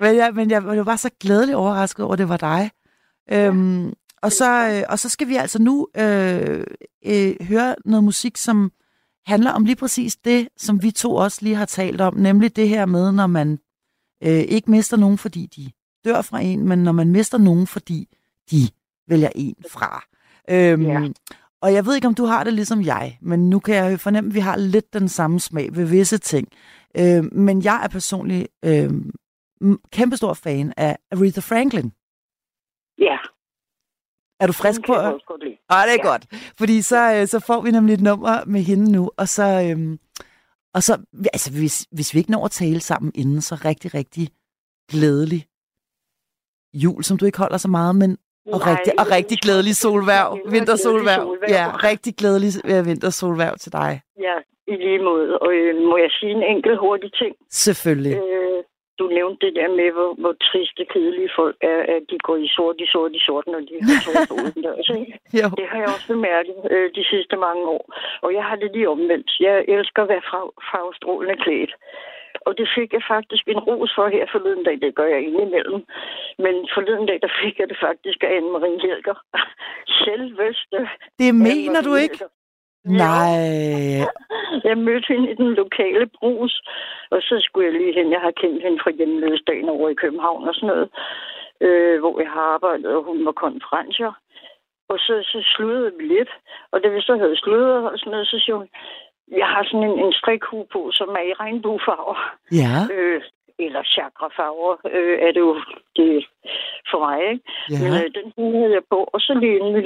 Men 0.00 0.16
jeg, 0.16 0.34
men 0.34 0.50
jeg, 0.50 0.62
jeg 0.74 0.86
var 0.86 0.96
så 0.96 1.10
glædelig 1.20 1.56
overrasket 1.56 2.04
over, 2.04 2.12
at 2.12 2.18
det 2.18 2.28
var 2.28 2.36
dig. 2.36 2.70
Øhm, 3.32 3.92
og, 4.22 4.32
så, 4.32 4.50
øh, 4.72 4.82
og 4.88 4.98
så 4.98 5.08
skal 5.08 5.28
vi 5.28 5.36
altså 5.36 5.62
nu 5.62 5.88
øh, 5.98 6.64
øh, 7.06 7.46
høre 7.48 7.74
noget 7.84 8.04
musik, 8.04 8.36
som 8.36 8.70
handler 9.26 9.52
om 9.52 9.64
lige 9.64 9.76
præcis 9.76 10.16
det, 10.16 10.48
som 10.56 10.82
vi 10.82 10.90
to 10.90 11.14
også 11.14 11.38
lige 11.42 11.54
har 11.56 11.64
talt 11.64 12.00
om, 12.00 12.14
nemlig 12.16 12.56
det 12.56 12.68
her 12.68 12.86
med, 12.86 13.12
når 13.12 13.26
man 13.26 13.58
øh, 14.22 14.30
ikke 14.30 14.70
mister 14.70 14.96
nogen, 14.96 15.18
fordi 15.18 15.46
de 15.46 15.70
dør 16.04 16.22
fra 16.22 16.40
en, 16.40 16.68
men 16.68 16.78
når 16.78 16.92
man 16.92 17.10
mister 17.10 17.38
nogen, 17.38 17.66
fordi 17.66 18.08
de 18.50 18.56
vælger 19.08 19.28
en 19.34 19.54
fra. 19.70 20.04
Øhm, 20.50 20.82
Ja. 20.86 21.08
Og 21.60 21.72
jeg 21.72 21.86
ved 21.86 21.94
ikke, 21.94 22.08
om 22.08 22.14
du 22.14 22.24
har 22.24 22.44
det 22.44 22.52
ligesom 22.52 22.82
jeg, 22.82 23.18
men 23.22 23.50
nu 23.50 23.58
kan 23.58 23.74
jeg 23.74 24.00
fornemme, 24.00 24.28
at 24.28 24.34
vi 24.34 24.40
har 24.40 24.56
lidt 24.56 24.92
den 24.92 25.08
samme 25.08 25.40
smag 25.40 25.76
ved 25.76 25.84
visse 25.84 26.18
ting. 26.18 26.48
Øh, 26.98 27.24
men 27.34 27.64
jeg 27.64 27.80
er 27.84 27.88
personligt 27.88 28.48
øh, 28.64 28.90
kæmpestor 29.92 30.34
fan 30.34 30.72
af 30.76 30.96
Aretha 31.12 31.40
Franklin. 31.40 31.92
Ja, 32.98 33.16
Er 34.40 34.46
du 34.46 34.52
frisk 34.52 34.76
den 34.80 34.86
på? 34.86 34.94
jeg 34.94 35.12
også 35.14 35.38
lide. 35.42 35.56
Ah, 35.68 35.86
det 35.88 35.94
er 35.94 36.02
Ja. 36.04 36.10
godt. 36.12 36.24
Fordi 36.58 36.82
så, 36.82 37.14
øh, 37.14 37.26
så 37.26 37.40
får 37.40 37.60
vi 37.60 37.70
nemlig 37.70 37.94
et 37.94 38.00
nummer 38.00 38.44
med 38.46 38.60
hende 38.60 38.92
nu, 38.92 39.10
og 39.16 39.28
så, 39.28 39.42
øhm, 39.70 39.98
og 40.74 40.82
så 40.82 40.92
altså, 41.32 41.50
hvis, 41.58 41.86
hvis 41.92 42.14
vi 42.14 42.18
ikke 42.18 42.30
når 42.30 42.44
at 42.44 42.50
tale 42.50 42.80
sammen 42.80 43.12
inden, 43.14 43.40
så 43.40 43.54
rigtig, 43.64 43.94
rigtig 43.94 44.28
glædelig 44.90 45.46
jul, 46.74 47.04
som 47.04 47.16
du 47.18 47.24
ikke 47.24 47.38
holder 47.38 47.56
så 47.56 47.68
meget, 47.68 47.96
men 47.96 48.18
og 48.52 48.58
Nej, 48.58 48.70
rigtig, 48.72 48.92
og 49.00 49.06
rigtig 49.10 49.38
glædelig 49.38 49.76
solværv, 49.76 50.38
vintersolværv. 50.50 51.20
solværv. 51.22 51.50
Ja, 51.56 51.66
rigtig 51.90 52.14
glædelig 52.16 52.50
øh, 52.64 52.86
vintersolværv 52.86 53.56
til 53.58 53.72
dig. 53.72 54.00
Ja, 54.26 54.36
i 54.72 54.74
lige 54.76 55.02
måde. 55.10 55.38
Og 55.38 55.52
øh, 55.52 55.74
må 55.90 55.96
jeg 55.96 56.10
sige 56.20 56.32
en 56.32 56.42
enkelt 56.42 56.78
hurtig 56.78 57.12
ting? 57.12 57.36
Selvfølgelig. 57.50 58.16
Øh, 58.16 58.64
du 58.98 59.04
nævnte 59.18 59.46
det 59.46 59.54
der 59.60 59.68
med, 59.80 59.88
hvor, 59.96 60.10
hvor 60.22 60.34
triste, 60.48 60.82
kedelige 60.92 61.30
folk 61.36 61.56
er, 61.72 61.80
at 61.94 62.02
de 62.10 62.18
går 62.26 62.36
i 62.46 62.48
sort, 62.56 62.76
i 62.84 62.86
sort, 62.94 63.12
i 63.18 63.22
sort, 63.26 63.46
når 63.46 63.60
de 63.68 63.74
har 63.82 64.26
på 64.30 64.34
udendørs. 64.44 64.88
ikke? 65.00 65.14
Jo. 65.40 65.46
Det 65.58 65.66
har 65.70 65.78
jeg 65.82 65.88
også 65.94 66.08
bemærket 66.14 66.56
øh, 66.74 66.88
de 66.98 67.04
sidste 67.12 67.36
mange 67.46 67.64
år. 67.76 67.84
Og 68.24 68.30
jeg 68.36 68.44
har 68.48 68.56
det 68.56 68.70
lige 68.72 68.88
omvendt. 68.88 69.30
Jeg 69.40 69.64
elsker 69.68 70.02
at 70.02 70.08
være 70.08 70.24
farvestrålende 70.70 71.36
klædt. 71.44 71.72
Og 72.46 72.52
det 72.58 72.68
fik 72.76 72.92
jeg 72.92 73.04
faktisk 73.14 73.44
en 73.48 73.60
ros 73.68 73.92
for 73.96 74.08
her 74.08 74.26
forleden 74.34 74.64
dag. 74.64 74.76
Det 74.84 74.94
gør 74.94 75.08
jeg 75.14 75.20
indimellem. 75.28 75.80
Men 76.44 76.54
forleden 76.74 77.06
dag, 77.06 77.18
der 77.22 77.32
fik 77.42 77.58
jeg 77.60 77.68
det 77.68 77.78
faktisk 77.86 78.18
af 78.22 78.30
Anne-Marie 78.38 78.80
Helger. 78.86 79.16
Selveste. 80.04 80.78
Det 81.22 81.34
mener 81.34 81.80
du 81.88 81.94
ikke? 82.04 82.18
Nej. 82.86 84.06
Jeg 84.68 84.78
mødte 84.78 85.06
hende 85.08 85.30
i 85.30 85.34
den 85.34 85.54
lokale 85.54 86.06
brus, 86.06 86.62
og 87.10 87.20
så 87.22 87.34
skulle 87.40 87.66
jeg 87.66 87.80
lige 87.80 87.94
hen. 87.94 88.12
Jeg 88.12 88.20
har 88.20 88.30
kendt 88.30 88.62
hende 88.62 88.78
fra 88.82 88.90
hjemløsdagen 88.90 89.68
over 89.68 89.88
i 89.88 89.94
København 89.94 90.48
og 90.48 90.54
sådan 90.54 90.66
noget, 90.66 90.88
øh, 91.60 92.00
hvor 92.00 92.20
jeg 92.20 92.30
har 92.30 92.46
arbejdet, 92.54 92.86
og 92.86 93.02
hun 93.02 93.26
var 93.26 93.32
konferencer. 93.32 94.12
Og 94.88 94.98
så, 94.98 95.14
så 95.32 95.38
sludrede 95.56 95.92
vi 95.98 96.04
lidt, 96.04 96.30
og 96.72 96.82
da 96.82 96.88
vi 96.88 97.00
så 97.00 97.16
havde 97.16 97.36
sludret 97.36 97.90
og 97.90 97.98
sådan 97.98 98.10
noget, 98.10 98.26
så 98.26 98.38
siger 98.44 98.56
hun, 98.56 98.68
jeg 99.28 99.46
har 99.46 99.64
sådan 99.64 99.90
en, 99.90 99.98
en 100.04 100.12
strikhue 100.12 100.66
på, 100.72 100.90
som 100.92 101.08
er 101.08 101.24
i 101.30 101.32
regnbuefarver. 101.40 102.18
Ja. 102.62 102.76
Øh, 102.94 103.22
eller 103.64 103.82
chakrafarver, 103.94 104.74
øh, 104.96 105.16
er 105.26 105.30
det 105.32 105.40
jo 105.48 105.54
det 105.96 106.26
for 106.90 106.98
mig, 107.06 107.18
ikke? 107.32 107.44
Ja. 107.70 107.78
Men 107.82 107.92
øh, 108.02 108.08
den 108.16 108.26
havde 108.60 108.74
jeg 108.78 108.84
på, 108.90 108.98
og 109.14 109.20
så 109.20 109.32
lige 109.40 109.56
inden 109.58 109.74
vi 109.76 109.82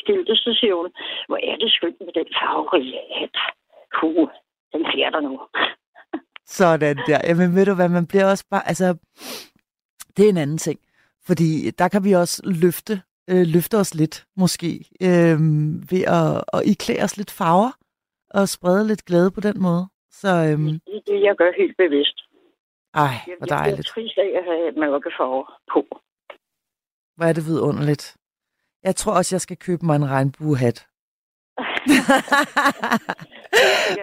skilte, 0.00 0.36
så 0.36 0.50
siger 0.60 0.74
hun, 0.80 0.90
hvor 1.28 1.38
er 1.50 1.56
det 1.56 1.72
skønt 1.72 2.00
med 2.00 2.12
den 2.20 2.28
farverige 2.38 3.00
hat. 3.18 3.36
Puh, 3.96 4.28
den 4.72 4.82
bliver 4.90 5.10
der 5.10 5.20
nu. 5.20 5.40
Sådan 6.58 6.96
der. 7.08 7.20
Jamen 7.28 7.54
ved 7.56 7.66
du 7.66 7.74
hvad, 7.74 7.88
man 7.88 8.06
bliver 8.06 8.26
også 8.30 8.44
bare, 8.50 8.68
altså, 8.68 8.86
det 10.16 10.24
er 10.24 10.28
en 10.28 10.36
anden 10.44 10.58
ting. 10.58 10.80
Fordi 11.26 11.70
der 11.70 11.88
kan 11.88 12.04
vi 12.04 12.12
også 12.12 12.42
løfte, 12.62 13.02
øh, 13.30 13.46
løfte 13.54 13.76
os 13.76 13.94
lidt, 13.94 14.26
måske, 14.36 14.70
øh, 15.02 15.38
ved 15.90 16.02
at, 16.18 16.44
at 16.52 16.60
iklæde 16.72 17.02
os 17.04 17.16
lidt 17.16 17.30
farver, 17.30 17.72
og 18.30 18.48
sprede 18.48 18.86
lidt 18.86 19.04
glæde 19.04 19.30
på 19.30 19.40
den 19.40 19.62
måde. 19.62 19.86
Så, 20.10 20.28
øh, 20.28 20.58
Det 20.58 20.96
er 20.96 21.00
det, 21.06 21.22
jeg 21.22 21.34
gør 21.36 21.50
helt 21.58 21.76
bevidst. 21.76 22.23
Ej, 22.94 23.02
Jeg, 23.02 23.20
hvor 23.26 23.30
jeg 23.30 23.38
bliver 23.38 23.56
dejligt. 23.58 23.86
trist 23.86 24.18
af 24.18 24.30
at 24.40 24.44
have 24.44 24.72
mørkefarver 24.84 25.44
på. 25.72 25.80
Hvor 27.16 27.24
er 27.30 27.32
det 27.32 27.46
vidunderligt. 27.46 28.16
Jeg 28.84 28.96
tror 28.96 29.12
også, 29.18 29.34
jeg 29.36 29.40
skal 29.40 29.56
købe 29.66 29.86
mig 29.86 29.96
en 29.96 30.10
regnbuehat. 30.10 30.78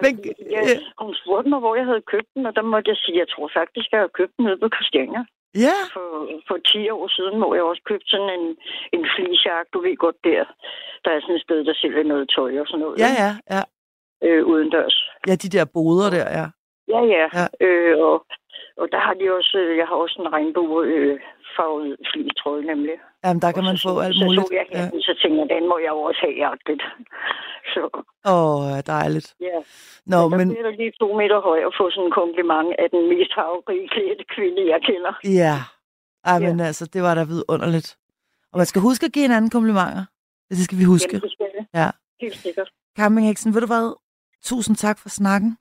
Men, 0.04 0.14
jeg, 0.56 0.64
øh, 0.72 0.78
hun 1.06 1.14
spurgte 1.22 1.50
mig, 1.50 1.60
hvor 1.60 1.76
jeg 1.80 1.86
havde 1.86 2.04
købt 2.14 2.30
den, 2.36 2.46
og 2.50 2.54
der 2.58 2.62
måtte 2.74 2.90
jeg 2.90 2.98
sige, 3.04 3.18
jeg 3.24 3.30
tror 3.34 3.48
faktisk, 3.60 3.88
jeg 3.92 4.00
har 4.06 4.12
købt 4.20 4.34
den 4.38 4.46
nede 4.46 4.58
på 4.64 4.70
Christiania. 4.76 5.22
ja, 5.66 5.78
For, 5.96 6.08
for 6.48 6.58
10 6.58 6.90
år 6.98 7.08
siden, 7.18 7.36
hvor 7.42 7.52
jeg 7.58 7.64
også 7.64 7.82
købte 7.90 8.08
sådan 8.14 8.32
en, 8.40 8.46
en 8.96 9.04
flisjak, 9.14 9.66
du 9.74 9.80
ved 9.86 9.98
godt 10.06 10.20
der. 10.24 10.44
Der 11.04 11.10
er 11.12 11.20
sådan 11.22 11.36
et 11.36 11.42
sted, 11.48 11.60
der 11.70 11.74
sælger 11.82 12.04
noget 12.04 12.26
tøj 12.36 12.52
og 12.62 12.68
sådan 12.68 12.80
noget. 12.84 12.96
ja, 13.04 13.10
ja, 13.24 13.32
ja. 13.56 13.62
Øh, 14.28 14.42
udendørs. 14.52 14.98
Ja, 15.28 15.34
de 15.44 15.50
der 15.56 15.66
boder 15.76 16.10
der. 16.18 16.26
Ja, 16.40 16.46
ja. 16.94 17.02
Ja. 17.16 17.26
ja. 17.38 17.46
Øh, 17.66 17.94
og, 18.08 18.16
og 18.82 18.86
der 18.94 19.00
har 19.08 19.14
de 19.20 19.26
også, 19.38 19.58
øh, 19.64 19.78
jeg 19.80 19.88
har 19.90 19.96
også 20.04 20.16
en 20.24 20.30
regnbue 20.36 20.80
øh, 20.96 21.20
flistrøje 22.12 22.64
nemlig. 22.72 22.96
Jamen, 23.24 23.42
der 23.42 23.52
kan 23.56 23.64
man 23.70 23.78
så, 23.78 23.90
få 23.90 24.00
alt 24.06 24.18
muligt. 24.24 24.42
Så 24.42 24.48
så 24.52 24.56
jeg 24.60 24.66
Ja. 24.72 24.78
hatten, 24.80 25.02
så 25.08 25.14
tænkte 25.22 25.38
jeg, 25.42 25.50
den 25.56 25.64
må 25.72 25.76
jeg 25.86 25.92
også 26.08 26.20
have 26.26 26.36
jagtet. 26.46 26.82
Så 27.74 27.82
Åh, 28.34 28.80
dejligt. 28.96 29.30
ja, 29.48 29.58
Nå, 30.14 30.18
der 30.30 30.38
men 30.38 30.48
bliver 30.50 30.72
lige 30.82 30.94
to 31.02 31.08
meter 31.22 31.40
høj 31.50 31.60
og 31.68 31.74
få 31.80 31.84
sådan 31.92 32.06
en 32.08 32.12
kompliment 32.22 32.70
af 32.84 32.88
den 32.96 33.04
mest 33.14 33.32
klædte 33.94 34.24
kvinde, 34.36 34.62
jeg 34.74 34.80
kender. 34.90 35.14
ja. 35.42 35.56
Ej, 36.32 36.38
Ja. 36.42 36.48
men 36.48 36.60
altså, 36.60 36.86
det 36.94 37.02
var 37.04 37.14
da 37.16 37.24
vidunderligt. 37.24 37.90
Og 38.52 38.58
man 38.58 38.66
skal 38.66 38.82
huske 38.82 39.06
at 39.06 39.12
give 39.14 39.24
hinanden 39.28 39.50
komplimenter. 39.52 40.06
Det 40.50 40.58
skal 40.58 40.78
vi 40.78 40.84
huske. 40.84 41.10
Jamen, 41.14 41.22
det 41.22 41.32
skal 41.32 41.48
jeg. 41.58 41.66
Ja. 41.82 41.90
Helt 42.22 42.36
sikkert. 42.46 42.70
Campingheksen, 43.00 43.54
ved 43.54 43.62
du 43.62 43.68
hvad? 43.68 43.96
Tusind 44.44 44.76
tak 44.76 44.98
for 45.00 45.10
snakken. 45.10 45.58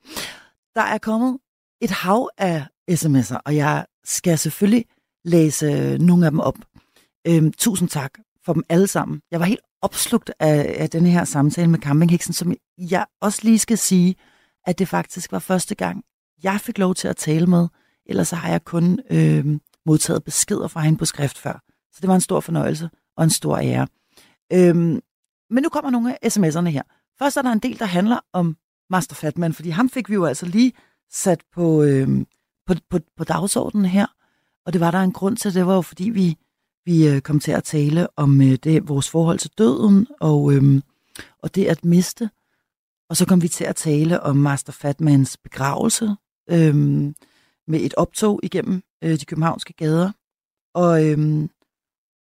Der 0.75 0.81
er 0.95 0.99
kommet 1.03 1.39
et 1.81 1.91
hav 1.91 2.29
af 2.39 2.63
sms'er, 2.91 3.37
og 3.47 3.57
jeg 3.57 3.87
skal 4.05 4.39
selvfølgelig 4.39 4.85
læse 5.25 5.99
nogle 5.99 6.27
af 6.27 6.31
dem 6.31 6.41
op. 6.41 6.59
Øhm, 7.27 7.53
tusind 7.53 7.89
tak 7.89 8.11
for 8.45 8.53
dem 8.53 8.63
alle 8.69 8.87
sammen. 8.87 9.21
Jeg 9.31 9.41
var 9.41 9.47
helt 9.47 9.61
opslugt 9.83 10.31
af, 10.41 10.77
af 10.79 10.91
den 10.91 11.07
her 11.07 11.25
samtale 11.25 11.71
med 11.71 11.79
campingheksen, 11.79 12.33
som 12.33 12.55
jeg 12.79 13.07
også 13.21 13.41
lige 13.43 13.59
skal 13.59 13.79
sige, 13.79 14.15
at 14.67 14.79
det 14.79 14.89
faktisk 14.89 15.33
var 15.33 15.39
første 15.39 15.75
gang, 15.75 16.05
jeg 16.43 16.61
fik 16.61 16.79
lov 16.79 16.95
til 16.95 17.09
at 17.09 17.17
tale 17.17 17.47
med. 17.47 17.69
Ellers 18.07 18.29
så 18.29 18.37
har 18.37 18.51
jeg 18.51 18.65
kun 18.65 19.01
øhm, 19.11 19.61
modtaget 19.87 20.25
beskeder 20.25 20.69
fra 20.69 20.81
hende 20.81 20.99
på 20.99 21.05
skrift 21.05 21.39
før. 21.39 21.63
Så 21.93 21.99
det 22.01 22.09
var 22.09 22.15
en 22.15 22.21
stor 22.21 22.41
fornøjelse 22.41 22.91
og 23.17 23.25
en 23.25 23.31
stor 23.31 23.59
ære. 23.59 23.87
Øhm, 24.53 25.01
men 25.51 25.63
nu 25.63 25.69
kommer 25.69 25.91
nogle 25.91 26.25
af 26.25 26.29
sms'erne 26.37 26.69
her. 26.69 26.83
Først 27.19 27.37
er 27.37 27.43
der 27.43 27.53
en 27.53 27.59
del, 27.59 27.79
der 27.79 27.85
handler 27.85 28.19
om 28.33 28.57
Master 28.91 29.15
Fatman, 29.15 29.53
fordi 29.53 29.71
ham 29.71 29.89
fik 29.89 30.09
vi 30.09 30.15
jo 30.15 30.25
altså 30.25 30.47
lige 30.47 30.73
sat 31.11 31.43
på, 31.53 31.83
øhm, 31.83 32.27
på, 32.71 32.81
på, 32.91 33.05
på 33.17 33.25
dagsordenen 33.25 33.87
her. 33.87 34.07
Og 34.67 34.73
det 34.73 34.81
var 34.81 34.91
der 34.91 34.99
en 34.99 35.13
grund 35.13 35.37
til, 35.37 35.55
det 35.55 35.67
var 35.67 35.75
jo 35.75 35.83
fordi 35.83 36.11
vi, 36.11 36.37
vi 36.85 37.09
øh, 37.09 37.21
kom 37.21 37.41
til 37.41 37.53
at 37.53 37.65
tale 37.65 38.09
om 38.17 38.43
øh, 38.43 38.55
det, 38.65 38.89
vores 38.89 39.11
forhold 39.11 39.39
til 39.39 39.51
døden 39.59 40.07
og, 40.21 40.53
øhm, 40.53 40.83
og 41.39 41.55
det 41.55 41.67
at 41.67 41.85
miste. 41.85 42.31
Og 43.09 43.17
så 43.17 43.27
kom 43.27 43.43
vi 43.43 43.49
til 43.49 43.65
at 43.65 43.77
tale 43.77 44.21
om 44.21 44.37
Master 44.37 44.73
Fatmans 44.73 45.37
begravelse 45.37 46.17
øhm, 46.51 47.15
med 47.67 47.81
et 47.81 47.95
optog 47.95 48.41
igennem 48.43 48.83
øh, 49.05 49.21
de 49.21 49.25
københavnske 49.25 49.73
gader. 49.73 50.13
Og, 50.75 51.07
øhm, 51.07 51.51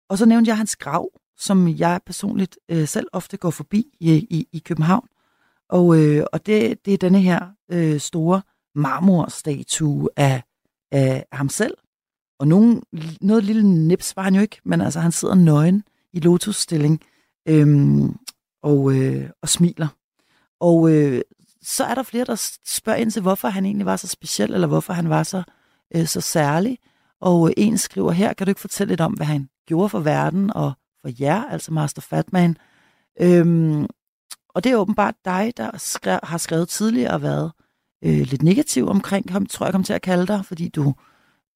og 0.09 0.19
så 0.19 0.27
nævnte 0.27 0.49
jeg 0.49 0.57
hans 0.57 0.77
grav, 0.77 1.11
som 1.37 1.69
jeg 1.69 2.01
personligt 2.07 2.59
øh, 2.69 2.89
selv 2.89 3.07
ofte 3.13 3.37
går 3.37 3.51
forbi 3.51 3.87
i, 4.01 4.15
i, 4.15 4.49
i 4.53 4.59
København. 4.59 5.09
Og, 5.69 5.99
øh, 6.01 6.25
og 6.33 6.47
det, 6.47 6.85
det 6.85 6.95
er 6.95 6.99
denne 6.99 7.21
her 7.21 7.49
øh, 7.71 8.01
store 8.01 8.43
marmorstatue 8.75 10.09
af, 10.17 10.43
af 10.93 11.27
ham 11.33 11.49
selv. 11.49 11.75
Og 12.39 12.49
nogen, 12.49 12.83
noget 13.21 13.45
lille 13.45 13.63
nips 13.63 14.17
var 14.17 14.23
han 14.23 14.35
jo 14.35 14.41
ikke, 14.41 14.61
men 14.65 14.81
altså 14.81 15.01
han 15.01 15.13
sidder 15.13 15.35
nøgen 15.35 15.83
i 16.13 16.21
lotusstilling 16.21 17.01
øhm, 17.49 18.17
og, 18.63 18.93
øh, 18.93 19.31
og 19.43 19.49
smiler. 19.49 19.89
Og 20.61 20.91
øh, 20.93 21.21
så 21.63 21.85
er 21.85 21.95
der 21.95 22.03
flere, 22.03 22.25
der 22.25 22.59
spørger 22.67 22.99
ind 22.99 23.11
til, 23.11 23.23
hvorfor 23.23 23.49
han 23.49 23.65
egentlig 23.65 23.87
var 23.87 23.97
så 23.97 24.07
speciel, 24.07 24.55
eller 24.55 24.67
hvorfor 24.67 24.93
han 24.93 25.09
var 25.09 25.23
så, 25.23 25.43
øh, 25.97 26.07
så 26.07 26.21
særlig. 26.21 26.79
Og 27.21 27.49
øh, 27.49 27.55
en 27.57 27.79
skriver 27.79 28.13
her, 28.13 28.33
kan 28.33 28.47
du 28.47 28.51
ikke 28.51 28.61
fortælle 28.61 28.91
lidt 28.91 29.01
om, 29.01 29.13
hvad 29.13 29.27
han 29.27 29.49
gjorde 29.67 29.89
for 29.89 30.01
verden 30.01 30.53
og 30.57 30.73
for 31.01 31.11
jer, 31.21 31.45
altså 31.45 31.73
Master 31.73 32.03
Fatman. 32.03 32.57
Øhm, 33.21 33.87
og 34.49 34.65
det 34.65 34.73
er 34.73 34.77
åbenbart 34.77 35.15
dig, 35.25 35.53
der 35.57 35.71
skrev, 35.79 36.19
har 36.23 36.39
skrevet 36.39 36.69
tidligere 36.69 37.11
og 37.11 37.23
været 37.23 37.45
øh, 37.47 37.68
Øh, 38.05 38.21
lidt 38.21 38.43
negativ 38.43 38.89
omkring 38.89 39.33
ham, 39.33 39.47
tror 39.47 39.67
jeg 39.67 39.73
kom 39.73 39.83
til 39.83 39.93
at 39.93 40.03
kalde 40.03 40.27
dig, 40.27 40.45
fordi 40.45 40.69
du, 40.69 40.95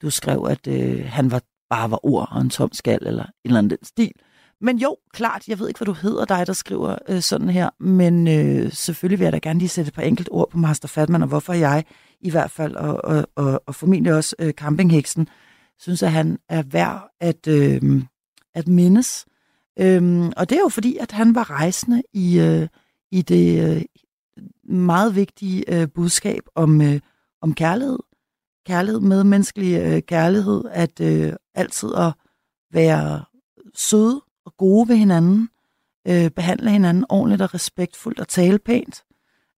du 0.03 0.11
skrev, 0.11 0.47
at 0.51 0.66
øh, 0.66 1.05
han 1.07 1.30
var, 1.30 1.43
bare 1.70 1.90
var 1.90 2.07
ord 2.07 2.28
og 2.30 2.40
en 2.40 2.51
tom 2.51 2.72
skal, 2.72 2.99
eller 3.07 3.24
en 3.24 3.30
eller 3.45 3.59
anden 3.59 3.70
den 3.70 3.84
stil. 3.84 4.12
Men 4.61 4.78
jo, 4.78 4.97
klart, 5.12 5.49
jeg 5.49 5.59
ved 5.59 5.68
ikke, 5.68 5.78
hvad 5.78 5.86
du 5.86 5.93
hedder, 5.93 6.24
dig, 6.24 6.47
der 6.47 6.53
skriver 6.53 6.97
øh, 7.09 7.20
sådan 7.20 7.49
her, 7.49 7.70
men 7.80 8.28
øh, 8.28 8.72
selvfølgelig 8.72 9.18
vil 9.18 9.24
jeg 9.24 9.32
da 9.32 9.38
gerne 9.38 9.59
lige 9.59 9.68
sætte 9.68 9.88
et 9.88 9.95
par 9.95 10.03
enkelt 10.03 10.28
ord 10.32 10.51
på 10.51 10.59
Master 10.59 10.88
Fatman, 10.88 11.22
og 11.22 11.28
hvorfor 11.28 11.53
jeg 11.53 11.84
i 12.20 12.30
hvert 12.30 12.51
fald, 12.51 12.74
og, 12.76 13.05
og, 13.05 13.26
og, 13.36 13.62
og 13.66 13.74
formentlig 13.74 14.14
også 14.14 14.36
øh, 14.38 14.53
campingheksen, 14.53 15.28
synes, 15.78 16.03
at 16.03 16.12
han 16.12 16.38
er 16.49 16.62
værd 16.62 17.11
at, 17.20 17.47
øh, 17.49 18.03
at 18.55 18.68
mindes. 18.68 19.26
Øhm, 19.78 20.32
og 20.36 20.51
det 20.51 20.57
er 20.57 20.61
jo 20.61 20.68
fordi, 20.68 20.97
at 20.97 21.12
han 21.12 21.34
var 21.34 21.51
rejsende 21.51 22.03
i, 22.12 22.38
øh, 22.38 22.68
i 23.12 23.22
det 23.22 23.76
øh, 23.76 23.82
meget 24.73 25.14
vigtige 25.14 25.81
øh, 25.81 25.89
budskab 25.95 26.43
om, 26.55 26.83
øh, 26.83 27.01
om 27.41 27.55
kærlighed. 27.55 27.99
Kærlighed, 28.66 29.01
medmenneskelig 29.01 29.83
øh, 29.83 30.03
kærlighed, 30.03 30.64
at 30.70 31.01
øh, 31.01 31.33
altid 31.55 31.95
at 31.95 32.12
være 32.73 33.25
søde 33.75 34.23
og 34.45 34.57
gode 34.57 34.89
ved 34.89 34.97
hinanden, 34.97 35.49
øh, 36.09 36.31
behandle 36.31 36.70
hinanden 36.70 37.05
ordentligt 37.09 37.43
og 37.43 37.55
respektfuldt 37.55 38.20
og 38.20 38.29
tale 38.29 38.59
pænt. 38.59 39.05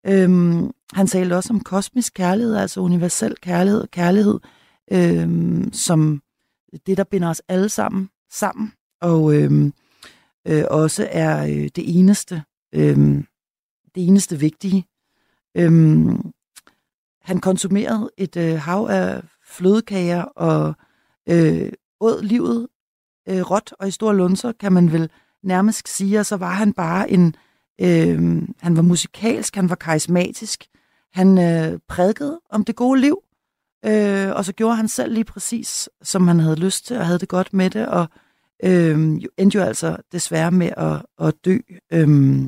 Øhm, 0.06 0.70
han 0.92 1.06
talte 1.06 1.36
også 1.36 1.52
om 1.52 1.60
kosmisk 1.60 2.14
kærlighed, 2.14 2.56
altså 2.56 2.80
universel 2.80 3.36
kærlighed 3.36 3.80
og 3.80 3.90
kærlighed, 3.90 4.40
øhm, 4.92 5.72
som 5.72 6.22
det, 6.86 6.96
der 6.96 7.04
binder 7.04 7.28
os 7.28 7.42
alle 7.48 7.68
sammen 7.68 8.10
sammen, 8.30 8.72
og 9.00 9.34
øhm, 9.34 9.72
øh, 10.48 10.64
også 10.70 11.08
er 11.10 11.44
øh, 11.44 11.68
det 11.76 11.98
eneste, 11.98 12.42
øhm, 12.74 13.26
det 13.94 14.06
eneste 14.06 14.38
vigtige. 14.38 14.84
Øhm, 15.56 16.32
han 17.22 17.40
konsumerede 17.40 18.10
et 18.16 18.36
øh, 18.36 18.58
hav 18.58 18.86
af 18.90 19.22
flødekager 19.46 20.22
og 20.22 20.74
øh, 21.28 21.72
åd 22.00 22.22
livet 22.22 22.68
øh, 23.28 23.50
råt 23.50 23.74
og 23.78 23.88
i 23.88 23.90
store 23.90 24.16
lunser, 24.16 24.52
kan 24.52 24.72
man 24.72 24.92
vel 24.92 25.10
nærmest 25.42 25.88
sige, 25.88 26.20
og 26.20 26.26
så 26.26 26.36
var 26.36 26.52
han 26.52 26.72
bare 26.72 27.10
en, 27.10 27.34
øh, 27.80 28.42
han 28.60 28.76
var 28.76 28.82
musikalsk, 28.82 29.54
han 29.54 29.68
var 29.68 29.74
karismatisk, 29.74 30.66
han 31.12 31.38
øh, 31.38 31.78
prædikede 31.88 32.40
om 32.50 32.64
det 32.64 32.76
gode 32.76 33.00
liv, 33.00 33.18
øh, 33.84 34.30
og 34.30 34.44
så 34.44 34.52
gjorde 34.52 34.76
han 34.76 34.88
selv 34.88 35.12
lige 35.12 35.24
præcis, 35.24 35.88
som 36.02 36.28
han 36.28 36.40
havde 36.40 36.56
lyst 36.56 36.86
til, 36.86 36.96
og 36.98 37.06
havde 37.06 37.18
det 37.18 37.28
godt 37.28 37.52
med 37.52 37.70
det, 37.70 37.88
og 37.88 38.06
øh, 38.64 39.20
endte 39.38 39.58
jo 39.58 39.64
altså 39.64 39.96
desværre 40.12 40.50
med 40.50 40.70
at, 40.76 41.02
at 41.18 41.34
dø 41.44 41.58
øh, 41.92 42.38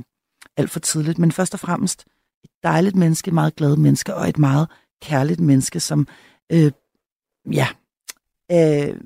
alt 0.57 0.71
for 0.71 0.81
tidligt, 0.81 1.19
men 1.19 1.33
først 1.33 1.55
og 1.55 1.61
fremmest 1.61 2.05
et 2.47 2.63
dejligt 2.63 2.97
menneske, 2.97 3.31
meget 3.31 3.57
glad 3.57 3.77
menneske, 3.77 4.15
og 4.15 4.29
et 4.29 4.39
meget 4.39 4.69
kærligt 5.03 5.41
menneske, 5.41 5.81
som, 5.81 6.09
øh, 6.53 6.73
ja, 7.53 7.69
øh, 8.53 9.01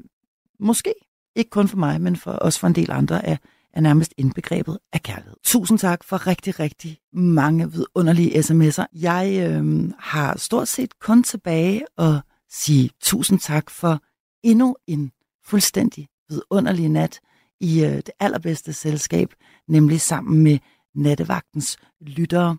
måske 0.61 0.95
ikke 1.37 1.51
kun 1.51 1.69
for 1.69 1.77
mig, 1.77 2.01
men 2.01 2.17
for 2.17 2.31
også 2.31 2.61
for 2.61 2.67
en 2.67 2.75
del 2.75 2.91
andre, 2.91 3.27
er, 3.27 3.37
er 3.73 3.81
nærmest 3.81 4.15
indbegrebet 4.17 4.79
af 4.93 5.03
kærlighed. 5.03 5.37
Tusind 5.45 5.79
tak 5.79 6.05
for 6.05 6.27
rigtig, 6.27 6.61
rigtig 6.61 6.99
mange 7.13 7.73
vidunderlige 7.73 8.39
sms'er. 8.39 8.87
Jeg 8.93 9.51
øh, 9.51 9.91
har 9.99 10.39
stort 10.39 10.69
set 10.69 10.99
kun 10.99 11.23
tilbage 11.23 11.83
at 11.99 12.15
sige 12.51 12.91
tusind 13.01 13.41
tak 13.41 13.71
for 13.71 14.03
endnu 14.43 14.77
en 14.87 15.13
fuldstændig 15.45 16.09
vidunderlig 16.29 16.89
nat 16.89 17.21
i 17.61 17.85
øh, 17.85 17.97
det 17.97 18.11
allerbedste 18.21 18.73
selskab, 18.73 19.35
nemlig 19.69 20.01
sammen 20.01 20.43
med 20.43 20.59
nattevagtens 20.95 21.77
lyttere. 22.01 22.57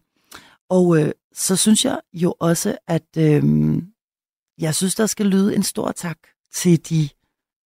Og 0.72 1.00
øh, 1.00 1.12
så 1.34 1.56
synes 1.56 1.86
jeg 1.86 2.00
jo 2.14 2.34
også, 2.40 2.78
at 2.88 3.18
øh, 3.18 3.44
jeg 4.58 4.76
synes, 4.76 4.96
der 4.96 5.06
skal 5.06 5.26
lyde 5.26 5.56
en 5.56 5.64
stor 5.64 5.92
tak 5.92 6.18
til 6.54 6.90
de 6.90 7.10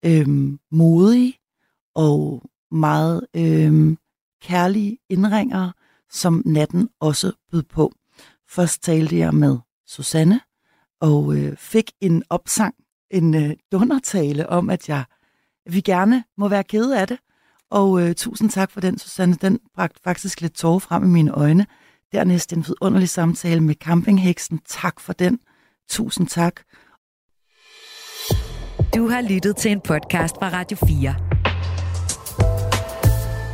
øh, 0.06 0.28
modige 0.72 1.40
og 1.96 2.44
meget 2.72 3.28
øh, 3.36 3.98
kærlige 4.42 4.98
indringere, 5.10 5.74
som 6.10 6.42
natten 6.46 6.90
også 7.00 7.32
bød 7.52 7.64
på. 7.64 7.94
Først 8.50 8.84
talte 8.84 9.18
jeg 9.18 9.34
med 9.34 9.58
Susanne 9.88 10.42
og 11.00 11.36
øh, 11.36 11.58
fik 11.58 11.92
en 12.02 12.24
opsang, 12.30 12.76
en 13.12 13.36
øh, 13.36 13.56
dundertale 13.72 14.50
om, 14.50 14.70
at 14.70 14.90
jeg 14.90 15.04
vi 15.70 15.82
gerne 15.82 16.24
må 16.38 16.48
være 16.48 16.64
kede 16.64 17.00
af 17.00 17.08
det. 17.08 17.20
Og 17.70 18.02
øh, 18.02 18.16
tusind 18.16 18.50
tak 18.50 18.72
for 18.72 18.82
den, 18.82 18.98
Susanne. 18.98 19.36
Den 19.36 19.60
bragte 19.76 20.00
faktisk 20.04 20.42
lidt 20.42 20.54
tårer 20.54 20.80
frem 20.80 21.04
i 21.04 21.08
mine 21.08 21.32
øjne. 21.32 21.66
Dernæst 22.12 22.54
en 22.54 22.66
vidunderlig 22.68 23.10
samtale 23.10 23.62
med 23.62 23.76
campingheksen. 23.76 24.60
Tak 24.68 25.00
for 25.00 25.14
den. 25.14 25.40
Tusind 25.90 26.28
tak. 26.28 26.56
Du 28.96 29.08
har 29.08 29.22
lyttet 29.30 29.56
til 29.58 29.72
en 29.72 29.82
podcast 29.82 30.36
fra 30.36 30.50
Radio 30.50 30.78
4. 30.88 31.16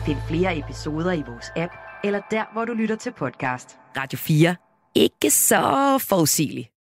Find 0.06 0.18
flere 0.28 0.58
episoder 0.58 1.12
i 1.12 1.24
vores 1.28 1.46
app, 1.56 1.74
eller 2.04 2.22
der, 2.32 2.54
hvor 2.54 2.66
du 2.66 2.74
lytter 2.74 2.96
til 2.96 3.14
podcast. 3.14 3.78
Radio 3.98 4.18
4. 4.18 4.56
Ikke 4.96 5.32
så 5.32 5.98
forudsigeligt. 6.10 6.71